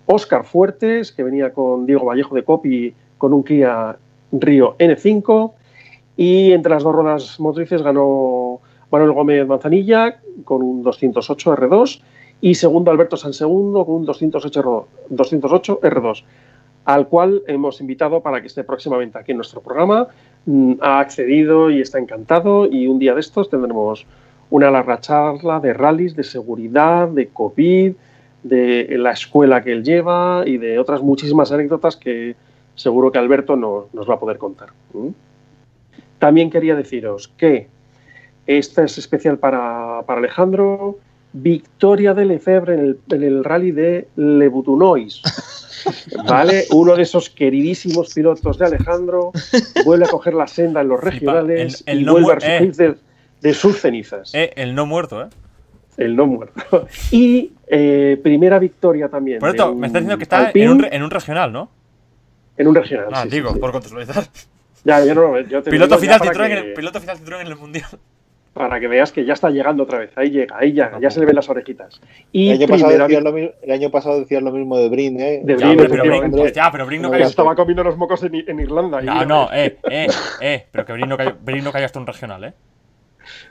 [0.06, 3.98] Óscar Fuertes, que venía con Diego Vallejo de Copi con un Kia
[4.32, 5.52] Río N5,
[6.16, 8.59] y entre las dos ruedas motrices ganó
[8.90, 12.00] Manuel Gómez Manzanilla con un 208 R2
[12.43, 16.24] y segundo Alberto San Segundo con un 208, R2, 208 R2,
[16.85, 20.09] al cual hemos invitado para que esté próximamente aquí en nuestro programa.
[20.47, 24.05] Mm, Ha accedido y está encantado y un día de estos tendremos
[24.51, 27.93] una larga charla de rallies, de seguridad, de COVID,
[28.43, 32.35] de la escuela que él lleva y de otras muchísimas anécdotas que
[32.74, 34.70] seguro que Alberto no- nos va a poder contar.
[34.93, 35.09] ¿Mm?
[36.19, 37.69] También quería deciros que
[38.47, 40.97] esta es especial para, para Alejandro.
[41.32, 45.22] Victoria de Lefebvre en el, en el rally de Le Boutunois.
[46.28, 46.66] ¿vale?
[46.70, 49.32] Uno de esos queridísimos pilotos de Alejandro
[49.84, 52.42] vuelve a coger la senda en los regionales el- el y no vuelve a muer-
[52.44, 52.59] eh.
[52.60, 52.94] resurgir de,
[53.40, 54.32] de sus cenizas.
[54.34, 55.28] Eh, el no muerto, ¿eh?
[55.96, 56.86] El no muerto.
[57.10, 59.40] Y eh, primera victoria también.
[59.40, 61.70] Por un me está diciendo que está en un, re- en un regional, ¿no?
[62.56, 63.09] en un regional.
[63.12, 63.59] Ah, sí, digo, sí.
[63.59, 64.24] por contextualizar.
[64.84, 67.18] Ya, yo no, yo te Piloto ya final, para Citroën que- en el, piloto final
[67.18, 67.88] Citroën en el mundial.
[68.53, 70.11] Para que veas que ya está llegando otra vez.
[70.16, 72.01] Ahí llega, ahí llega, ya se le ven las orejitas.
[72.33, 75.19] Y El año, pasado decías lo, mi- el año pasado decías lo mismo de Brin,
[75.20, 75.41] ¿eh?
[75.43, 77.31] De Ya, Brin, pero ya, pero Brin no No, que cayó.
[77.31, 79.03] estaba comiendo los mocos en, en Irlanda.
[79.03, 80.07] y- No, no, eh, eh,
[80.41, 80.66] eh.
[80.70, 82.53] Pero que Brin no cayó, Brin no cayó hasta un regional, ¿eh?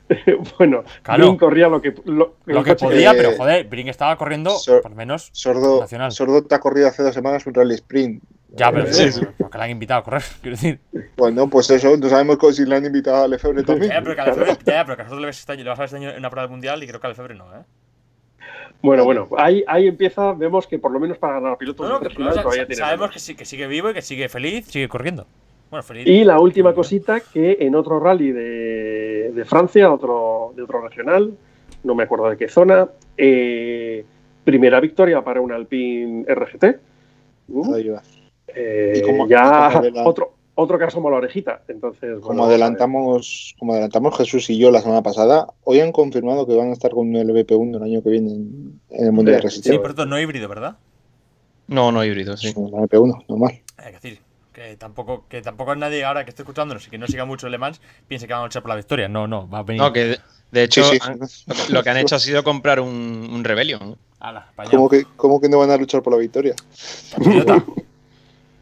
[0.57, 1.26] bueno, Claro.
[1.27, 4.93] Brin corría lo que, lo, que podía, eh, pero joder, Brin estaba corriendo, Sor- por
[4.95, 5.30] menos.
[5.34, 6.11] Sordo, Nacional.
[6.11, 8.23] Sordo te ha corrido hace dos semanas un rally sprint.
[8.53, 10.80] Ya, pero Sí, sí, porque le han invitado a correr, quiero decir.
[11.15, 13.91] Bueno, pues eso, no sabemos si le han invitado a Lefebvre también.
[13.91, 15.64] Ya, pero que a Lefebvre, ya, ya, pero que a nosotros le, ves este año-
[15.64, 17.35] le vas a ver este año en una prueba mundial y creo que a Lefebvre
[17.35, 17.64] no, ¿eh?
[18.84, 22.34] Bueno, bueno, ahí, ahí empieza, vemos que por lo menos para ganar pilotos No, todavía
[22.34, 25.27] sa- tiene sabemos que, sí, que sigue vivo y que sigue feliz, sigue corriendo.
[25.72, 26.06] Bueno, feliz.
[26.06, 31.34] Y la última cosita que en otro rally de, de Francia, otro, de otro regional,
[31.84, 32.88] no me acuerdo de qué zona,
[33.18, 34.06] eh,
[34.43, 36.64] primera victoria para un Alpine RGT.
[37.73, 38.03] Ahí va.
[38.53, 41.64] Eh, Y como- ya como otro, otro asomó la orejita.
[41.69, 46.45] Entonces, Como bueno, adelantamos, como adelantamos Jesús y yo la semana pasada, hoy han confirmado
[46.45, 49.38] que van a estar con el BP1 el año que viene en, en el Mundial
[49.38, 49.80] de Sí, Sí, Resistencia.
[49.81, 50.76] por cierto, no híbrido, ¿verdad?
[51.68, 52.53] No, no híbrido, sí.
[52.53, 53.61] Con la MP1, normal.
[53.77, 54.19] Hay que decir,
[54.69, 57.51] que tampoco, que tampoco nadie ahora que esté escuchándonos y que no siga mucho el
[57.51, 59.07] Le Mans piense que van a luchar por la victoria.
[59.07, 59.81] No, no, va a venir.
[59.81, 60.19] No, que
[60.51, 60.99] de- hecho Sí, sí.
[61.01, 61.19] han-
[61.69, 63.97] lo que han hecho ha sido comprar un, un Rebellion.
[64.19, 64.51] Ala.
[64.69, 66.55] ¿Cómo que, ¿Cómo que no van a luchar por la victoria?
[67.23, 67.63] Toyota.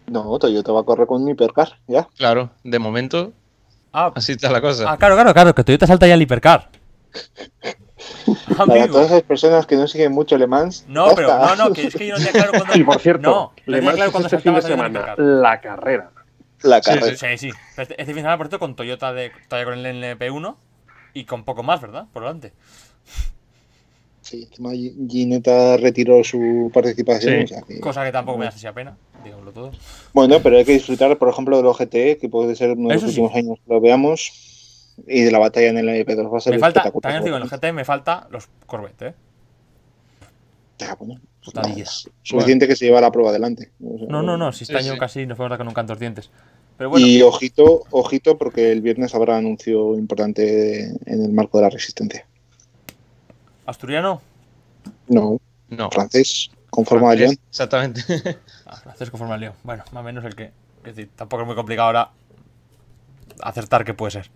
[0.08, 2.08] No, Toyota va a correr con un hipercar, ya.
[2.18, 3.32] Claro, de momento
[3.94, 4.92] Ah, así está la cosa.
[4.92, 6.70] ah, claro, claro, claro, que Toyota salta ya el hipercar.
[8.58, 8.88] Para Amigo.
[8.94, 10.86] todas esas personas que no siguen mucho Le Mans.
[10.88, 12.74] No, ya pero no, no, que es que yo no tenía claro cuando.
[12.78, 15.62] Y por cierto, no, no Le Mans claro es cuando este fin de semana la
[15.62, 16.12] carrera.
[16.64, 17.16] La Sí, carrera.
[17.18, 17.50] Sí, sí.
[17.78, 20.56] Este, este fin de semana, por cierto, con Toyota de, todavía con el NP1
[21.14, 22.06] y con poco más, ¿verdad?
[22.12, 22.52] Por delante.
[24.22, 27.38] Sí, encima Gi- Gineta retiró su participación.
[27.38, 27.44] Sí.
[27.46, 29.72] o sea que- Cosa que tampoco me hace esa pena, digámoslo todo.
[30.14, 32.96] Bueno, pero hay que disfrutar, por ejemplo, de los GTE, que puede ser uno de
[32.96, 33.22] los Eso sí.
[33.22, 34.49] últimos años que lo veamos.
[35.08, 37.02] Y de la batalla en el MP2 va a ser Me falta, espectacular.
[37.14, 39.14] también os digo, en el GT me falta los Corvette, ¿eh?
[40.98, 41.70] Bueno, pues nada,
[42.24, 43.72] Suficiente que se lleva la prueba adelante.
[43.80, 45.00] No, no, no, si este Sí, año sí.
[45.00, 46.30] casi nos fuimos con un canto dientes.
[46.78, 51.64] Pero bueno, Y ojito, ojito, porque el viernes habrá anuncio importante en el marco de
[51.64, 52.26] la resistencia.
[53.66, 54.22] asturiano,
[55.10, 55.40] No,
[55.70, 55.92] No.
[55.92, 57.36] francés, con forma de león.
[57.50, 58.02] Exactamente.
[58.66, 59.54] ah, francés conforme al lío.
[59.64, 60.46] Bueno, más o menos el que.
[60.86, 62.10] Es decir, tampoco es muy complicado ahora
[63.42, 64.30] acertar qué puede ser.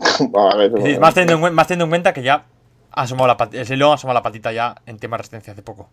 [0.52, 2.44] A ver, Es decir, más teniendo en, más teniendo en cuenta que ya
[2.92, 5.62] ha asomado la patita, león ha asomado la patita ya en tema de resistencia hace
[5.62, 5.88] poco.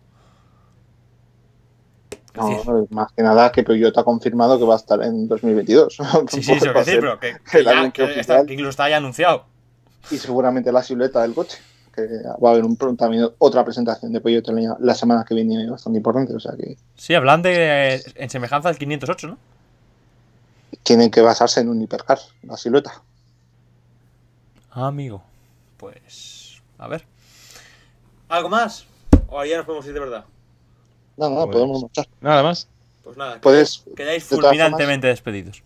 [2.34, 5.96] No, más que nada que Toyota ha confirmado que va a estar en 2022.
[6.30, 8.70] sí, sí, eso que ser pero que, que el ya- anuncio que está- que incluso
[8.70, 9.44] está ya anunciado.
[10.10, 11.58] Y seguramente la silueta del coche.
[11.94, 12.06] Que
[12.42, 16.32] va a haber un, también otra presentación de Toyota la, semana que viene bastante importante.
[16.32, 18.00] O sea que Sí, hablan de.
[18.14, 19.38] en semejanza del 508, ¿no?
[20.84, 23.02] tienen que basarse en un hipercar, la silueta.
[24.70, 25.22] Ah, amigo.
[25.76, 26.60] Pues.
[26.78, 27.04] A ver.
[28.28, 28.84] ¿Algo más?
[29.28, 30.24] ¿O ya nos podemos ir de verdad?
[31.16, 32.08] No, no, Pues- podemos marchar.
[32.20, 32.68] Nada más.
[33.02, 35.62] Pues nada, Puedes, quedáis de fulminantemente despedidos.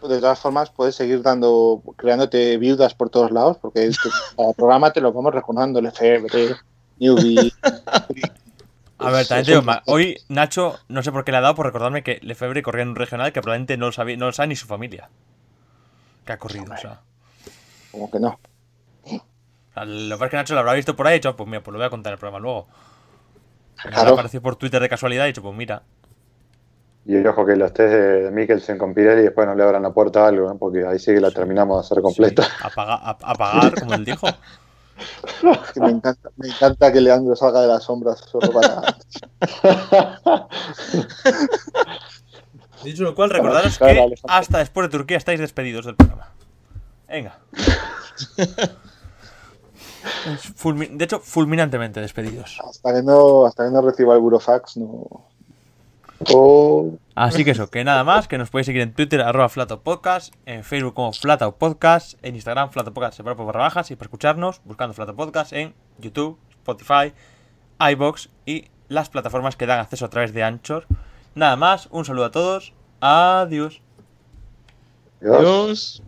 [0.00, 4.52] de todas formas, puedes seguir dando, creándote viudas por todos lados, porque es que cada
[4.52, 6.54] programa te lo vamos recordando, Lefebvre,
[7.00, 7.52] Newbie.
[9.00, 11.54] A ver, también te digo, ma- hoy Nacho, no sé por qué le ha dado
[11.56, 14.32] por recordarme que Lefebvre corría en un regional que probablemente no lo, sabía, no lo
[14.32, 15.08] sabe ni su familia.
[16.24, 17.00] Que ha corrido, o sea.
[17.92, 18.38] Como que no.
[19.76, 21.48] Lo que pasa es que Nacho lo habrá visto por ahí y ha dicho, pues
[21.48, 22.66] mira, pues lo voy a contar en el programa luego.
[23.80, 24.14] Claro.
[24.14, 25.82] apareció por Twitter de casualidad y he dicho, pues mira.
[27.06, 30.24] Y ojo que los test de Mikkelsen con Pirelli después no le abran la puerta
[30.24, 30.58] a algo, ¿no?
[30.58, 32.42] porque ahí sí que la terminamos de hacer completa.
[32.42, 34.26] sí, apaga- ap- apagar, como él dijo.
[35.72, 38.82] Que me, encanta, me encanta que Leandro salga de las sombras solo para.
[42.84, 46.32] Dicho lo cual, recordaros que hasta después de Turquía estáis despedidos del programa.
[47.08, 47.38] Venga.
[50.92, 52.60] De hecho, fulminantemente despedidos.
[52.64, 55.26] Hasta que no, hasta que no reciba el burofax, no.
[56.34, 59.48] Oh, Así que eso, que nada más, que nos podéis seguir en Twitter, arroba
[59.82, 63.96] Podcast, en Facebook como Flato Podcast, en Instagram Flato Podcast separado por barra bajas y
[63.96, 67.12] para escucharnos buscando Flato Podcast en YouTube, Spotify,
[67.78, 70.86] iBox y las plataformas que dan acceso a través de Anchor.
[71.36, 73.80] Nada más, un saludo a todos, adiós.
[75.22, 76.02] Adiós.